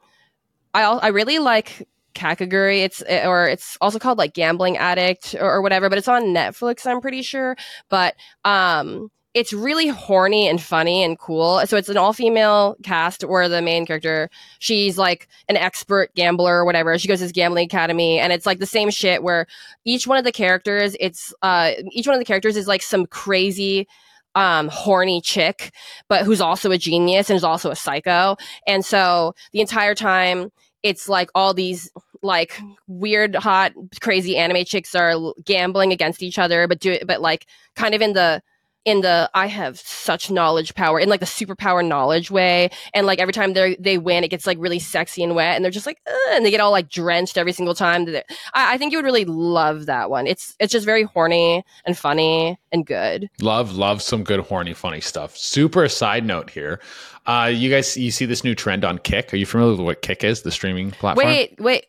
I 0.73 0.83
I 0.83 1.07
really 1.09 1.39
like 1.39 1.87
Kakegurui. 2.13 2.83
It's 2.83 3.01
eh, 3.07 3.25
or 3.25 3.47
it's 3.47 3.77
also 3.79 3.99
called 3.99 4.17
like 4.17 4.33
Gambling 4.33 4.77
Addict 4.77 5.33
or, 5.39 5.49
or 5.49 5.61
whatever, 5.61 5.87
but 5.89 5.97
it's 5.97 6.09
on 6.09 6.23
Netflix. 6.25 6.85
I'm 6.85 7.01
pretty 7.01 7.21
sure, 7.21 7.55
but 7.89 8.15
um. 8.43 9.09
It's 9.33 9.53
really 9.53 9.87
horny 9.87 10.47
and 10.49 10.61
funny 10.61 11.03
and 11.03 11.17
cool. 11.17 11.65
So 11.65 11.77
it's 11.77 11.87
an 11.87 11.95
all-female 11.95 12.75
cast 12.83 13.23
where 13.23 13.47
the 13.47 13.61
main 13.61 13.85
character 13.85 14.29
she's 14.59 14.97
like 14.97 15.29
an 15.47 15.55
expert 15.55 16.13
gambler 16.15 16.57
or 16.57 16.65
whatever. 16.65 16.97
She 16.97 17.07
goes 17.07 17.19
to 17.19 17.25
this 17.25 17.31
gambling 17.31 17.65
academy, 17.65 18.19
and 18.19 18.33
it's 18.33 18.45
like 18.45 18.59
the 18.59 18.65
same 18.65 18.89
shit 18.89 19.23
where 19.23 19.47
each 19.85 20.05
one 20.05 20.17
of 20.17 20.25
the 20.25 20.33
characters, 20.33 20.97
it's 20.99 21.33
uh, 21.41 21.71
each 21.91 22.07
one 22.07 22.13
of 22.13 22.19
the 22.19 22.25
characters 22.25 22.57
is 22.57 22.67
like 22.67 22.81
some 22.81 23.05
crazy, 23.05 23.87
um, 24.35 24.67
horny 24.67 25.21
chick, 25.21 25.71
but 26.09 26.25
who's 26.25 26.41
also 26.41 26.71
a 26.71 26.77
genius 26.77 27.29
and 27.29 27.37
is 27.37 27.43
also 27.43 27.71
a 27.71 27.75
psycho. 27.75 28.35
And 28.67 28.83
so 28.83 29.33
the 29.53 29.61
entire 29.61 29.95
time, 29.95 30.51
it's 30.83 31.07
like 31.07 31.29
all 31.35 31.53
these 31.53 31.89
like 32.21 32.59
weird, 32.87 33.35
hot, 33.35 33.71
crazy 34.01 34.35
anime 34.37 34.65
chicks 34.65 34.93
are 34.93 35.33
gambling 35.45 35.91
against 35.91 36.21
each 36.21 36.37
other, 36.37 36.67
but 36.67 36.79
do 36.79 36.91
it, 36.91 37.07
but 37.07 37.21
like 37.21 37.45
kind 37.75 37.95
of 37.95 38.01
in 38.01 38.13
the 38.13 38.41
in 38.83 39.01
the 39.01 39.29
I 39.33 39.47
have 39.47 39.79
such 39.79 40.31
knowledge 40.31 40.73
power 40.73 40.99
in 40.99 41.09
like 41.09 41.19
the 41.19 41.25
superpower 41.25 41.87
knowledge 41.87 42.31
way, 42.31 42.69
and 42.93 43.05
like 43.05 43.19
every 43.19 43.33
time 43.33 43.53
they 43.53 43.75
they 43.79 43.97
win, 43.97 44.23
it 44.23 44.29
gets 44.29 44.47
like 44.47 44.57
really 44.59 44.79
sexy 44.79 45.23
and 45.23 45.35
wet, 45.35 45.55
and 45.55 45.63
they're 45.63 45.71
just 45.71 45.85
like, 45.85 45.99
and 46.31 46.45
they 46.45 46.51
get 46.51 46.59
all 46.59 46.71
like 46.71 46.89
drenched 46.89 47.37
every 47.37 47.51
single 47.51 47.75
time. 47.75 48.07
I, 48.53 48.73
I 48.73 48.77
think 48.77 48.91
you 48.91 48.97
would 48.97 49.05
really 49.05 49.25
love 49.25 49.85
that 49.85 50.09
one. 50.09 50.27
It's 50.27 50.55
it's 50.59 50.71
just 50.71 50.85
very 50.85 51.03
horny 51.03 51.63
and 51.85 51.97
funny 51.97 52.57
and 52.71 52.85
good. 52.85 53.29
Love, 53.39 53.73
love 53.73 54.01
some 54.01 54.23
good 54.23 54.39
horny, 54.39 54.73
funny 54.73 55.01
stuff. 55.01 55.37
Super 55.37 55.87
side 55.87 56.25
note 56.25 56.49
here. 56.49 56.79
Uh, 57.27 57.51
you 57.53 57.69
guys, 57.69 57.95
you 57.95 58.09
see 58.09 58.25
this 58.25 58.43
new 58.43 58.55
trend 58.55 58.83
on 58.83 58.97
Kick? 58.97 59.31
Are 59.31 59.37
you 59.37 59.45
familiar 59.45 59.73
with 59.73 59.85
what 59.85 60.01
Kick 60.01 60.23
is? 60.23 60.41
The 60.41 60.51
streaming 60.51 60.89
platform. 60.89 61.27
Wait, 61.27 61.55
wait. 61.59 61.85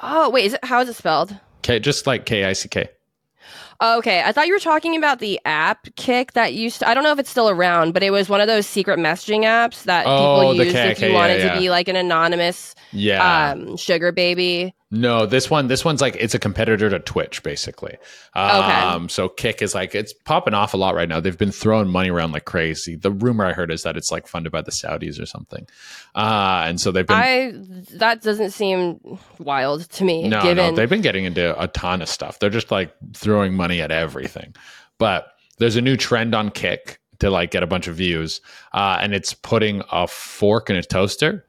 Oh, 0.00 0.28
wait. 0.28 0.44
Is 0.44 0.52
it 0.54 0.64
how 0.64 0.82
is 0.82 0.88
it 0.90 0.96
spelled? 0.96 1.34
K, 1.62 1.80
just 1.80 2.06
like 2.06 2.26
K 2.26 2.44
I 2.44 2.52
C 2.52 2.68
K. 2.68 2.90
Oh, 3.80 3.98
okay, 3.98 4.22
I 4.24 4.32
thought 4.32 4.46
you 4.46 4.52
were 4.54 4.58
talking 4.60 4.96
about 4.96 5.18
the 5.18 5.40
app 5.44 5.86
Kick 5.96 6.32
that 6.32 6.54
used 6.54 6.80
to. 6.80 6.88
I 6.88 6.94
don't 6.94 7.02
know 7.04 7.12
if 7.12 7.18
it's 7.18 7.30
still 7.30 7.50
around, 7.50 7.92
but 7.94 8.02
it 8.02 8.10
was 8.10 8.28
one 8.28 8.40
of 8.40 8.46
those 8.46 8.66
secret 8.66 8.98
messaging 8.98 9.40
apps 9.42 9.84
that 9.84 10.06
Oh, 10.06 10.40
people 10.50 10.54
used 10.64 10.74
K- 10.74 10.90
if 10.92 11.00
you 11.00 11.08
yeah, 11.08 11.14
wanted 11.14 11.40
yeah. 11.40 11.54
to 11.54 11.60
be 11.60 11.70
like 11.70 11.88
an 11.88 11.96
anonymous 11.96 12.74
Yeah. 12.92 13.50
um, 13.52 13.76
sugar 13.76 14.12
baby. 14.12 14.74
No, 14.92 15.26
this 15.26 15.50
one, 15.50 15.66
this 15.66 15.84
one's 15.84 16.00
like 16.00 16.14
it's 16.20 16.32
a 16.34 16.38
competitor 16.38 16.88
to 16.88 17.00
Twitch, 17.00 17.42
basically. 17.42 17.96
Um, 18.34 19.08
so 19.08 19.28
Kick 19.28 19.60
is 19.60 19.74
like 19.74 19.96
it's 19.96 20.12
popping 20.12 20.54
off 20.54 20.74
a 20.74 20.76
lot 20.76 20.94
right 20.94 21.08
now. 21.08 21.18
They've 21.18 21.36
been 21.36 21.50
throwing 21.50 21.88
money 21.88 22.08
around 22.08 22.30
like 22.30 22.44
crazy. 22.44 22.94
The 22.94 23.10
rumor 23.10 23.44
I 23.44 23.52
heard 23.52 23.72
is 23.72 23.82
that 23.82 23.96
it's 23.96 24.12
like 24.12 24.28
funded 24.28 24.52
by 24.52 24.62
the 24.62 24.70
Saudis 24.70 25.20
or 25.20 25.26
something. 25.26 25.66
Uh, 26.14 26.62
and 26.66 26.80
so 26.80 26.92
they've 26.92 27.04
been 27.06 27.16
I 27.16 27.52
that 27.98 28.22
doesn't 28.22 28.52
seem 28.52 29.00
wild 29.40 29.90
to 29.90 30.04
me. 30.04 30.28
no, 30.28 30.40
given 30.40 30.56
no, 30.56 30.72
they've 30.72 30.88
been 30.88 31.02
getting 31.02 31.24
into 31.24 31.60
a 31.60 31.66
ton 31.66 32.00
of 32.00 32.08
stuff. 32.08 32.38
They're 32.38 32.48
just 32.48 32.70
like 32.70 32.94
throwing 33.12 33.54
money 33.54 33.65
at 33.72 33.90
everything. 33.90 34.54
But 34.98 35.32
there's 35.58 35.76
a 35.76 35.82
new 35.82 35.96
trend 35.96 36.34
on 36.34 36.50
Kick 36.50 37.00
to 37.18 37.30
like 37.30 37.50
get 37.50 37.62
a 37.62 37.66
bunch 37.66 37.86
of 37.86 37.96
views, 37.96 38.40
uh, 38.72 38.98
and 39.00 39.14
it's 39.14 39.34
putting 39.34 39.82
a 39.90 40.06
fork 40.06 40.70
in 40.70 40.76
a 40.76 40.82
toaster. 40.82 41.44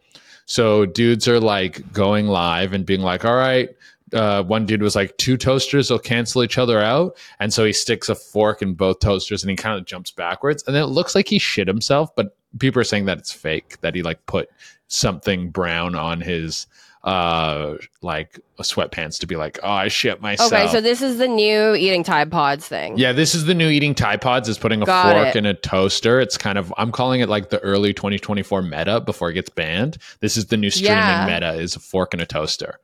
So 0.46 0.86
dudes 0.86 1.28
are 1.28 1.40
like 1.40 1.92
going 1.92 2.28
live 2.28 2.74
and 2.74 2.86
being 2.86 3.02
like, 3.02 3.26
"All 3.26 3.36
right." 3.36 3.70
Uh, 4.14 4.42
one 4.42 4.66
dude 4.66 4.82
was 4.82 4.96
like, 4.96 5.18
two 5.18 5.36
toasters 5.36 5.92
will 5.92 6.00
cancel 6.00 6.42
each 6.42 6.58
other 6.58 6.80
out. 6.80 7.18
And 7.42 7.54
so 7.54 7.66
he 7.66 7.74
sticks 7.74 8.08
a 8.08 8.16
fork 8.16 8.62
in 8.62 8.74
both 8.74 9.00
toasters 9.00 9.44
and 9.44 9.50
he 9.50 9.58
kind 9.58 9.78
of 9.78 9.86
jumps 9.86 10.12
backwards. 10.12 10.64
And 10.66 10.74
then 10.74 10.84
it 10.84 10.88
looks 10.88 11.14
like 11.14 11.28
he 11.28 11.40
shit 11.40 11.68
himself, 11.68 12.16
but 12.16 12.38
people 12.58 12.80
are 12.80 12.86
saying 12.86 13.04
that 13.06 13.18
it's 13.18 13.34
fake, 13.34 13.82
that 13.82 13.96
he 13.96 14.04
like 14.04 14.26
put 14.26 14.50
something 14.88 15.50
brown 15.50 15.96
on 15.96 16.22
his 16.22 16.68
uh 17.08 17.78
like 18.02 18.38
sweatpants 18.60 19.18
to 19.20 19.28
be 19.28 19.38
like, 19.38 19.60
oh, 19.64 19.70
I 19.70 19.88
shit 19.88 20.22
myself. 20.22 20.52
okay. 20.52 20.68
So 20.68 20.82
this 20.82 21.02
is 21.02 21.18
the 21.18 21.28
new 21.28 21.74
eating 21.74 22.04
Tide 22.04 22.30
Pods 22.30 22.68
thing. 22.68 22.98
Yeah, 22.98 23.14
this 23.14 23.34
is 23.34 23.46
the 23.46 23.54
new 23.54 23.70
eating 23.70 23.96
Tide 23.96 24.20
Pods 24.20 24.50
is 24.50 24.58
putting 24.58 24.82
a 24.82 24.86
Got 24.86 25.14
fork 25.14 25.28
it. 25.30 25.36
in 25.38 25.46
a 25.46 25.54
toaster. 25.54 26.20
It's 26.20 26.38
kind 26.38 26.58
of 26.58 26.74
I'm 26.78 26.92
calling 26.92 27.22
it 27.22 27.30
like 27.30 27.50
the 27.50 27.60
early 27.60 27.94
2024 27.94 28.62
meta 28.62 29.00
before 29.00 29.30
it 29.30 29.36
gets 29.36 29.50
banned. 29.50 29.98
This 30.20 30.36
is 30.36 30.48
the 30.48 30.58
new 30.58 30.70
streaming 30.70 30.98
Yeah. 30.98 31.26
meta 31.26 31.54
is 31.54 31.78
a 31.78 31.80
fork 31.80 32.14
in 32.14 32.20
a 32.20 32.26
toaster. 32.26 32.78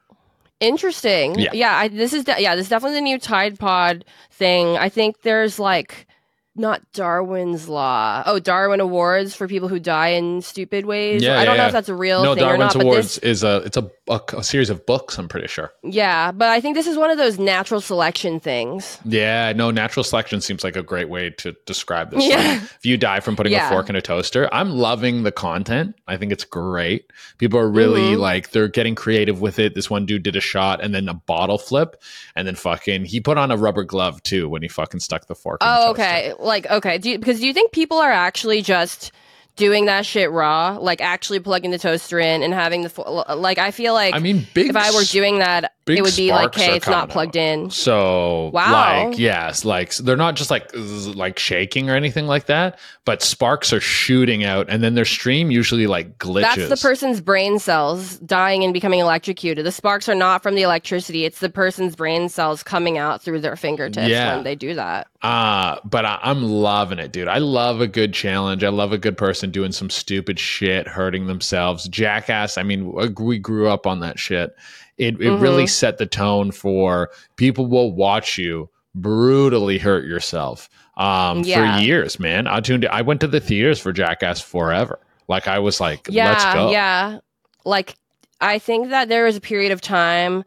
Interesting. 0.61 1.38
Yeah. 1.38 1.49
Yeah. 1.51 1.76
I, 1.76 1.88
this 1.89 2.13
is 2.13 2.24
de- 2.24 2.41
yeah. 2.41 2.55
This 2.55 2.67
is 2.67 2.69
definitely 2.69 2.99
the 2.99 3.01
new 3.01 3.19
Tide 3.19 3.59
Pod 3.59 4.05
thing. 4.32 4.78
I 4.78 4.88
think 4.88 5.24
there's 5.24 5.59
like 5.59 6.07
not 6.55 6.82
Darwin's 6.93 7.67
law. 7.67 8.21
Oh, 8.28 8.38
Darwin 8.38 8.80
Awards 8.80 9.36
for 9.36 9.47
people 9.47 9.67
who 9.67 9.80
die 9.80 10.09
in 10.09 10.41
stupid 10.43 10.86
ways. 10.86 11.24
Yeah, 11.24 11.39
I 11.39 11.45
don't 11.45 11.55
yeah, 11.55 11.57
know 11.57 11.63
yeah. 11.63 11.67
if 11.67 11.74
that's 11.74 11.89
a 11.89 11.95
real 11.95 12.24
no, 12.24 12.36
thing 12.36 12.43
or 12.43 12.49
Darwin's 12.57 12.76
not. 12.76 12.84
Awards 12.84 13.15
But 13.15 13.24
this, 13.24 13.38
is 13.39 13.43
a 13.43 13.57
it's 13.65 13.76
a, 13.78 13.91
a, 14.10 14.20
a 14.38 14.43
series 14.43 14.70
of 14.70 14.86
books, 14.86 15.18
I'm 15.18 15.28
pretty 15.30 15.47
sure. 15.47 15.72
yeah, 15.84 16.32
but 16.32 16.49
I 16.49 16.60
think 16.60 16.76
this 16.76 16.88
is 16.88 16.97
one 16.97 17.10
of 17.10 17.18
those 17.18 17.39
natural 17.39 17.80
selection 17.80 18.39
things. 18.39 18.99
Yeah, 19.06 19.54
no, 19.56 19.72
natural 19.72 20.04
selection 20.04 20.41
seems 20.41 20.64
like 20.64 20.76
a 20.76 20.84
great 20.84 21.08
way 21.10 21.30
to 21.38 21.56
describe 21.66 22.12
this. 22.12 22.26
Yeah. 22.26 22.36
Like, 22.38 22.62
if 22.64 22.86
you 22.86 22.97
die 22.97 23.22
from 23.22 23.36
putting 23.38 23.54
Yeah. 23.54 23.68
a 23.68 23.72
fork 23.72 23.89
in 23.89 23.95
a 23.95 24.01
toaster, 24.01 24.49
I'm 24.51 24.72
loving 24.72 25.24
the 25.24 25.32
content. 25.32 25.95
I 26.08 26.18
think 26.18 26.32
it's 26.34 26.43
great. 26.43 27.12
People 27.38 27.60
are 27.60 27.70
really 27.70 28.16
Mhm. 28.16 28.20
like 28.20 28.51
they're 28.51 28.68
getting 28.68 28.95
creative 28.95 29.39
with 29.39 29.58
it. 29.60 29.74
This 29.76 29.89
one 29.89 30.06
dude 30.06 30.24
did 30.24 30.36
a 30.36 30.41
shot 30.41 30.84
and 30.84 30.93
then 30.93 31.08
a 31.08 31.14
bottle 31.14 31.58
flip, 31.58 32.01
and 32.36 32.45
then 32.45 32.56
fucking 32.56 33.06
he 33.06 33.22
put 33.22 33.38
on 33.38 33.51
a 33.51 33.58
rubber 33.58 33.84
glove 33.86 34.22
too 34.24 34.49
when 34.49 34.62
he 34.62 34.68
fucking 34.68 34.99
stuck 34.99 35.28
the 35.28 35.36
fork. 35.36 35.62
in 35.64 35.68
the 35.68 35.74
Oh, 35.80 35.91
okay. 35.91 36.34
Like, 36.39 36.70
okay. 36.70 36.97
Do 36.97 37.10
you, 37.12 37.20
because 37.20 37.39
do 37.39 37.47
you 37.47 37.54
think 37.54 37.72
people 37.72 37.99
are 37.99 38.12
actually 38.12 38.62
just 38.62 39.12
doing 39.56 39.86
that 39.86 40.06
shit 40.06 40.32
raw, 40.32 40.78
like 40.80 41.01
actually 41.01 41.39
plugging 41.39 41.72
the 41.72 41.78
toaster 41.80 42.20
in 42.20 42.41
and 42.43 42.54
having 42.54 42.82
the 42.84 42.89
fo- 42.89 43.24
like? 43.36 43.58
I 43.58 43.72
feel 43.72 43.93
like 43.93 44.16
I 44.16 44.20
mean, 44.20 44.47
big. 44.54 44.70
if 44.70 44.76
I 44.76 44.91
were 44.91 45.04
doing 45.04 45.39
that, 45.39 45.74
it 45.86 46.01
would 46.01 46.16
be 46.16 46.32
like, 46.32 46.56
hey, 46.56 46.76
it's 46.76 46.88
not 46.88 47.10
plugged 47.10 47.36
out. 47.38 47.41
in. 47.43 47.70
So, 47.70 48.49
Wow. 48.54 49.10
like, 49.10 49.20
yes, 49.20 49.66
like 49.66 49.93
they're 49.95 50.16
not 50.16 50.36
just 50.36 50.49
like 50.49 50.70
like 50.74 51.38
shaking 51.38 51.89
or 51.89 51.95
anything 51.95 52.26
like 52.26 52.45
that, 52.45 52.80
but 53.06 53.22
sparks 53.22 53.74
are 53.74 53.82
shooting 53.82 54.43
out, 54.43 54.68
and 54.70 54.82
then 54.82 54.95
their 54.95 55.06
stream 55.06 55.51
usually 55.51 55.88
like 55.88 56.18
glitches. 56.18 56.56
That's 56.56 56.70
the 56.70 56.88
person's 56.88 57.22
brain 57.22 57.60
cells 57.60 58.18
dying 58.20 58.64
and 58.64 58.74
becoming 58.74 58.99
electrocuted. 59.01 59.66
The 59.66 59.72
sparks 59.72 60.08
are 60.10 60.16
not 60.16 60.41
from 60.41 60.56
the 60.56 60.62
electricity; 60.62 61.26
it's 61.26 61.39
the 61.39 61.49
person's 61.49 61.95
brain 61.95 62.30
cells 62.30 62.64
coming 62.64 62.97
out 62.97 63.22
through 63.22 63.41
their 63.41 63.56
fingertips 63.56 64.08
Yeah. 64.08 64.36
when 64.36 64.43
they 64.45 64.56
do 64.56 64.74
that. 64.76 65.08
Uh, 65.24 65.80
but 65.86 66.05
I, 66.05 66.19
I'm 66.21 66.43
loving 66.43 66.99
it, 66.99 67.13
dude. 67.13 67.30
I 67.30 67.38
love 67.38 67.80
a 67.80 67.88
good 67.88 68.13
challenge. 68.13 68.61
I 68.63 68.69
love 68.69 68.91
a 68.91 68.97
good 68.97 69.17
person 69.17 69.51
doing 69.51 69.71
some 69.71 69.89
stupid 69.89 70.38
shit, 70.38 70.86
hurting 70.86 71.28
themselves. 71.28 71.88
Jackass. 71.88 72.57
I 72.57 72.63
mean, 72.63 72.91
we 73.17 73.39
grew 73.39 73.69
up 73.69 73.88
on 73.88 74.01
that 74.01 74.19
shit. 74.19 74.53
It 74.97 75.19
it 75.21 75.32
really 75.38 75.65
set 75.65 75.97
the 75.97 76.05
tone 76.05 76.51
for 76.51 77.09
people 77.38 77.65
will 77.67 77.93
watch 77.93 78.38
you 78.38 78.69
brutally 78.93 79.78
hurt 79.80 80.05
yourself 80.05 80.69
um, 80.97 81.43
Yeah. 81.43 81.78
for 81.78 81.82
years, 81.82 82.19
man. 82.19 82.45
I 82.45 82.59
tuned. 82.59 82.86
I 82.86 83.01
went 83.01 83.21
to 83.21 83.28
the 83.28 83.39
theaters 83.39 83.80
for 83.80 83.91
Jackass 83.93 84.41
forever. 84.41 84.99
Like 85.28 85.47
I 85.47 85.59
was 85.59 85.80
like, 85.80 86.07
yeah, 86.09 86.30
let's 86.30 86.43
go. 86.53 86.69
Yeah. 86.71 87.19
Like 87.65 87.95
I 88.41 88.59
think 88.59 88.89
that 88.89 89.07
there 89.07 89.24
was 89.24 89.38
a 89.38 89.41
period 89.41 89.71
of 89.71 89.80
time 89.80 90.43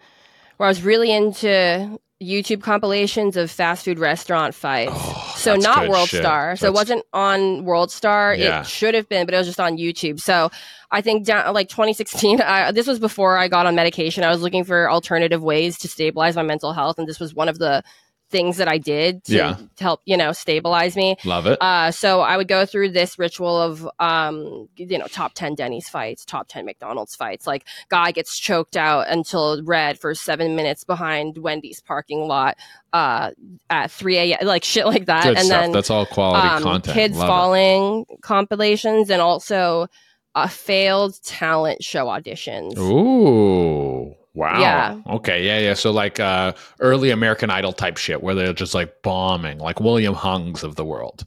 where 0.58 0.66
I 0.66 0.70
was 0.70 0.82
really 0.82 1.10
into 1.10 1.98
YouTube 2.22 2.62
compilations 2.62 3.36
of 3.36 3.50
fast 3.50 3.84
food 3.84 3.98
restaurant 3.98 4.54
fights. 4.54 4.92
Oh, 4.94 5.34
so 5.36 5.50
Oh, 5.52 5.54
that's 5.54 5.64
not 5.64 5.88
World 5.88 6.08
shit. 6.08 6.22
Star. 6.22 6.56
So 6.56 6.66
it 6.66 6.72
wasn't 6.72 7.04
on 7.12 7.64
World 7.64 7.90
Star. 7.90 8.34
Yeah. 8.34 8.60
It 8.60 8.66
should 8.66 8.94
have 8.94 9.08
been, 9.08 9.26
but 9.26 9.34
it 9.34 9.38
was 9.38 9.46
just 9.46 9.60
on 9.60 9.76
YouTube. 9.76 10.18
So 10.20 10.50
I 10.90 11.02
think 11.02 11.26
down 11.26 11.52
like 11.52 11.68
2016, 11.68 12.40
I, 12.44 12.72
this 12.72 12.86
was 12.86 12.98
before 12.98 13.36
I 13.36 13.48
got 13.48 13.66
on 13.66 13.74
medication. 13.74 14.24
I 14.24 14.30
was 14.30 14.40
looking 14.40 14.64
for 14.64 14.90
alternative 14.90 15.42
ways 15.42 15.78
to 15.78 15.88
stabilize 15.88 16.36
my 16.36 16.42
mental 16.42 16.72
health, 16.72 16.98
and 16.98 17.06
this 17.06 17.20
was 17.20 17.34
one 17.34 17.48
of 17.48 17.58
the 17.58 17.82
things 18.30 18.56
that 18.56 18.66
I 18.68 18.78
did 18.78 19.22
to, 19.24 19.32
Yeah. 19.36 19.54
to 19.76 19.84
help 19.84 20.00
you 20.04 20.16
know 20.16 20.32
stabilize 20.32 20.96
me. 20.96 21.16
Love 21.24 21.46
it. 21.46 21.58
Uh, 21.60 21.90
so 21.92 22.20
I 22.20 22.36
would 22.36 22.48
go 22.48 22.66
through 22.66 22.90
this 22.90 23.18
ritual 23.18 23.56
of, 23.60 23.88
um, 24.00 24.68
you 24.76 24.98
know, 24.98 25.06
top 25.06 25.32
10 25.34 25.54
Denny's 25.54 25.88
fights, 25.88 26.24
top 26.24 26.48
10 26.48 26.64
McDonald's 26.64 27.14
fights. 27.14 27.46
Like, 27.46 27.64
guy 27.88 28.10
gets 28.10 28.38
choked 28.38 28.76
out 28.76 29.06
until 29.08 29.62
red 29.62 29.98
for 29.98 30.14
seven 30.14 30.56
minutes 30.56 30.82
behind 30.84 31.38
Wendy's 31.38 31.80
parking 31.80 32.26
lot 32.26 32.56
uh, 32.92 33.30
at 33.70 33.90
3 33.90 34.16
a.m., 34.18 34.46
like 34.46 34.64
shit 34.64 34.86
like 34.86 35.06
that. 35.06 35.22
Good 35.24 35.36
and 35.36 35.46
stuff. 35.46 35.60
then 35.62 35.72
That's 35.72 35.90
all 35.90 36.06
quality 36.06 36.48
um, 36.48 36.62
content. 36.62 36.94
kids 36.94 37.16
Love 37.16 37.26
it. 37.26 37.28
falling 37.28 38.04
compilations 38.22 39.10
and 39.10 39.22
also 39.22 39.86
uh, 40.34 40.48
failed 40.48 41.14
talent 41.22 41.82
show 41.82 42.06
auditions. 42.06 42.76
Ooh. 42.76 44.14
Wow. 44.36 44.60
Yeah. 44.60 45.00
Okay. 45.14 45.44
Yeah. 45.46 45.58
Yeah. 45.58 45.74
So 45.74 45.90
like 45.90 46.20
uh 46.20 46.52
early 46.80 47.10
American 47.10 47.48
Idol 47.50 47.72
type 47.72 47.96
shit 47.96 48.22
where 48.22 48.34
they're 48.34 48.52
just 48.52 48.74
like 48.74 49.02
bombing, 49.02 49.58
like 49.58 49.80
William 49.80 50.14
Hungs 50.14 50.62
of 50.62 50.76
the 50.76 50.84
world. 50.84 51.24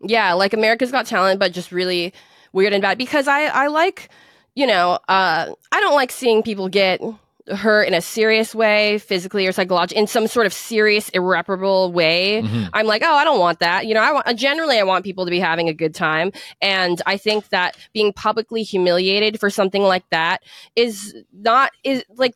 Yeah, 0.00 0.32
like 0.32 0.54
America's 0.54 0.90
Got 0.90 1.06
Talent, 1.06 1.38
but 1.38 1.52
just 1.52 1.70
really 1.70 2.14
weird 2.52 2.72
and 2.72 2.80
bad 2.80 2.96
because 2.96 3.28
I 3.28 3.44
I 3.44 3.66
like 3.66 4.08
you 4.54 4.66
know 4.66 4.98
uh 5.08 5.52
I 5.70 5.80
don't 5.80 5.94
like 5.94 6.10
seeing 6.10 6.42
people 6.42 6.68
get 6.70 7.00
hurt 7.48 7.84
in 7.84 7.94
a 7.94 8.00
serious 8.00 8.54
way, 8.54 8.98
physically 8.98 9.46
or 9.46 9.52
psychologically, 9.52 10.00
in 10.00 10.06
some 10.06 10.26
sort 10.26 10.46
of 10.46 10.52
serious, 10.52 11.08
irreparable 11.10 11.92
way. 11.92 12.42
Mhm. 12.42 12.70
I'm 12.72 12.86
like, 12.86 13.02
oh, 13.04 13.14
I 13.14 13.24
don't 13.24 13.38
want 13.38 13.60
that. 13.60 13.86
You 13.86 13.94
know, 13.94 14.00
I 14.00 14.12
want 14.12 14.38
generally 14.38 14.78
I 14.78 14.82
want 14.82 15.04
people 15.04 15.24
to 15.24 15.30
be 15.30 15.40
having 15.40 15.68
a 15.68 15.74
good 15.74 15.94
time, 15.94 16.32
and 16.60 17.00
I 17.06 17.16
think 17.16 17.48
that 17.50 17.76
being 17.92 18.12
publicly 18.12 18.62
humiliated 18.62 19.38
for 19.38 19.50
something 19.50 19.82
like 19.82 20.04
that 20.10 20.42
is 20.74 21.14
not 21.32 21.72
is 21.84 22.04
like. 22.14 22.34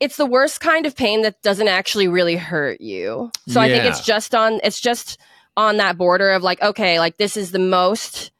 It's 0.00 0.16
the 0.16 0.24
worst 0.24 0.62
kind 0.62 0.86
of 0.86 0.96
pain 0.96 1.20
that 1.22 1.42
doesn't 1.42 1.68
actually 1.68 2.08
really 2.08 2.34
hurt 2.36 2.80
you. 2.80 3.30
So 3.48 3.60
I 3.60 3.68
think 3.68 3.84
it's 3.84 4.00
just 4.00 4.34
on. 4.34 4.58
It's 4.64 4.80
just 4.80 5.18
on 5.58 5.76
that 5.76 5.98
border 5.98 6.30
of 6.30 6.42
like, 6.42 6.62
okay, 6.62 6.98
like 6.98 7.18
this 7.18 7.36
is 7.36 7.50
the 7.50 7.58
most, 7.58 8.30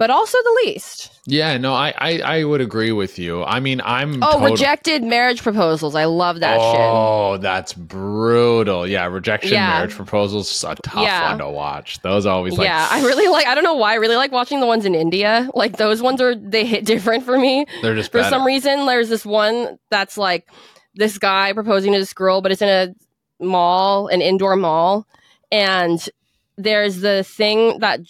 but 0.00 0.08
also 0.10 0.38
the 0.42 0.62
least. 0.64 1.12
Yeah, 1.26 1.58
no, 1.58 1.74
I, 1.74 1.92
I 1.98 2.18
I 2.38 2.44
would 2.44 2.62
agree 2.62 2.90
with 2.90 3.18
you. 3.18 3.44
I 3.44 3.60
mean, 3.60 3.82
I'm 3.84 4.22
Oh, 4.22 4.32
total- 4.32 4.48
rejected 4.52 5.04
marriage 5.04 5.42
proposals. 5.42 5.94
I 5.94 6.06
love 6.06 6.40
that 6.40 6.54
shit. 6.56 6.80
Oh, 6.80 7.36
that's 7.36 7.74
brutal. 7.74 8.86
Yeah, 8.86 9.04
rejection 9.06 9.52
Yeah. 9.52 9.68
marriage 9.68 9.94
proposals 9.94 10.64
a 10.64 10.74
tough 10.82 11.02
Yeah. 11.04 11.28
one 11.28 11.38
to 11.38 11.48
watch. 11.50 12.00
Those 12.00 12.24
always 12.24 12.56
like 12.56 12.64
yeah, 12.66 12.88
I 12.90 13.02
really 13.02 13.28
like. 13.28 13.46
I 13.46 13.54
don't 13.54 13.62
know 13.64 13.74
why. 13.74 13.92
I 13.92 13.96
really 13.96 14.16
like 14.16 14.32
watching 14.32 14.60
the 14.60 14.66
ones 14.66 14.84
in 14.86 14.94
India. 14.94 15.48
Like 15.54 15.76
those 15.76 16.00
ones 16.00 16.20
are 16.22 16.34
they 16.34 16.64
hit 16.64 16.84
different 16.86 17.24
for 17.24 17.38
me. 17.38 17.66
they're 17.82 17.94
just 17.94 18.10
For 18.10 18.18
better. 18.18 18.30
some 18.30 18.44
reason, 18.46 18.86
there's 18.86 19.10
this 19.10 19.26
one 19.26 19.78
that's 19.90 20.16
like 20.16 20.48
this 20.94 21.18
guy 21.18 21.52
proposing 21.52 21.92
to 21.92 21.98
this 21.98 22.14
girl, 22.14 22.40
but 22.40 22.50
it's 22.52 22.62
in 22.62 22.68
a 22.70 22.94
mall, 23.44 24.08
an 24.08 24.22
indoor 24.22 24.56
mall, 24.56 25.06
and 25.52 26.08
there's 26.56 27.00
the 27.00 27.22
thing 27.24 27.78
that 27.80 28.00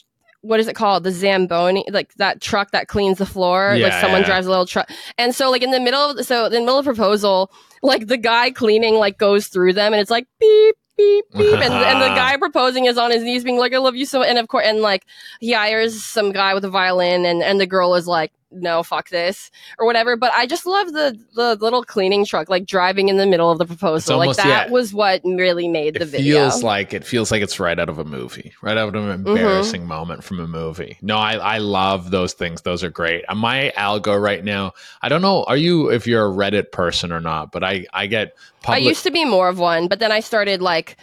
what 0.42 0.60
is 0.60 0.68
it 0.68 0.74
called? 0.74 1.04
The 1.04 1.12
Zamboni, 1.12 1.84
like 1.90 2.14
that 2.14 2.40
truck 2.40 2.70
that 2.70 2.88
cleans 2.88 3.18
the 3.18 3.26
floor. 3.26 3.76
like 3.78 4.00
someone 4.00 4.22
yeah. 4.22 4.26
drives 4.26 4.46
a 4.46 4.50
little 4.50 4.66
truck, 4.66 4.90
and 5.18 5.34
so 5.34 5.50
like 5.50 5.62
in 5.62 5.70
the 5.70 5.80
middle 5.80 6.00
of 6.00 6.26
so 6.26 6.46
in 6.46 6.52
the 6.52 6.60
middle 6.60 6.78
of 6.78 6.84
proposal, 6.84 7.50
like 7.82 8.06
the 8.06 8.16
guy 8.16 8.50
cleaning 8.50 8.94
like 8.94 9.18
goes 9.18 9.48
through 9.48 9.74
them, 9.74 9.92
and 9.92 10.00
it's 10.00 10.10
like 10.10 10.26
beep. 10.38 10.76
Beep, 10.96 11.24
beep, 11.32 11.54
and, 11.54 11.72
and 11.72 12.02
the 12.02 12.08
guy 12.08 12.36
proposing 12.38 12.84
is 12.84 12.98
on 12.98 13.10
his 13.10 13.22
knees, 13.22 13.42
being 13.42 13.56
like, 13.56 13.72
"I 13.72 13.78
love 13.78 13.96
you 13.96 14.04
so," 14.04 14.22
and 14.22 14.36
of 14.36 14.48
course, 14.48 14.66
and 14.66 14.80
like 14.80 15.06
he 15.40 15.54
hires 15.54 16.04
some 16.04 16.30
guy 16.30 16.52
with 16.52 16.62
a 16.62 16.68
violin, 16.68 17.24
and 17.24 17.42
and 17.42 17.58
the 17.58 17.66
girl 17.66 17.94
is 17.94 18.06
like, 18.06 18.32
"No, 18.52 18.82
fuck 18.82 19.08
this," 19.08 19.50
or 19.78 19.86
whatever. 19.86 20.16
But 20.16 20.32
I 20.34 20.46
just 20.46 20.66
love 20.66 20.92
the 20.92 21.18
the 21.34 21.56
little 21.60 21.82
cleaning 21.84 22.24
truck 22.24 22.48
like 22.48 22.66
driving 22.66 23.08
in 23.08 23.16
the 23.16 23.26
middle 23.26 23.50
of 23.50 23.58
the 23.58 23.66
proposal. 23.66 24.18
Like 24.18 24.36
that 24.36 24.46
yeah. 24.68 24.70
was 24.70 24.92
what 24.92 25.20
really 25.24 25.68
made 25.68 25.94
the 25.94 26.04
video. 26.04 26.36
Mm-hmm. 26.38 26.50
feels 26.50 26.62
like 26.62 26.94
it 26.94 27.04
feels 27.04 27.30
like 27.30 27.42
it's 27.42 27.60
right 27.60 27.78
out 27.78 27.88
of 27.88 27.98
a 27.98 28.04
movie, 28.04 28.52
right 28.62 28.76
out 28.76 28.94
of 28.94 29.04
an 29.04 29.10
embarrassing 29.10 29.86
moment 29.86 30.24
from 30.24 30.40
a 30.40 30.46
movie. 30.46 30.98
No, 31.02 31.16
I 31.16 31.34
I 31.34 31.58
love 31.58 32.10
those 32.10 32.32
things. 32.32 32.62
Those 32.62 32.82
are 32.84 32.90
great. 32.90 33.24
Uh, 33.28 33.34
My 33.34 33.72
algo 33.76 34.20
right 34.20 34.44
now, 34.44 34.72
I 35.02 35.08
don't 35.08 35.22
know. 35.22 35.44
Are 35.44 35.56
you 35.56 35.90
if 35.90 36.06
you're 36.06 36.26
a 36.26 36.30
Reddit 36.30 36.72
person 36.72 37.12
or 37.12 37.20
not? 37.20 37.52
But 37.52 37.64
I 37.64 37.86
I 37.92 38.06
get 38.06 38.36
public. 38.62 38.82
I 38.82 38.86
used 38.88 39.04
to 39.04 39.10
be 39.10 39.24
more 39.24 39.48
of 39.48 39.58
one, 39.58 39.88
but 39.88 39.98
then 39.98 40.12
I 40.12 40.20
started 40.20 40.60
like 40.62 40.96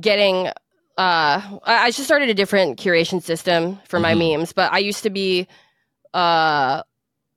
getting. 0.00 0.48
Uh, 0.96 1.58
I 1.64 1.90
just 1.90 2.04
started 2.04 2.28
a 2.28 2.34
different 2.34 2.78
curation 2.78 3.20
system 3.20 3.80
for 3.88 3.98
my 3.98 4.14
Mhm. 4.14 4.38
memes, 4.38 4.52
but 4.52 4.72
I 4.72 4.78
used 4.78 5.02
to 5.02 5.10
be 5.10 5.48
uh 6.12 6.82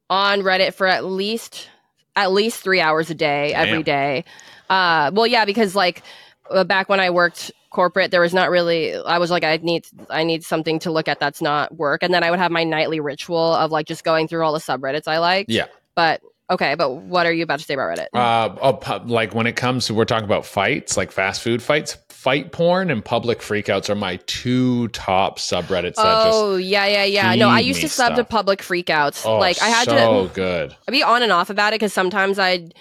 on 0.09 0.41
Reddit 0.41 0.73
for 0.73 0.87
at 0.87 1.05
least 1.05 1.69
at 2.15 2.31
least 2.31 2.61
three 2.63 2.81
hours 2.81 3.09
a 3.09 3.15
day 3.15 3.53
every 3.53 3.83
day. 3.83 4.25
Uh, 4.69 5.11
well, 5.13 5.27
yeah, 5.27 5.45
because 5.45 5.75
like 5.75 6.01
uh, 6.49 6.63
back 6.63 6.89
when 6.89 6.99
I 6.99 7.09
worked 7.09 7.51
corporate, 7.69 8.11
there 8.11 8.21
was 8.21 8.33
not 8.33 8.49
really. 8.49 8.95
I 8.95 9.19
was 9.19 9.29
like, 9.31 9.43
I 9.43 9.57
need 9.57 9.85
I 10.09 10.23
need 10.23 10.43
something 10.43 10.79
to 10.79 10.91
look 10.91 11.07
at 11.07 11.19
that's 11.19 11.41
not 11.41 11.75
work, 11.75 12.03
and 12.03 12.13
then 12.13 12.23
I 12.23 12.31
would 12.31 12.39
have 12.39 12.51
my 12.51 12.63
nightly 12.63 12.99
ritual 12.99 13.53
of 13.55 13.71
like 13.71 13.85
just 13.87 14.03
going 14.03 14.27
through 14.27 14.43
all 14.43 14.53
the 14.53 14.59
subreddits 14.59 15.07
I 15.07 15.19
liked. 15.19 15.49
yeah. 15.49 15.67
But 15.95 16.21
okay, 16.49 16.75
but 16.75 16.91
what 16.91 17.25
are 17.25 17.31
you 17.33 17.43
about 17.43 17.59
to 17.59 17.65
say 17.65 17.73
about 17.73 17.97
Reddit? 17.97 18.07
Uh, 18.13 18.55
oh, 18.61 18.73
pu- 18.73 19.05
like 19.07 19.33
when 19.35 19.47
it 19.47 19.55
comes 19.55 19.85
to 19.87 19.93
we're 19.93 20.05
talking 20.05 20.25
about 20.25 20.45
fights, 20.45 20.97
like 20.97 21.11
fast 21.11 21.41
food 21.41 21.61
fights, 21.61 21.97
fight 22.09 22.51
porn 22.51 22.89
and 22.89 23.03
public 23.03 23.39
freakouts 23.39 23.89
are 23.89 23.95
my 23.95 24.17
two 24.27 24.87
top 24.89 25.39
subreddits. 25.39 25.93
Oh 25.97 26.55
yeah, 26.55 26.85
yeah, 26.85 27.03
yeah. 27.03 27.35
No, 27.35 27.49
I 27.49 27.59
used 27.59 27.81
to 27.81 27.89
sub 27.89 28.15
to 28.15 28.23
public 28.23 28.59
freakouts. 28.61 29.25
oh, 29.25 29.37
like 29.37 29.61
I 29.61 29.67
had 29.69 29.85
so 29.85 30.27
to 30.27 30.33
good. 30.33 30.75
I'd 30.87 30.91
be 30.91 31.03
on 31.03 31.23
and 31.23 31.31
off 31.31 31.49
about 31.49 31.73
it 31.73 31.75
because 31.79 31.93
sometimes 31.93 32.39
I'd 32.39 32.73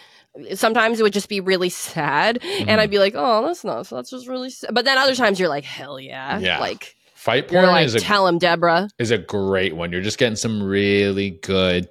sometimes 0.55 1.01
it 1.01 1.03
would 1.03 1.13
just 1.15 1.29
be 1.29 1.41
really 1.41 1.71
sad 1.71 2.41
Mm-hmm. 2.41 2.69
and 2.69 2.81
I'd 2.81 2.91
be 2.91 2.99
like, 2.99 3.15
oh, 3.17 3.47
that's 3.47 3.65
not 3.65 3.89
that's 3.89 4.11
just 4.11 4.29
really 4.29 4.51
sad. 4.51 4.71
But 4.75 4.85
then 4.85 4.99
other 4.99 5.15
times 5.15 5.41
you're 5.41 5.49
like, 5.49 5.65
hell 5.65 5.99
yeah. 5.99 6.39
Yeah. 6.39 6.59
Like 6.59 6.95
Fight 7.15 7.49
porn 7.49 7.67
like, 7.67 7.87
is 7.87 7.95
a 7.95 8.01
tell 8.01 8.27
him, 8.29 8.39
Deborah. 8.39 8.89
is 8.99 9.11
a 9.11 9.19
great 9.19 9.75
one. 9.75 9.91
You're 9.91 10.03
just 10.03 10.19
getting 10.19 10.37
some 10.37 10.63
really 10.63 11.31
good 11.31 11.89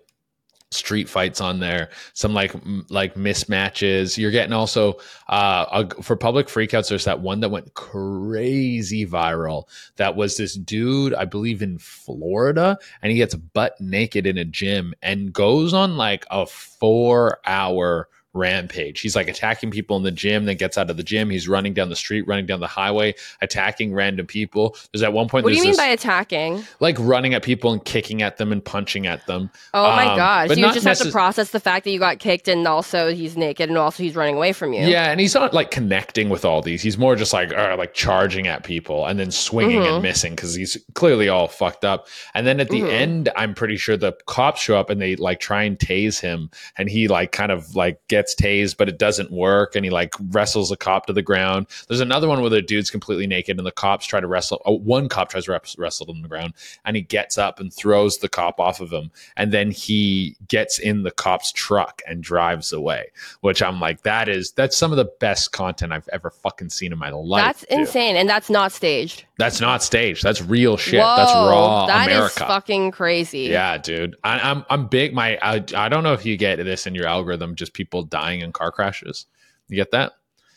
street 0.75 1.09
fights 1.09 1.41
on 1.41 1.59
there. 1.59 1.89
Some 2.13 2.33
like 2.33 2.53
like 2.89 3.15
mismatches. 3.15 4.17
You're 4.17 4.31
getting 4.31 4.53
also 4.53 4.93
uh 5.29 5.85
a, 5.97 6.03
for 6.03 6.15
public 6.15 6.47
freakouts. 6.47 6.89
There's 6.89 7.05
that 7.05 7.21
one 7.21 7.39
that 7.39 7.49
went 7.49 7.73
crazy 7.73 9.05
viral. 9.05 9.67
That 9.95 10.15
was 10.15 10.37
this 10.37 10.55
dude, 10.55 11.13
I 11.13 11.25
believe 11.25 11.61
in 11.61 11.77
Florida, 11.77 12.77
and 13.01 13.11
he 13.11 13.17
gets 13.17 13.35
butt 13.35 13.79
naked 13.79 14.25
in 14.27 14.37
a 14.37 14.45
gym 14.45 14.93
and 15.01 15.33
goes 15.33 15.73
on 15.73 15.97
like 15.97 16.25
a 16.29 16.45
four 16.45 17.39
hour 17.45 18.09
rampage. 18.35 18.99
He's 18.99 19.15
like 19.15 19.27
attacking 19.27 19.71
people 19.71 19.97
in 19.97 20.03
the 20.03 20.11
gym, 20.11 20.45
then 20.45 20.57
gets 20.57 20.77
out 20.77 20.89
of 20.89 20.97
the 20.97 21.03
gym. 21.03 21.29
He's 21.29 21.47
running 21.47 21.73
down 21.73 21.89
the 21.89 21.95
street, 21.95 22.27
running 22.27 22.45
down 22.45 22.59
the 22.59 22.67
highway, 22.67 23.15
attacking 23.41 23.93
random 23.93 24.27
people. 24.27 24.75
There's 24.91 25.01
at 25.01 25.13
one 25.13 25.27
point. 25.27 25.43
What 25.45 25.51
do 25.51 25.55
you 25.55 25.63
mean 25.63 25.71
this- 25.71 25.77
by 25.77 25.85
attacking? 25.87 26.63
like 26.79 26.97
running 26.99 27.33
at 27.33 27.41
people 27.43 27.71
and 27.71 27.83
kicking 27.85 28.21
at 28.21 28.37
them 28.37 28.51
and 28.51 28.63
punching 28.63 29.07
at 29.07 29.25
them. 29.27 29.49
Oh 29.73 29.89
my 29.95 30.07
Um, 30.07 30.17
gosh. 30.17 30.47
but 30.49 30.57
You 30.57 30.65
just 30.73 30.85
have 30.85 30.97
to 30.99 31.11
process 31.11 31.49
the 31.51 31.59
fact 31.59 31.85
that 31.85 31.91
you 31.91 31.99
got 31.99 32.19
kicked 32.19 32.47
and 32.47 32.67
also 32.67 33.13
he's 33.13 33.37
naked 33.37 33.69
and 33.69 33.77
also 33.77 34.03
he's 34.03 34.15
running 34.15 34.35
away 34.35 34.51
from 34.51 34.73
you. 34.73 34.85
Yeah, 34.85 35.09
and 35.11 35.19
he's 35.19 35.33
not 35.33 35.53
like 35.53 35.71
connecting 35.71 36.29
with 36.29 36.43
all 36.45 36.61
these. 36.61 36.81
He's 36.81 36.97
more 36.97 37.15
just 37.15 37.31
like 37.33 37.53
uh, 37.53 37.75
like 37.77 37.93
charging 37.93 38.47
at 38.47 38.63
people 38.63 39.05
and 39.05 39.17
then 39.19 39.31
swinging 39.31 39.81
Mhm. 39.81 39.93
and 39.95 40.03
missing 40.03 40.33
because 40.35 40.53
he's 40.55 40.77
clearly 40.93 41.29
all 41.29 41.47
fucked 41.47 41.85
up. 41.85 42.07
And 42.33 42.45
then 42.45 42.59
at 42.59 42.69
the 42.69 42.81
Mhm. 42.81 42.91
end, 42.91 43.29
I'm 43.35 43.53
pretty 43.53 43.77
sure 43.77 43.95
the 43.95 44.13
cops 44.25 44.61
show 44.61 44.77
up 44.77 44.89
and 44.89 45.01
they 45.01 45.15
like 45.15 45.39
try 45.39 45.63
and 45.63 45.77
tase 45.79 46.19
him, 46.19 46.49
and 46.77 46.89
he 46.89 47.07
like 47.07 47.31
kind 47.31 47.51
of 47.51 47.75
like 47.75 47.99
gets 48.09 48.24
gets 48.25 48.35
tased, 48.35 48.77
but 48.77 48.89
it 48.89 48.97
doesn't 48.97 49.31
work, 49.31 49.75
and 49.75 49.85
he 49.85 49.91
like 49.91 50.13
wrestles 50.29 50.71
a 50.71 50.77
cop 50.77 51.05
to 51.05 51.13
the 51.13 51.21
ground. 51.21 51.67
There's 51.87 51.99
another 51.99 52.27
one 52.27 52.41
where 52.41 52.49
the 52.49 52.61
dude's 52.61 52.89
completely 52.89 53.27
naked, 53.27 53.57
and 53.57 53.65
the 53.65 53.71
cops 53.71 54.05
try 54.05 54.19
to 54.19 54.27
wrestle. 54.27 54.61
Oh, 54.65 54.77
one 54.79 55.09
cop 55.09 55.29
tries 55.29 55.45
to 55.45 55.51
wres- 55.51 55.75
wrestle 55.77 56.07
him 56.07 56.17
on 56.17 56.21
the 56.23 56.27
ground, 56.27 56.53
and 56.85 56.95
he 56.95 57.03
gets 57.03 57.37
up 57.37 57.59
and 57.59 57.71
throws 57.71 58.17
the 58.17 58.29
cop 58.29 58.59
off 58.59 58.81
of 58.81 58.91
him, 58.91 59.11
and 59.37 59.51
then 59.51 59.69
he 59.69 60.35
gets 60.47 60.79
in 60.79 61.03
the 61.03 61.11
cop's 61.11 61.51
truck 61.51 62.01
and 62.07 62.23
drives 62.23 62.73
away. 62.73 63.11
Which 63.41 63.61
I'm 63.61 63.79
like, 63.79 64.01
that 64.03 64.27
is 64.27 64.51
that's 64.51 64.75
some 64.75 64.91
of 64.91 64.97
the 64.97 65.11
best 65.19 65.51
content 65.51 65.93
I've 65.93 66.09
ever 66.11 66.31
fucking 66.31 66.69
seen 66.69 66.91
in 66.91 66.97
my 66.97 67.11
life. 67.11 67.45
That's 67.45 67.65
dude. 67.69 67.79
insane, 67.81 68.15
and 68.15 68.27
that's 68.27 68.49
not 68.49 68.71
staged. 68.71 69.25
That's 69.37 69.59
not 69.59 69.83
staged. 69.83 70.23
That's 70.23 70.41
real 70.41 70.77
shit. 70.77 71.01
Whoa, 71.01 71.15
that's 71.17 71.33
raw 71.33 71.87
that 71.87 72.09
is 72.09 72.15
America. 72.15 72.39
fucking 72.47 72.91
crazy. 72.91 73.39
Yeah, 73.41 73.77
dude. 73.77 74.15
I, 74.23 74.39
I'm 74.51 74.65
I'm 74.69 74.87
big. 74.87 75.13
My 75.13 75.37
I, 75.41 75.55
I 75.75 75.89
don't 75.89 76.03
know 76.03 76.13
if 76.13 76.25
you 76.25 76.37
get 76.37 76.55
this 76.57 76.87
in 76.87 76.95
your 76.95 77.05
algorithm. 77.07 77.55
Just 77.55 77.73
people 77.73 78.03
dying 78.03 78.39
in 78.39 78.53
car 78.53 78.71
crashes. 78.71 79.25
You 79.67 79.75
get 79.75 79.91
that? 79.91 80.13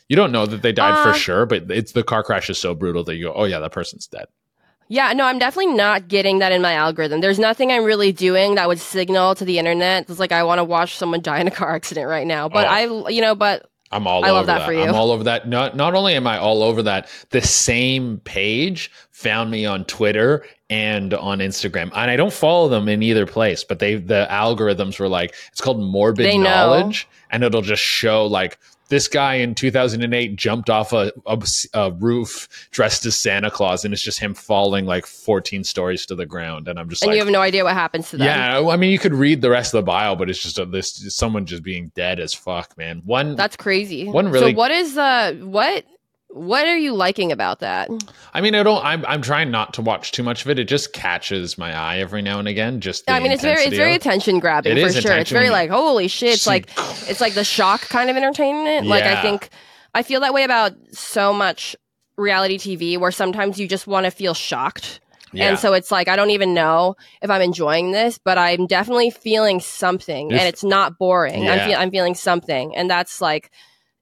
You 0.07 0.15
don't 0.15 0.31
know 0.31 0.45
that 0.45 0.61
they 0.61 0.71
died 0.71 0.93
Uh, 1.05 1.11
for 1.11 1.17
sure, 1.19 1.45
but 1.45 1.69
it's 1.69 1.91
the 1.91 2.03
car 2.03 2.23
crash 2.23 2.49
is 2.49 2.59
so 2.59 2.73
brutal 2.73 3.03
that 3.03 3.15
you 3.15 3.25
go, 3.25 3.33
oh 3.33 3.43
yeah, 3.43 3.59
that 3.59 3.71
person's 3.71 4.07
dead. 4.07 4.25
Yeah, 4.87 5.13
no, 5.13 5.25
I'm 5.25 5.37
definitely 5.37 5.73
not 5.75 6.07
getting 6.07 6.39
that 6.39 6.51
in 6.51 6.63
my 6.63 6.73
algorithm. 6.73 7.21
There's 7.21 7.37
nothing 7.37 7.71
I'm 7.71 7.83
really 7.83 8.11
doing 8.11 8.55
that 8.55 8.67
would 8.67 8.79
signal 8.79 9.35
to 9.35 9.45
the 9.45 9.59
internet. 9.59 10.09
It's 10.09 10.19
like 10.19 10.31
I 10.31 10.41
want 10.43 10.57
to 10.59 10.63
watch 10.63 10.95
someone 10.95 11.21
die 11.21 11.39
in 11.41 11.47
a 11.47 11.51
car 11.51 11.75
accident 11.75 12.07
right 12.07 12.25
now. 12.25 12.49
But 12.49 12.65
Oh. 12.65 13.05
I, 13.05 13.09
you 13.11 13.21
know, 13.21 13.35
but 13.35 13.69
I'm 13.91 14.05
all 14.05 14.23
I 14.23 14.29
over 14.29 14.37
love 14.37 14.45
that 14.47 14.65
for 14.65 14.73
you. 14.73 14.81
I'm 14.81 14.93
all 14.93 15.11
over 15.11 15.23
that. 15.23 15.47
Not 15.47 15.75
not 15.75 15.95
only 15.95 16.13
am 16.13 16.27
I 16.27 16.37
all 16.37 16.61
over 16.61 16.83
that, 16.83 17.09
the 17.31 17.41
same 17.41 18.19
page 18.23 18.91
found 19.11 19.49
me 19.49 19.65
on 19.65 19.85
Twitter 19.85 20.45
and 20.69 21.13
on 21.15 21.39
Instagram. 21.39 21.91
And 21.95 22.11
I 22.11 22.15
don't 22.15 22.33
follow 22.33 22.69
them 22.69 22.87
in 22.87 23.01
either 23.01 23.25
place, 23.25 23.63
but 23.63 23.79
they 23.79 23.95
the 23.95 24.27
algorithms 24.29 24.99
were 24.99 25.07
like 25.07 25.33
it's 25.51 25.61
called 25.61 25.79
morbid 25.81 26.25
knowledge 26.39 27.07
and 27.31 27.43
it'll 27.43 27.61
just 27.61 27.83
show 27.83 28.25
like 28.25 28.59
this 28.89 29.07
guy 29.07 29.35
in 29.35 29.55
2008 29.55 30.35
jumped 30.35 30.69
off 30.69 30.93
a, 30.93 31.11
a, 31.25 31.41
a 31.73 31.91
roof 31.91 32.47
dressed 32.71 33.05
as 33.05 33.15
Santa 33.15 33.49
Claus, 33.49 33.85
and 33.85 33.93
it's 33.93 34.03
just 34.03 34.19
him 34.19 34.33
falling 34.33 34.85
like 34.85 35.05
14 35.05 35.63
stories 35.63 36.05
to 36.07 36.15
the 36.15 36.25
ground. 36.25 36.67
And 36.67 36.79
I'm 36.79 36.89
just 36.89 37.03
and 37.03 37.09
like, 37.09 37.15
you 37.17 37.23
have 37.23 37.31
no 37.31 37.41
idea 37.41 37.63
what 37.63 37.73
happens 37.73 38.09
to 38.09 38.17
them. 38.17 38.27
yeah, 38.27 38.67
I 38.67 38.75
mean, 38.77 38.91
you 38.91 38.99
could 38.99 39.13
read 39.13 39.41
the 39.41 39.49
rest 39.49 39.73
of 39.73 39.79
the 39.79 39.85
bio, 39.85 40.15
but 40.15 40.29
it's 40.29 40.41
just 40.41 40.59
a, 40.59 40.65
this 40.65 41.15
someone 41.15 41.45
just 41.45 41.63
being 41.63 41.91
dead 41.95 42.19
as 42.19 42.33
fuck, 42.33 42.77
man. 42.77 43.01
One 43.05 43.35
That's 43.35 43.55
crazy. 43.55 44.07
One 44.07 44.29
really- 44.29 44.51
So 44.51 44.57
what 44.57 44.71
is 44.71 44.97
uh 44.97 45.33
what 45.41 45.85
what 46.29 46.65
are 46.67 46.77
you 46.77 46.93
liking 46.93 47.31
about 47.31 47.59
that? 47.59 47.89
I 48.33 48.41
mean, 48.41 48.53
I 48.55 48.61
don't. 48.63 48.83
I'm, 48.85 49.03
I'm 49.07 49.21
trying 49.21 49.49
not 49.51 49.73
to 49.75 49.81
watch 49.81 50.11
too 50.11 50.21
much 50.23 50.45
of 50.45 50.51
it. 50.51 50.59
It 50.59 50.65
just 50.65 50.93
catches 50.93 51.57
my 51.57 51.75
eye 51.75 51.97
every 51.97 52.21
now 52.21 52.39
and 52.39 52.47
again. 52.47 52.81
Just 52.81 53.09
I 53.09 53.19
mean, 53.19 53.31
it's 53.31 53.41
very 53.41 53.63
it's 53.63 53.75
very 53.75 53.91
of- 53.95 54.01
attention 54.01 54.39
grabbing 54.39 54.73
for 54.77 54.87
is 54.87 54.95
sure. 54.97 55.13
It's 55.17 55.31
very 55.31 55.49
like 55.49 55.69
holy 55.69 56.07
shit. 56.07 56.33
It's 56.35 56.47
like 56.47 56.69
it's 57.09 57.19
like 57.21 57.33
the 57.33 57.43
shock 57.43 57.81
kind 57.89 58.09
of 58.09 58.15
entertainment. 58.17 58.87
Like 58.87 59.03
I 59.03 59.21
think 59.21 59.49
I 59.95 60.03
feel 60.03 60.21
that 60.21 60.33
way 60.33 60.43
about 60.43 60.73
so 60.91 61.33
much 61.33 61.75
reality 62.15 62.57
TV 62.57 62.97
where 62.99 63.11
sometimes 63.11 63.59
you 63.59 63.67
just 63.67 63.87
want 63.87 64.05
to 64.05 64.11
feel 64.11 64.33
shocked. 64.33 64.99
Yeah. 65.31 65.49
And 65.49 65.59
so 65.59 65.73
it's 65.73 65.91
like 65.91 66.07
I 66.07 66.15
don't 66.15 66.31
even 66.31 66.53
know 66.53 66.95
if 67.21 67.29
I'm 67.29 67.41
enjoying 67.41 67.91
this, 67.91 68.17
but 68.17 68.37
I'm 68.37 68.67
definitely 68.67 69.09
feeling 69.09 69.59
something, 69.61 70.31
If- 70.31 70.39
and 70.39 70.47
it's 70.47 70.63
not 70.63 70.97
boring. 70.99 71.47
I'm, 71.49 71.57
Yeah. 71.57 71.67
feel, 71.67 71.77
I'm 71.79 71.91
feeling 71.91 72.15
something, 72.15 72.75
and 72.75 72.89
that's 72.89 73.21
like, 73.21 73.51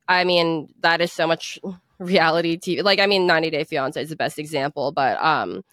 I 0.08 0.24
mean, 0.24 0.70
that 0.82 1.02
is 1.02 1.12
so 1.12 1.28
much 1.28 1.60
reality 2.00 2.58
TV. 2.58 2.84
Like, 2.84 3.00
I 3.00 3.06
mean, 3.06 3.28
90 3.28 3.50
Day 3.50 3.64
Fiance 3.64 4.02
is 4.02 4.10
the 4.10 4.16
best 4.16 4.40
example, 4.40 4.92
but 4.92 5.22
um, 5.24 5.64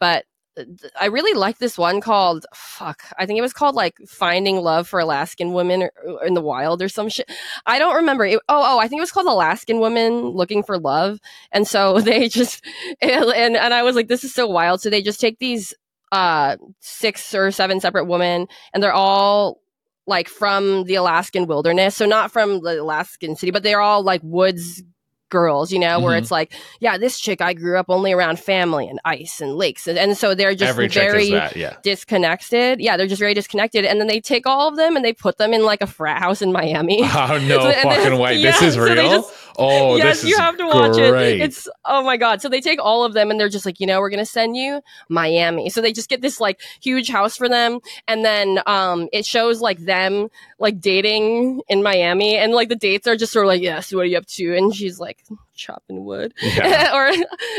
but 0.00 0.24
th- 0.66 0.92
I 0.98 1.06
really 1.06 1.38
like 1.38 1.58
this 1.58 1.78
one 1.78 2.00
called 2.00 2.46
fuck. 2.54 3.02
I 3.18 3.26
think 3.26 3.38
it 3.38 3.42
was 3.42 3.52
called 3.52 3.74
like 3.74 3.96
Finding 4.06 4.56
Love 4.56 4.88
for 4.88 5.00
Alaskan 5.00 5.52
Women 5.52 5.88
in 6.26 6.34
the 6.34 6.40
Wild 6.40 6.82
or 6.82 6.88
some 6.88 7.08
shit. 7.08 7.30
I 7.66 7.78
don't 7.78 7.96
remember. 7.96 8.24
It, 8.24 8.40
oh, 8.48 8.62
oh, 8.64 8.78
I 8.78 8.88
think 8.88 8.98
it 8.98 9.02
was 9.02 9.12
called 9.12 9.26
Alaskan 9.26 9.80
Women 9.80 10.28
Looking 10.28 10.62
for 10.62 10.78
Love. 10.78 11.20
And 11.52 11.66
so 11.66 12.00
they 12.00 12.28
just 12.28 12.64
and 13.00 13.56
and 13.56 13.74
I 13.74 13.82
was 13.82 13.96
like, 13.96 14.08
this 14.08 14.24
is 14.24 14.34
so 14.34 14.46
wild. 14.46 14.80
So 14.80 14.90
they 14.90 15.02
just 15.02 15.20
take 15.20 15.38
these 15.38 15.74
uh 16.10 16.56
six 16.80 17.34
or 17.34 17.50
seven 17.50 17.80
separate 17.80 18.06
women, 18.06 18.46
and 18.72 18.82
they're 18.82 18.92
all 18.92 19.60
like 20.06 20.28
from 20.28 20.84
the 20.84 20.94
Alaskan 20.94 21.46
wilderness. 21.46 21.96
So 21.96 22.06
not 22.06 22.32
from 22.32 22.62
the 22.62 22.80
Alaskan 22.80 23.36
city, 23.36 23.52
but 23.52 23.62
they're 23.62 23.82
all 23.82 24.02
like 24.02 24.22
woods 24.24 24.82
girls, 25.30 25.72
you 25.72 25.78
know, 25.78 26.00
where 26.00 26.14
Mhm. 26.16 26.22
it's 26.22 26.30
like, 26.30 26.52
yeah, 26.80 26.98
this 26.98 27.18
chick 27.20 27.40
I 27.40 27.52
grew 27.54 27.78
up 27.78 27.86
only 27.88 28.12
around 28.12 28.38
family 28.40 28.88
and 28.88 28.98
ice 29.04 29.40
and 29.40 29.56
lakes. 29.56 29.86
And, 29.86 29.98
and 29.98 30.16
so 30.16 30.34
they're 30.34 30.54
just 30.54 30.68
every 30.70 30.88
very 30.88 31.30
that. 31.30 31.56
Yeah. 31.56 31.74
disconnected. 31.82 32.80
Yeah, 32.80 32.96
they're 32.96 33.06
just 33.06 33.18
very 33.20 33.34
disconnected. 33.34 33.84
And 33.84 34.00
then 34.00 34.06
they 34.08 34.20
take 34.20 34.46
all 34.46 34.68
of 34.68 34.76
them 34.76 34.96
and 34.96 35.04
they 35.04 35.12
put 35.12 35.38
them 35.38 35.52
in 35.52 35.64
like 35.64 35.82
a 35.82 35.86
frat 35.86 36.20
house 36.22 36.42
in 36.42 36.52
Miami. 36.52 37.02
Oh 37.18 37.38
no 37.46 37.60
So- 37.60 37.68
and 37.68 37.90
then- 37.90 38.02
fucking 38.02 38.18
way! 38.18 38.34
yeah, 38.38 38.52
this 38.52 38.62
is 38.62 38.74
so 38.74 38.82
real. 38.84 38.94
just- 39.10 39.32
oh, 39.58 39.96
yes, 39.96 40.22
this 40.22 40.30
you 40.30 40.36
have 40.38 40.56
to 40.56 40.66
watch 40.66 40.92
great. 40.94 41.40
it. 41.40 41.42
It's 41.42 41.68
oh 41.84 42.02
my 42.02 42.16
god. 42.16 42.40
So 42.40 42.48
they 42.48 42.60
take 42.60 42.80
all 42.80 43.04
of 43.04 43.12
them 43.12 43.30
and 43.30 43.38
they're 43.40 43.48
just 43.48 43.66
like, 43.66 43.80
you 43.80 43.86
know, 43.86 43.98
we're 44.00 44.10
gonna 44.10 44.24
send 44.24 44.56
you 44.56 44.80
Miami. 45.08 45.68
So 45.68 45.80
they 45.80 45.92
just 45.92 46.08
get 46.08 46.20
this 46.22 46.40
like 46.40 46.60
huge 46.80 47.08
house 47.10 47.36
for 47.36 47.48
them, 47.48 47.80
and 48.06 48.24
then 48.24 48.60
um 48.66 49.08
it 49.12 49.26
shows 49.26 49.60
like 49.60 49.78
them 49.80 50.28
like 50.58 50.80
dating 50.80 51.62
in 51.68 51.82
Miami, 51.82 52.36
and 52.36 52.52
like 52.52 52.68
the 52.68 52.76
dates 52.76 53.06
are 53.06 53.16
just 53.16 53.32
sort 53.32 53.46
of 53.46 53.48
like, 53.48 53.62
yes, 53.62 53.92
what 53.92 54.00
are 54.02 54.04
you 54.06 54.18
up 54.18 54.26
to? 54.26 54.56
And 54.56 54.74
she's 54.74 54.98
like 54.98 55.24
chopping 55.54 56.04
wood, 56.04 56.34
Yeah. 56.42 56.92
or 56.94 57.10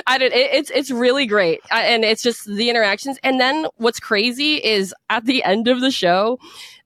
I 0.07 0.17
don't. 0.17 0.33
It, 0.33 0.49
it's 0.53 0.69
it's 0.71 0.91
really 0.91 1.25
great, 1.25 1.61
I, 1.71 1.83
and 1.83 2.03
it's 2.03 2.21
just 2.21 2.45
the 2.45 2.69
interactions. 2.69 3.17
And 3.23 3.39
then 3.39 3.67
what's 3.77 3.99
crazy 3.99 4.55
is 4.55 4.93
at 5.09 5.25
the 5.25 5.43
end 5.43 5.67
of 5.67 5.81
the 5.81 5.91
show, 5.91 6.39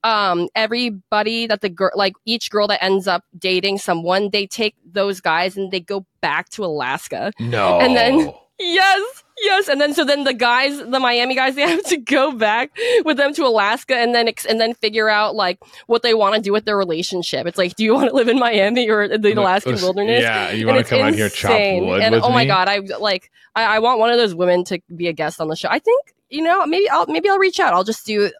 um, 0.03 0.49
everybody 0.55 1.47
that 1.47 1.61
the 1.61 1.69
girl, 1.69 1.91
like 1.95 2.13
each 2.25 2.49
girl 2.51 2.67
that 2.67 2.83
ends 2.83 3.07
up 3.07 3.23
dating 3.37 3.77
someone, 3.79 4.29
they 4.31 4.45
take 4.47 4.75
those 4.85 5.19
guys 5.21 5.57
and 5.57 5.71
they 5.71 5.79
go 5.79 6.05
back 6.21 6.49
to 6.49 6.63
Alaska. 6.63 7.31
no. 7.39 7.79
And 7.79 7.95
then- 7.95 8.33
Yes, 8.59 9.22
yes, 9.41 9.67
and 9.67 9.79
then 9.79 9.93
so 9.93 10.05
then 10.05 10.23
the 10.23 10.33
guys, 10.33 10.77
the 10.77 10.99
Miami 10.99 11.35
guys, 11.35 11.55
they 11.55 11.61
have 11.69 11.83
to 11.85 11.97
go 11.97 12.31
back 12.31 12.71
with 13.05 13.17
them 13.17 13.33
to 13.33 13.45
Alaska 13.45 13.95
and 13.95 14.13
then 14.13 14.27
ex- 14.27 14.45
and 14.45 14.59
then 14.59 14.73
figure 14.73 15.09
out 15.09 15.35
like 15.35 15.59
what 15.87 16.03
they 16.03 16.13
want 16.13 16.35
to 16.35 16.41
do 16.41 16.51
with 16.51 16.65
their 16.65 16.77
relationship. 16.77 17.47
It's 17.47 17.57
like, 17.57 17.75
do 17.75 17.83
you 17.83 17.93
want 17.93 18.09
to 18.09 18.15
live 18.15 18.27
in 18.27 18.39
Miami 18.39 18.89
or 18.89 19.07
the 19.07 19.33
Alaskan 19.33 19.75
oh, 19.75 19.81
wilderness? 19.81 20.21
Yeah, 20.21 20.51
you 20.51 20.67
want 20.67 20.79
to 20.79 20.83
come 20.83 21.01
out 21.01 21.13
here 21.13 21.29
chop 21.29 21.51
wood 21.51 22.01
And 22.01 22.15
oh 22.15 22.29
my 22.29 22.43
me? 22.43 22.47
god, 22.47 22.67
I 22.67 22.79
like 22.99 23.31
I, 23.55 23.75
I 23.75 23.79
want 23.79 23.99
one 23.99 24.09
of 24.09 24.17
those 24.17 24.35
women 24.35 24.63
to 24.65 24.79
be 24.95 25.07
a 25.07 25.13
guest 25.13 25.39
on 25.39 25.47
the 25.47 25.55
show. 25.55 25.69
I 25.69 25.79
think 25.79 26.13
you 26.29 26.41
know 26.41 26.65
maybe 26.65 26.89
I'll 26.89 27.05
maybe 27.07 27.29
I'll 27.29 27.39
reach 27.39 27.59
out. 27.59 27.73
I'll 27.73 27.83
just 27.83 28.05
do. 28.05 28.31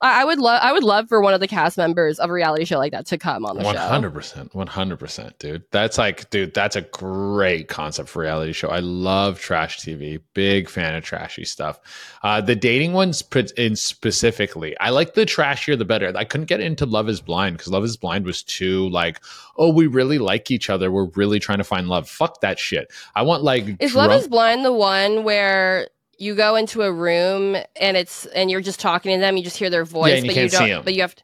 I, 0.00 0.22
I 0.22 0.24
would 0.24 0.38
love 0.38 0.60
I 0.62 0.72
would 0.72 0.84
love 0.84 1.08
for 1.08 1.20
one 1.20 1.34
of 1.34 1.40
the 1.40 1.48
cast 1.48 1.76
members 1.76 2.18
of 2.18 2.30
a 2.30 2.32
reality 2.32 2.64
show 2.64 2.78
like 2.78 2.92
that 2.92 3.06
to 3.06 3.18
come 3.18 3.44
on 3.44 3.56
the 3.56 3.64
One 3.64 3.74
show. 3.74 3.80
hundred 3.80 4.12
percent, 4.12 4.54
one 4.54 4.66
hundred 4.66 4.98
percent, 4.98 5.38
dude. 5.38 5.64
That's 5.72 5.98
like, 5.98 6.30
dude, 6.30 6.54
that's 6.54 6.76
a 6.76 6.82
great 6.82 7.68
concept 7.68 8.08
for 8.08 8.22
reality 8.22 8.52
show. 8.52 8.68
I 8.68 8.78
love 8.78 9.40
trash 9.40 9.80
TV. 9.80 10.20
Big 10.34 10.68
fan 10.68 10.94
of 10.94 11.02
trashy 11.04 11.44
stuff. 11.44 11.80
Uh, 12.22 12.40
the 12.40 12.54
dating 12.54 12.92
ones, 12.92 13.22
put 13.22 13.50
in 13.52 13.74
specifically, 13.76 14.78
I 14.78 14.90
like 14.90 15.14
the 15.14 15.26
trashier 15.26 15.76
the 15.76 15.84
better. 15.84 16.12
I 16.16 16.24
couldn't 16.24 16.46
get 16.46 16.60
into 16.60 16.86
Love 16.86 17.08
Is 17.08 17.20
Blind 17.20 17.56
because 17.58 17.72
Love 17.72 17.84
Is 17.84 17.96
Blind 17.96 18.24
was 18.24 18.42
too 18.42 18.88
like, 18.90 19.20
oh, 19.56 19.72
we 19.72 19.86
really 19.86 20.18
like 20.18 20.50
each 20.50 20.70
other. 20.70 20.90
We're 20.92 21.10
really 21.16 21.38
trying 21.40 21.58
to 21.58 21.64
find 21.64 21.88
love. 21.88 22.08
Fuck 22.08 22.40
that 22.40 22.58
shit. 22.58 22.92
I 23.14 23.22
want 23.22 23.42
like 23.42 23.64
Is 23.80 23.92
drunk- 23.92 24.10
Love 24.10 24.20
Is 24.20 24.28
Blind 24.28 24.64
the 24.64 24.72
one 24.72 25.24
where 25.24 25.88
you 26.18 26.34
go 26.34 26.56
into 26.56 26.82
a 26.82 26.92
room 26.92 27.56
and 27.80 27.96
it's 27.96 28.26
and 28.26 28.50
you're 28.50 28.60
just 28.60 28.80
talking 28.80 29.12
to 29.12 29.20
them, 29.20 29.36
you 29.36 29.44
just 29.44 29.56
hear 29.56 29.70
their 29.70 29.84
voice, 29.84 30.14
and 30.14 30.24
you 30.24 30.30
but 30.30 30.34
can't 30.34 30.52
you 30.52 30.58
see 30.58 30.68
don't. 30.68 30.84
But 30.84 30.94
you 30.94 31.02
have 31.02 31.14
to. 31.14 31.22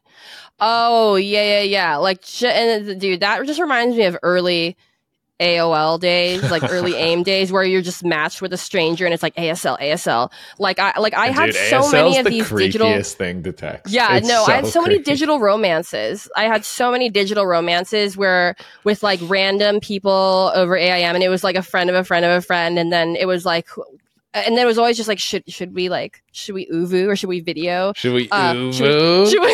Oh 0.59 1.15
yeah, 1.15 1.59
yeah, 1.59 1.61
yeah. 1.61 1.95
Like 1.97 2.23
and 2.43 2.99
dude, 2.99 3.19
that 3.19 3.45
just 3.45 3.59
reminds 3.59 3.97
me 3.97 4.05
of 4.05 4.17
early 4.23 4.77
AOL 5.41 5.99
days, 5.99 6.49
like 6.49 6.63
early 6.69 6.95
AIM 6.95 7.23
days, 7.23 7.51
where 7.51 7.63
you're 7.63 7.81
just 7.81 8.05
matched 8.05 8.41
with 8.41 8.53
a 8.53 8.57
stranger 8.57 9.03
and 9.03 9.13
it's 9.13 9.21
like 9.21 9.35
ASL, 9.35 9.77
ASL. 9.79 10.31
Like 10.59 10.79
I 10.79 10.97
like 10.97 11.13
I 11.13 11.27
had 11.27 11.53
so 11.53 11.81
ASL's 11.81 11.91
many 11.91 12.17
of 12.17 12.23
the 12.23 12.29
these 12.29 12.49
digital. 12.49 13.01
thing 13.03 13.43
to 13.43 13.51
text. 13.51 13.93
Yeah, 13.93 14.15
It's 14.15 14.27
no, 14.27 14.45
I 14.45 14.53
had 14.53 14.67
so 14.67 14.81
many 14.81 14.99
digital 14.99 15.39
romances. 15.39 16.29
I 16.37 16.45
had 16.45 16.63
so 16.63 16.89
many 16.89 17.09
digital 17.09 17.45
romances 17.45 18.15
where 18.15 18.55
with 18.85 19.03
like 19.03 19.19
random 19.23 19.81
people 19.81 20.51
over 20.55 20.77
AIM, 20.77 21.15
and 21.15 21.23
it 21.23 21.29
was 21.29 21.43
like 21.43 21.57
a 21.57 21.63
friend 21.63 21.89
of 21.89 21.95
a 21.97 22.05
friend 22.05 22.23
of 22.23 22.31
a 22.31 22.41
friend, 22.41 22.79
and 22.79 22.93
then 22.93 23.17
it 23.17 23.25
was 23.25 23.45
like, 23.45 23.67
and 24.35 24.57
then 24.57 24.63
it 24.63 24.67
was 24.67 24.77
always 24.77 24.97
just 24.97 25.07
like, 25.09 25.19
should 25.19 25.43
should 25.51 25.73
we 25.73 25.89
like 25.89 26.21
should 26.31 26.55
we 26.55 26.65
ooVoo 26.67 27.07
or 27.07 27.15
should 27.15 27.29
we 27.29 27.39
video? 27.39 27.93
Should 27.95 28.13
we 28.13 28.29
Uh, 28.29 28.53
ooVoo? 28.53 29.29
Should 29.29 29.41
we? 29.41 29.53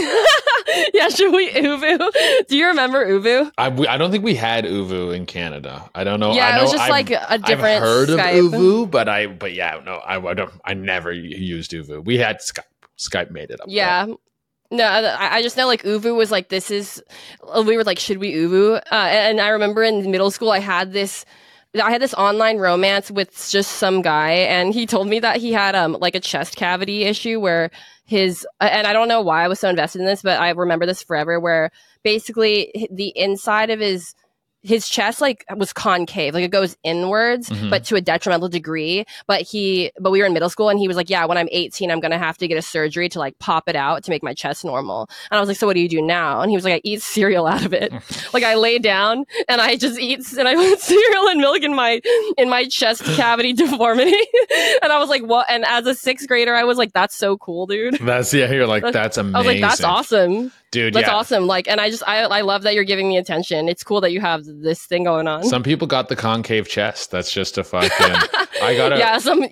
yeah, 0.94 1.10
should 1.10 1.32
we 1.34 1.50
ooVoo? 1.52 2.48
Do 2.48 2.58
you 2.58 2.68
remember 2.68 3.06
ooVoo? 3.06 3.52
I, 3.58 3.70
we- 3.70 3.88
I 3.88 3.98
don't 3.98 4.12
think 4.12 4.24
we 4.24 4.36
had 4.36 4.66
ooVoo 4.66 5.16
in 5.16 5.26
Canada. 5.26 5.90
I 5.96 6.04
don't 6.04 6.20
know. 6.20 6.34
Yeah, 6.34 6.48
I 6.48 6.52
it 6.52 6.56
know 6.58 6.62
was 6.64 6.72
just 6.72 6.84
I've- 6.84 6.92
like 6.92 7.10
a 7.12 7.38
different 7.38 7.76
I've 7.78 7.82
heard 7.82 8.10
Skype. 8.10 8.46
of 8.48 8.52
ooVoo, 8.54 8.90
but 8.92 9.08
I 9.10 9.28
but 9.28 9.54
yeah, 9.54 9.80
no, 9.86 9.96
I, 9.96 10.20
I 10.30 10.34
don't. 10.34 10.52
I 10.66 10.74
never 10.74 11.12
used 11.12 11.72
ooVoo. 11.72 12.04
We 12.04 12.18
had 12.18 12.40
Skype. 12.40 12.60
Skype 12.98 13.32
made 13.32 13.50
it 13.52 13.60
up. 13.62 13.68
Yeah. 13.70 14.06
No, 14.74 14.86
I, 14.86 15.36
I 15.38 15.42
just 15.42 15.58
know 15.58 15.68
like 15.68 15.84
ooVoo 15.84 16.16
was 16.16 16.32
like 16.32 16.48
this 16.50 16.72
is. 16.72 17.04
We 17.66 17.76
were 17.76 17.84
like, 17.84 18.00
should 18.00 18.20
we 18.20 18.34
ooVoo? 18.34 18.78
Uh, 18.92 18.96
and 18.96 19.42
I 19.42 19.50
remember 19.50 19.84
in 19.84 20.10
middle 20.12 20.32
school 20.32 20.50
I 20.52 20.60
had 20.60 20.94
this 20.94 21.26
I 21.80 21.92
had 21.92 22.02
this 22.02 22.14
online 22.14 22.58
romance 22.58 23.10
with 23.10 23.30
just 23.50 23.74
some 23.74 24.02
guy, 24.02 24.32
and 24.32 24.74
he 24.74 24.86
told 24.86 25.08
me 25.08 25.20
that 25.20 25.38
he 25.38 25.54
had 25.54 25.76
um 25.76 25.98
like 26.02 26.16
a 26.16 26.20
chest 26.20 26.56
cavity 26.56 27.04
issue 27.04 27.40
where 27.40 27.72
his 28.06 28.46
and 28.60 28.86
I 28.86 28.94
don't 28.94 29.08
know 29.08 29.22
why 29.22 29.44
I 29.44 29.48
was 29.48 29.60
so 29.60 29.70
invested 29.70 30.00
in 30.00 30.06
this, 30.06 30.22
but 30.22 30.40
I 30.40 30.50
remember 30.50 30.86
this 30.86 31.02
forever. 31.02 31.40
Where 31.40 31.72
basically 32.04 32.88
the 32.92 33.14
inside 33.16 33.70
of 33.70 33.80
his 33.80 34.14
his 34.64 34.88
chest 34.88 35.22
like 35.22 35.44
was 35.56 35.74
concave, 35.74 36.34
like 36.36 36.44
it 36.44 36.52
goes 36.52 36.78
inwards, 36.84 37.50
Mhm. 37.50 37.70
but 37.70 37.84
to 37.86 37.96
a 37.96 38.02
detrimental 38.02 38.48
degree. 38.48 39.06
But 39.26 39.42
he, 39.42 39.92
but 40.00 40.12
we 40.12 40.20
were 40.20 40.26
in 40.28 40.34
middle 40.34 40.50
school, 40.50 40.70
and 40.70 40.78
he 40.80 40.88
was 40.88 40.96
like, 40.96 41.10
"Yeah, 41.10 41.26
when 41.26 41.38
I'm 41.38 41.48
18, 41.52 41.90
I'm 41.90 42.00
gonna 42.00 42.18
have 42.20 42.38
to 42.38 42.48
get 42.48 42.58
a 42.58 42.62
surgery 42.62 43.10
to 43.10 43.20
like 43.20 43.38
pop 43.40 43.68
it 43.68 43.76
out 43.76 44.04
to 44.04 44.12
make 44.12 44.22
my 44.22 44.34
chest 44.34 44.64
normal." 44.64 45.10
And 45.32 45.38
I 45.38 45.40
was 45.40 45.48
like, 45.50 45.58
"So 45.58 45.66
what 45.66 45.74
do 45.74 45.80
you 45.80 45.90
do 45.90 46.02
now?" 46.02 46.42
And 46.42 46.52
he 46.52 46.56
was 46.58 46.64
like, 46.64 46.76
"I 46.76 46.82
eat 46.84 47.02
cereal 47.02 47.48
out 47.48 47.66
of 47.66 47.74
it. 47.74 47.92
like 48.34 48.44
I 48.44 48.56
lay 48.56 48.78
down 48.78 49.26
and 49.50 49.60
I 49.62 49.76
just 49.78 50.00
eat 50.00 50.20
and 50.38 50.48
I 50.48 50.54
put 50.56 50.80
cereal 50.92 51.28
and 51.30 51.40
milk 51.42 51.62
in 51.64 51.74
my 51.76 52.00
in 52.38 52.50
my 52.50 52.66
chest 52.66 53.04
cavity 53.16 53.54
deformity." 53.54 54.14
and 54.84 54.92
I 54.92 55.00
was 55.00 55.10
like, 55.10 55.24
"What?" 55.24 55.48
And 55.50 55.66
as 55.66 55.88
a 55.88 55.96
sixth 55.96 56.28
grader, 56.28 56.54
I 56.54 56.66
was 56.66 56.78
like, 56.78 56.94
"That's 56.94 57.16
so 57.16 57.38
cool, 57.38 57.66
dude." 57.66 57.96
That's 58.00 58.34
yeah. 58.34 58.52
You're 58.52 58.68
like 58.68 58.84
that's 58.92 59.18
amazing. 59.18 59.36
I 59.36 59.40
was 59.40 59.48
like, 59.48 59.62
"That's 59.62 59.84
awesome." 59.84 60.52
Dude. 60.72 60.94
That's 60.94 61.08
yeah. 61.08 61.14
awesome. 61.14 61.48
Like, 61.48 61.68
and 61.68 61.80
I 61.80 61.90
just, 61.90 62.04
I, 62.08 62.24
I 62.24 62.42
love 62.42 62.64
that 62.64 62.74
you're 62.74 62.84
giving 62.84 63.08
me 63.10 63.18
attention. 63.18 63.70
It's 63.70 63.84
cool 63.84 64.02
that 64.02 64.12
you 64.12 64.22
have 64.22 64.46
this 64.46 64.86
thing 64.86 65.04
going 65.04 65.28
on. 65.28 65.44
Some 65.44 65.64
people 65.64 65.88
got 65.88 66.10
the 66.10 66.16
concave 66.16 66.68
chest. 66.68 67.12
That's 67.12 67.32
just 67.32 67.58
a 67.58 67.64
fucking. 67.64 68.48
I 68.62 68.76
got 68.76 68.94
a 68.94 68.98
yeah, 68.98 69.18
some 69.18 69.44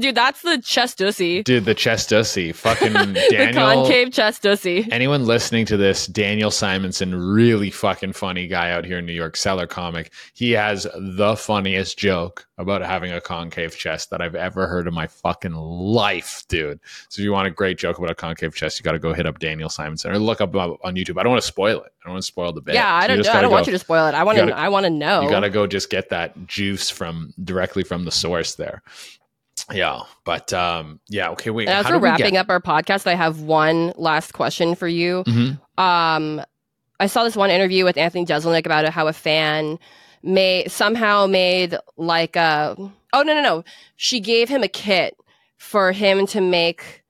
dude. 0.00 0.14
That's 0.14 0.42
the 0.42 0.58
chest 0.58 0.98
dussy. 0.98 1.42
dude. 1.42 1.64
The 1.64 1.74
chest 1.74 2.10
dussy. 2.10 2.52
Fucking 2.52 2.92
the 3.14 3.26
Daniel. 3.30 3.62
concave 3.64 4.12
chest 4.12 4.42
dussy. 4.42 4.86
Anyone 4.90 5.24
listening 5.26 5.66
to 5.66 5.76
this, 5.76 6.06
Daniel 6.06 6.50
Simonsen, 6.50 7.14
really 7.34 7.70
fucking 7.70 8.12
funny 8.12 8.46
guy 8.46 8.70
out 8.72 8.84
here 8.84 8.98
in 8.98 9.06
New 9.06 9.12
York, 9.12 9.36
Cellar 9.36 9.66
comic. 9.66 10.12
He 10.34 10.52
has 10.52 10.86
the 10.96 11.36
funniest 11.36 11.98
joke 11.98 12.46
about 12.58 12.80
having 12.80 13.12
a 13.12 13.20
concave 13.20 13.76
chest 13.76 14.08
that 14.10 14.22
I've 14.22 14.34
ever 14.34 14.66
heard 14.66 14.86
in 14.88 14.94
my 14.94 15.06
fucking 15.06 15.52
life, 15.52 16.42
dude. 16.48 16.80
So 17.10 17.20
if 17.20 17.24
you 17.24 17.32
want 17.32 17.46
a 17.46 17.50
great 17.50 17.76
joke 17.78 17.98
about 17.98 18.10
a 18.10 18.14
concave 18.14 18.54
chest, 18.54 18.78
you 18.78 18.82
got 18.84 18.92
to 18.92 18.98
go 18.98 19.12
hit 19.12 19.26
up 19.26 19.38
Daniel 19.38 19.68
Simonsen 19.68 20.06
or 20.10 20.18
look 20.18 20.40
up 20.40 20.54
on 20.54 20.94
YouTube. 20.94 21.18
I 21.20 21.22
don't 21.22 21.32
want 21.32 21.42
to 21.42 21.46
spoil 21.46 21.82
it. 21.82 21.92
I 22.02 22.08
don't 22.08 22.14
want 22.14 22.22
to 22.22 22.26
spoil 22.26 22.52
the 22.52 22.60
bit. 22.62 22.74
Yeah, 22.74 22.94
I 22.94 23.06
don't. 23.06 23.18
just 23.18 23.28
I 23.28 23.40
don't 23.42 23.50
want 23.50 23.66
you 23.66 23.72
to 23.72 23.78
spoil 23.78 24.06
it. 24.06 24.14
I 24.14 24.22
want 24.24 24.38
to. 24.38 24.46
gotta- 24.46 24.56
I 24.56 24.68
want 24.68 24.84
to 24.84 24.90
know. 24.90 25.22
You 25.22 25.28
got 25.30 25.40
to 25.40 25.50
go 25.50 25.66
just 25.66 25.90
get 25.90 26.08
that 26.10 26.46
juice 26.46 26.88
from 26.88 27.34
directly 27.44 27.82
from 27.84 28.04
the 28.04 28.10
source 28.12 28.54
there. 28.56 28.82
Yeah, 29.72 30.02
but 30.24 30.52
um, 30.52 31.00
yeah. 31.08 31.30
Okay, 31.30 31.50
wait. 31.50 31.68
And 31.68 31.76
as 31.84 31.90
we're 31.90 31.98
we 31.98 32.04
wrapping 32.04 32.32
get- 32.34 32.40
up 32.40 32.50
our 32.50 32.60
podcast, 32.60 33.06
I 33.06 33.14
have 33.14 33.40
one 33.40 33.92
last 33.96 34.32
question 34.32 34.74
for 34.74 34.86
you. 34.86 35.24
Mhm. 35.26 35.60
Um, 35.82 36.42
I 37.00 37.06
saw 37.08 37.24
this 37.24 37.36
one 37.36 37.50
interview 37.50 37.84
with 37.84 37.96
Anthony 37.96 38.24
Jeselnik 38.24 38.64
about 38.64 38.88
how 38.90 39.08
a 39.08 39.12
fan 39.12 39.78
may 40.22 40.66
somehow 40.68 41.26
made 41.26 41.76
like 41.96 42.36
a 42.36 42.74
oh 43.12 43.22
no 43.22 43.34
no 43.34 43.42
no 43.42 43.64
she 43.96 44.18
gave 44.18 44.48
him 44.48 44.62
a 44.62 44.68
kit 44.68 45.16
for 45.56 45.92
him 45.92 46.26
to 46.26 46.40
make 46.40 47.02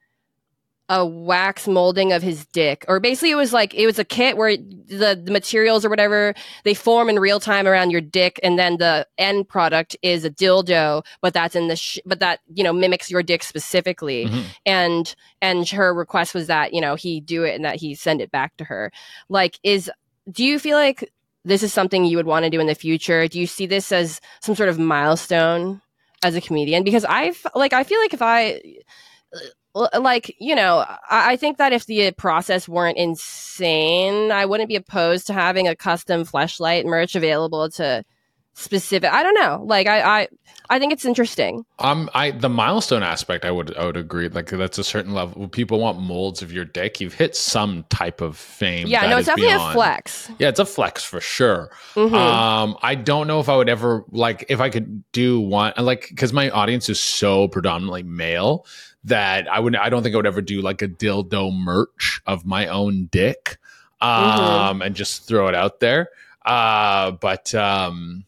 a 0.89 1.05
wax 1.05 1.67
molding 1.67 2.13
of 2.13 2.23
his 2.23 2.47
dick. 2.47 2.85
Or 2.87 3.01
basically 3.01 3.33
it 3.33 3.37
was 3.37 3.53
like 3.53 3.75
it 3.75 3.87
was 3.87 3.99
a 3.99 4.05
kit 4.05 4.37
where 4.37 4.57
the, 4.57 5.21
the 5.21 5.33
materials 5.33 5.85
or 5.85 5.89
whatever 5.91 6.33
they 6.63 6.75
form 6.75 7.09
in 7.09 7.19
real 7.19 7.41
time 7.41 7.67
around 7.67 7.91
your 7.91 8.01
dick 8.01 8.39
and 8.43 8.57
then 8.57 8.77
the 8.77 9.05
end 9.19 9.49
product 9.49 9.97
is 10.03 10.25
a 10.25 10.31
dildo 10.31 11.05
but 11.21 11.35
that's 11.35 11.57
in 11.57 11.67
the 11.67 11.75
sh- 11.75 11.99
but 12.07 12.21
that 12.21 12.39
you 12.55 12.63
know 12.63 12.73
mimics 12.73 13.11
your 13.11 13.23
dick 13.23 13.43
specifically. 13.43 14.27
Mhm. 14.27 14.45
and 14.65 15.15
and 15.43 15.69
her 15.71 15.93
request 15.93 16.35
was 16.35 16.47
that 16.47 16.73
you 16.73 16.81
know 16.81 16.95
he 16.95 17.21
do 17.21 17.43
it 17.43 17.57
and 17.57 17.65
that 17.65 17.77
he 17.77 17.95
send 17.97 18.21
it 18.21 18.31
back 18.31 18.57
to 18.59 18.65
her. 18.65 18.93
Like 19.29 19.59
is 19.65 19.91
do 20.31 20.45
you 20.45 20.59
feel 20.61 20.77
like 20.79 21.11
this 21.45 21.63
is 21.65 21.73
something 21.73 22.05
you 22.05 22.17
would 22.17 22.27
want 22.27 22.45
to 22.45 22.51
do 22.51 22.61
in 22.61 22.67
the 22.69 22.75
future? 22.77 23.27
Do 23.27 23.41
you 23.41 23.47
see 23.49 23.67
this 23.67 23.91
as 23.91 24.21
some 24.41 24.55
sort 24.55 24.69
of 24.69 24.79
milestone 24.79 25.81
as 26.23 26.37
a 26.37 26.41
comedian? 26.41 26.85
Because 26.85 27.05
i've 27.05 27.45
like 27.57 27.73
i 27.73 27.83
feel 27.83 27.99
like 28.01 28.15
if 28.15 28.23
i 28.23 28.61
like 29.99 30.35
you 30.41 30.55
know 30.55 30.79
I, 31.11 31.33
I 31.33 31.37
think 31.37 31.59
that 31.59 31.73
if 31.73 31.87
the 31.87 32.11
process 32.13 32.69
weren't 32.69 32.97
insane 32.99 34.31
i 34.33 34.45
wouldn't 34.47 34.69
be 34.69 34.77
opposed 34.77 35.27
to 35.29 35.33
having 35.33 35.69
a 35.69 35.77
custom 35.77 36.25
flashlight 36.25 36.87
merch 36.87 37.15
available 37.15 37.69
to 37.71 38.05
specific 38.55 39.13
i 39.13 39.23
don't 39.23 39.35
know 39.35 39.63
like 39.67 39.87
i 39.87 40.23
i, 40.23 40.29
I 40.69 40.79
think 40.81 40.93
it's 40.93 41.05
interesting 41.05 41.65
Um, 41.79 42.11
I 42.15 42.33
the 42.33 42.49
milestone 42.49 43.03
aspect, 43.05 43.45
I 43.45 43.53
would 43.53 43.77
I 43.77 43.85
would 43.87 43.97
agree. 43.97 44.29
Like 44.29 44.49
that's 44.49 44.79
a 44.79 44.83
certain 44.83 45.15
level. 45.15 45.47
People 45.47 45.79
want 45.79 46.01
molds 46.01 46.43
of 46.43 46.51
your 46.53 46.65
dick. 46.65 47.01
You've 47.01 47.15
hit 47.15 47.37
some 47.37 47.85
type 47.89 48.21
of 48.21 48.37
fame. 48.37 48.89
yeah 48.89 49.03
that 49.03 49.11
no 49.11 49.19
it's 49.19 49.27
definitely 49.27 49.53
a 49.53 49.57
beyond- 49.59 49.75
flex 49.75 50.29
Yeah, 50.41 50.49
it's 50.49 50.59
a 50.59 50.65
flex 50.67 51.05
for 51.05 51.21
sure. 51.21 51.71
Mhm. 51.95 52.13
Um, 52.15 52.77
I 52.83 52.97
don't 52.97 53.29
know 53.29 53.39
if 53.39 53.49
I 53.49 53.57
would 53.57 53.69
ever 53.69 54.05
like 54.11 54.47
if 54.49 54.59
I 54.61 54.69
could 54.71 55.05
do 55.13 55.39
one 55.41 55.73
like 55.79 56.07
because 56.09 56.33
my 56.33 56.51
audience 56.51 56.89
is 56.89 56.99
so 56.99 57.47
predominantly 57.47 58.03
male 58.03 58.67
that 59.07 59.49
I 59.49 59.59
would 59.59 59.75
I 59.75 59.89
don't 59.89 60.03
think 60.03 60.15
I 60.15 60.19
would 60.19 60.27
ever 60.27 60.43
do 60.43 60.61
like 60.61 60.83
a 60.83 60.89
dildo 60.89 61.57
merch 61.57 62.21
of 62.27 62.45
my 62.45 62.67
own 62.67 63.07
dick, 63.07 63.59
um, 64.01 64.83
and 64.83 64.95
just 64.95 65.27
throw 65.27 65.49
it 65.49 65.55
out 65.55 65.81
there. 65.81 66.11
Uh, 66.45 67.13
but 67.13 67.55
um. 67.55 68.25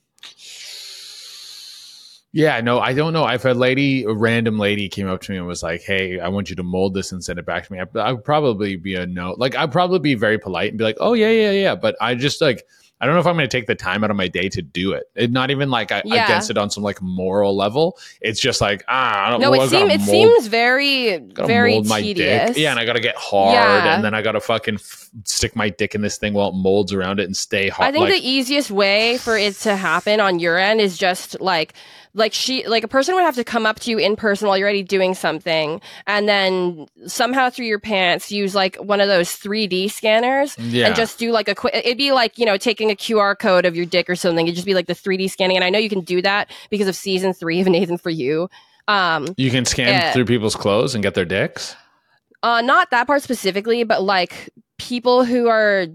Yeah, 2.31 2.61
no, 2.61 2.79
I 2.79 2.93
don't 2.93 3.15
know. 3.15 3.27
If 3.27 3.47
a 3.47 3.51
lady, 3.51 4.05
a 4.05 4.13
random 4.13 4.59
lady 4.59 4.91
came 4.91 5.09
up 5.09 5.23
to 5.23 5.33
me 5.33 5.39
and 5.39 5.47
was 5.47 5.63
like, 5.63 5.81
Hey, 5.81 6.21
I 6.21 6.29
want 6.29 6.51
you 6.51 6.57
to 6.57 6.63
mold 6.63 6.93
this 6.93 7.11
and 7.11 7.25
send 7.25 7.39
it 7.39 7.47
back 7.47 7.67
to 7.67 7.73
me, 7.73 7.81
I, 7.81 7.99
I 7.99 8.13
would 8.13 8.23
probably 8.23 8.77
be 8.77 8.95
a 8.97 9.07
no. 9.07 9.35
Like, 9.39 9.57
I'd 9.57 9.73
probably 9.73 9.99
be 9.99 10.15
very 10.15 10.39
polite 10.39 10.69
and 10.69 10.79
be 10.79 10.85
like, 10.85 10.99
Oh, 11.01 11.15
yeah, 11.15 11.31
yeah, 11.31 11.53
yeah. 11.53 11.75
But 11.75 11.97
I 12.03 12.15
just 12.15 12.43
like, 12.43 12.67
I 13.01 13.07
don't 13.07 13.15
know 13.15 13.21
if 13.21 13.27
I'm 13.27 13.35
going 13.37 13.49
to 13.49 13.57
take 13.57 13.67
the 13.67 13.75
time 13.77 14.03
out 14.03 14.11
of 14.11 14.17
my 14.17 14.27
day 14.29 14.49
to 14.49 14.61
do 14.63 14.93
it. 14.93 15.05
It 15.15 15.31
not 15.31 15.51
even 15.53 15.71
like 15.71 15.93
I, 15.93 16.03
Yeah. 16.05 16.25
against 16.25 16.51
it 16.51 16.59
on 16.59 16.69
some 16.69 16.83
like 16.83 17.01
moral 17.01 17.57
level. 17.57 17.97
It's 18.21 18.41
just 18.41 18.61
like, 18.61 18.83
ah, 18.89 19.27
I 19.27 19.31
don't 19.31 19.41
no 19.41 19.51
well, 19.53 19.63
it 19.63 19.73
it 19.73 19.99
mold- 19.99 20.09
seems 20.09 20.47
very 20.49 21.19
very 21.19 21.81
tedious 21.83 22.49
dick. 22.51 22.57
Yeah, 22.57 22.73
and 22.73 22.81
I 22.81 22.85
got 22.85 22.95
to 22.95 23.01
get 23.01 23.15
hard, 23.17 23.55
Yeah. 23.55 23.95
and 23.95 24.05
then 24.05 24.15
I 24.15 24.23
got 24.23 24.33
to 24.33 24.41
fucking 24.41 24.75
f- 24.77 25.11
stick 25.25 25.55
my 25.55 25.69
dick 25.69 25.95
in 25.95 26.01
this 26.03 26.19
thing 26.19 26.35
while 26.35 26.49
it 26.49 26.55
molds 26.55 26.93
around 26.93 27.21
it 27.21 27.25
and 27.25 27.37
stay 27.37 27.69
hard. 27.69 27.89
I 27.89 27.93
think 27.93 28.07
like, 28.07 28.15
the 28.21 28.29
easiest 28.29 28.71
way 28.71 29.19
for 29.19 29.39
it 29.39 29.55
to 29.61 29.77
happen 29.77 30.19
on 30.21 30.39
your 30.41 30.59
end 30.59 30.81
is 30.81 30.99
just 30.99 31.41
like 31.41 31.75
like 32.15 32.33
she 32.33 32.67
like 32.67 32.85
a 32.85 32.89
person 32.89 33.15
would 33.15 33.23
have 33.23 33.35
to 33.37 33.45
come 33.45 33.67
up 33.67 33.79
to 33.81 33.91
you 33.91 33.99
in 33.99 34.17
person 34.17 34.49
while 34.49 34.57
you're 34.57 34.67
already 34.67 34.83
doing 34.83 35.15
something 35.15 35.81
and 36.07 36.29
then 36.29 36.87
somehow 37.07 37.51
through 37.51 37.67
your 37.67 37.79
pants 37.79 38.33
use 38.33 38.55
like 38.55 38.77
one 38.77 39.01
of 39.01 39.09
those 39.09 39.29
3D 39.31 39.91
scanners 39.91 40.57
yeah. 40.59 40.87
and 40.87 40.97
just 40.97 41.19
do 41.19 41.31
like 41.33 41.49
a 41.49 41.55
quick 41.55 41.75
it'd 41.75 41.99
be 41.99 42.13
like, 42.13 42.39
you 42.39 42.47
know, 42.47 42.57
taking 42.57 42.91
a 42.91 42.95
QR 42.95 43.39
code 43.39 43.65
of 43.67 43.77
your 43.77 43.87
dick 43.87 44.09
or 44.09 44.17
something. 44.17 44.47
It'd 44.47 44.55
just 44.57 44.67
be 44.67 44.75
like 44.75 44.87
the 44.87 44.95
3D 44.95 45.31
scanning 45.31 45.57
and 45.57 45.65
I 45.65 45.71
know 45.71 45.79
you 45.79 45.89
can 45.91 46.01
do 46.01 46.23
that 46.23 46.51
because 46.71 46.89
of 46.89 46.97
season 46.97 47.33
3 47.33 47.61
of 47.61 47.67
Nathan 47.69 47.99
for 47.99 48.11
you. 48.11 48.49
Um 48.89 49.35
you 49.37 49.51
can 49.51 49.65
scan 49.65 49.89
Yeah. 49.89 50.13
through 50.13 50.25
people's 50.25 50.57
clothes 50.57 50.95
and 50.95 51.03
get 51.03 51.15
their 51.15 51.25
dicks. 51.27 51.77
uh 52.43 52.63
not 52.63 52.91
that 52.91 53.07
part 53.07 53.23
specifically 53.23 53.85
but 53.85 54.03
like 54.03 54.49
people 54.79 55.25
who 55.25 55.49
are 55.49 55.87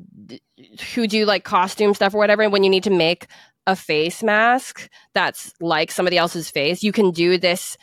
who 0.93 1.07
do 1.07 1.26
like 1.26 1.43
costume 1.43 1.93
stuff 1.93 2.14
or 2.14 2.18
whatever 2.18 2.41
and 2.43 2.51
when 2.51 2.64
you 2.64 2.70
need 2.70 2.84
to 2.84 2.89
make 2.89 3.28
a 3.68 3.76
face 3.76 4.22
mask 4.24 4.89
that's 5.14 5.53
like 5.61 5.89
somebody 5.91 6.18
else's 6.18 6.49
face 6.49 6.84
you 6.84 6.91
can 6.91 7.11
do 7.11 7.38
this 7.38 7.78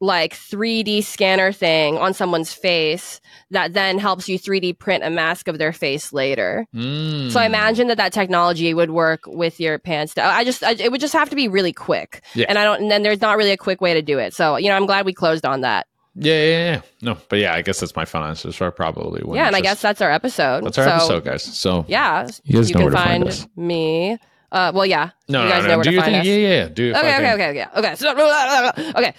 like 0.00 0.32
3D 0.34 1.02
scanner 1.02 1.50
thing 1.50 1.98
on 1.98 2.14
someone's 2.14 2.52
face 2.52 3.20
that 3.50 3.72
then 3.72 3.98
helps 3.98 4.28
you 4.28 4.38
3D 4.38 4.78
print 4.78 5.02
a 5.02 5.10
mask 5.10 5.48
of 5.48 5.58
their 5.58 5.72
face 5.72 6.12
later. 6.12 6.66
Mm. 6.72 7.32
So 7.32 7.40
I 7.40 7.46
imagine 7.46 7.88
that 7.88 7.96
that 7.96 8.12
technology 8.12 8.72
would 8.72 8.90
work 8.90 9.22
with 9.26 9.58
your 9.58 9.76
pants. 9.80 10.16
I 10.16 10.44
just 10.44 10.62
I, 10.62 10.74
it 10.78 10.92
would 10.92 11.00
just 11.00 11.14
have 11.14 11.30
to 11.30 11.34
be 11.36 11.48
really 11.48 11.72
quick. 11.72 12.22
Yeah. 12.34 12.46
And 12.48 12.60
I 12.60 12.62
don't 12.62 12.82
and 12.82 12.90
then 12.92 13.02
there's 13.02 13.20
not 13.20 13.36
really 13.36 13.50
a 13.50 13.56
quick 13.56 13.80
way 13.80 13.92
to 13.94 14.00
do 14.00 14.20
it. 14.20 14.34
So, 14.34 14.54
you 14.56 14.68
know, 14.68 14.76
I'm 14.76 14.86
glad 14.86 15.04
we 15.04 15.12
closed 15.12 15.44
on 15.44 15.62
that. 15.62 15.88
Yeah, 16.14 16.34
yeah, 16.34 16.72
yeah. 16.74 16.80
No, 17.02 17.16
but 17.28 17.40
yeah, 17.40 17.54
I 17.54 17.62
guess 17.62 17.80
that's 17.80 17.96
my 17.96 18.04
fun 18.04 18.22
answer. 18.22 18.52
So 18.52 18.68
I 18.68 18.70
probably 18.70 19.22
would. 19.24 19.34
yeah, 19.34 19.48
and 19.48 19.56
I 19.56 19.60
guess 19.60 19.82
that's 19.82 20.00
our 20.00 20.12
episode. 20.12 20.64
that's 20.64 20.78
our 20.78 20.84
So, 20.84 20.94
episode, 21.16 21.24
guys. 21.24 21.42
So 21.42 21.84
Yeah, 21.88 22.28
You 22.44 22.54
guys 22.54 22.70
know 22.70 22.76
can 22.76 22.82
where 22.84 22.90
to 22.92 22.96
find 22.96 23.08
find, 23.24 23.28
us. 23.28 23.48
me. 23.56 24.18
Uh, 24.50 24.72
well, 24.74 24.86
yeah, 24.86 25.10
no, 25.28 25.44
you 25.44 25.50
guys 25.50 25.62
no. 25.64 25.68
know 25.68 25.76
where 25.76 25.84
do 25.84 25.90
to 25.90 25.94
your 25.94 26.02
find 26.02 26.12
thing. 26.14 26.20
us. 26.20 26.26
Yeah, 26.26 26.34
yeah, 26.34 26.48
yeah. 26.48 26.68
Do 26.68 26.90
Okay, 26.90 27.16
okay, 27.16 27.32
okay, 27.34 27.50
okay, 27.50 27.66
okay. 27.76 27.94
So, 27.96 28.92
okay. 28.96 29.14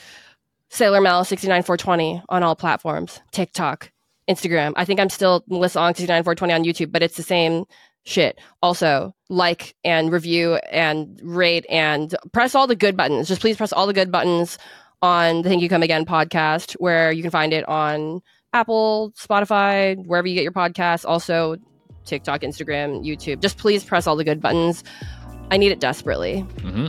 Sailor 0.69 1.01
Mel 1.01 1.23
sixty 1.23 1.47
nine 1.47 1.63
four 1.63 1.77
twenty 1.77 2.21
on 2.30 2.43
all 2.43 2.55
platforms, 2.55 3.19
TikTok, 3.32 3.91
Instagram. 4.30 4.73
I 4.75 4.86
think 4.86 4.99
I'm 4.99 5.09
still 5.09 5.43
Melissa 5.47 5.80
Ong 5.80 5.93
sixty 5.93 6.07
nine 6.07 6.23
four 6.23 6.36
twenty 6.36 6.53
on 6.53 6.63
YouTube, 6.63 6.91
but 6.91 7.03
it's 7.03 7.17
the 7.17 7.23
same 7.23 7.65
shit. 8.05 8.39
Also, 8.61 9.13
like 9.30 9.75
and 9.84 10.11
review 10.11 10.55
and 10.71 11.19
rate 11.23 11.65
and 11.69 12.15
press 12.32 12.55
all 12.55 12.67
the 12.67 12.75
good 12.75 12.97
buttons. 12.97 13.27
Just 13.27 13.41
please 13.41 13.57
press 13.57 13.73
all 13.73 13.88
the 13.88 13.93
good 13.93 14.11
buttons 14.11 14.57
on 15.01 15.43
the 15.43 15.49
Thank 15.49 15.61
You 15.61 15.69
Come 15.69 15.84
Again 15.84 16.05
podcast, 16.05 16.73
where 16.73 17.11
you 17.11 17.21
can 17.21 17.32
find 17.32 17.53
it 17.53 17.67
on 17.67 18.21
Apple, 18.53 19.13
Spotify, 19.17 19.95
wherever 20.05 20.27
you 20.27 20.36
get 20.36 20.43
your 20.43 20.51
podcasts. 20.51 21.05
Also, 21.07 21.57
TikTok, 22.05 22.41
Instagram, 22.41 23.05
YouTube. 23.05 23.41
Just 23.41 23.57
please 23.57 23.84
press 23.84 24.07
all 24.07 24.15
the 24.15 24.23
good 24.23 24.41
buttons. 24.41 24.84
I 25.51 25.57
need 25.57 25.71
it 25.71 25.79
desperately. 25.79 26.45
Mm-hmm. 26.57 26.87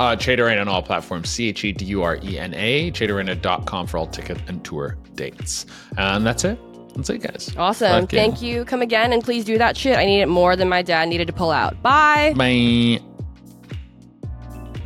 Uh, 0.00 0.14
Chedurena 0.14 0.60
on 0.60 0.68
all 0.68 0.82
platforms. 0.82 1.28
C 1.28 1.48
H 1.48 1.64
E 1.64 1.72
D 1.72 1.84
U 1.86 2.02
R 2.02 2.18
E 2.22 2.38
N 2.38 2.54
A. 2.54 2.90
Chedurena.com 2.92 3.86
for 3.86 3.98
all 3.98 4.06
ticket 4.06 4.38
and 4.46 4.64
tour 4.64 4.96
dates. 5.14 5.66
And 5.96 6.26
that's 6.26 6.44
it. 6.44 6.58
That's 6.94 7.10
it, 7.10 7.18
guys. 7.18 7.54
Awesome. 7.56 8.06
Thank 8.06 8.42
you. 8.42 8.64
Come 8.64 8.82
again 8.82 9.12
and 9.12 9.22
please 9.22 9.44
do 9.44 9.58
that 9.58 9.76
shit. 9.76 9.96
I 9.96 10.04
need 10.04 10.20
it 10.20 10.28
more 10.28 10.56
than 10.56 10.68
my 10.68 10.82
dad 10.82 11.08
needed 11.08 11.26
to 11.26 11.32
pull 11.32 11.50
out. 11.50 11.80
Bye. 11.82 12.34
Bye. 12.36 13.00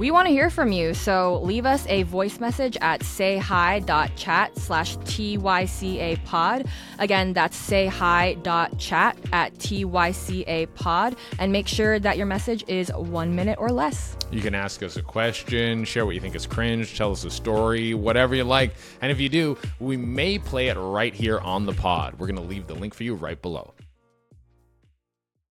We 0.02 0.10
want 0.10 0.26
to 0.26 0.32
hear 0.32 0.50
from 0.50 0.72
you, 0.72 0.94
so 0.94 1.40
leave 1.44 1.64
us 1.64 1.86
a 1.86 2.02
voice 2.02 2.40
message 2.40 2.76
at 2.80 3.02
sayhi.chat 3.02 4.58
slash 4.58 4.96
TYCA 4.96 6.24
pod. 6.24 6.66
Again, 6.98 7.32
that's 7.32 7.56
sayhi.chat 7.70 9.16
at 9.32 9.54
TYCA 9.54 10.74
pod. 10.74 11.14
And 11.38 11.52
make 11.52 11.68
sure 11.68 12.00
that 12.00 12.16
your 12.16 12.26
message 12.26 12.64
is 12.66 12.90
one 12.92 13.36
minute 13.36 13.60
or 13.60 13.68
less. 13.68 14.16
You 14.32 14.40
can 14.40 14.56
ask 14.56 14.82
us 14.82 14.96
a 14.96 15.02
question, 15.02 15.84
share 15.84 16.04
what 16.04 16.16
you 16.16 16.20
think 16.20 16.34
is 16.34 16.48
cringe, 16.48 16.96
tell 16.98 17.12
us 17.12 17.22
a 17.22 17.30
story, 17.30 17.94
whatever 17.94 18.34
you 18.34 18.42
like. 18.42 18.74
And 19.02 19.12
if 19.12 19.20
you 19.20 19.28
do, 19.28 19.56
we 19.78 19.96
may 19.96 20.36
play 20.36 20.66
it 20.66 20.76
right 20.78 21.14
here 21.14 21.38
on 21.38 21.64
the 21.64 21.74
pod. 21.74 22.18
We're 22.18 22.26
going 22.26 22.42
to 22.42 22.42
leave 22.42 22.66
the 22.66 22.74
link 22.74 22.92
for 22.92 23.04
you 23.04 23.14
right 23.14 23.40
below. 23.40 23.72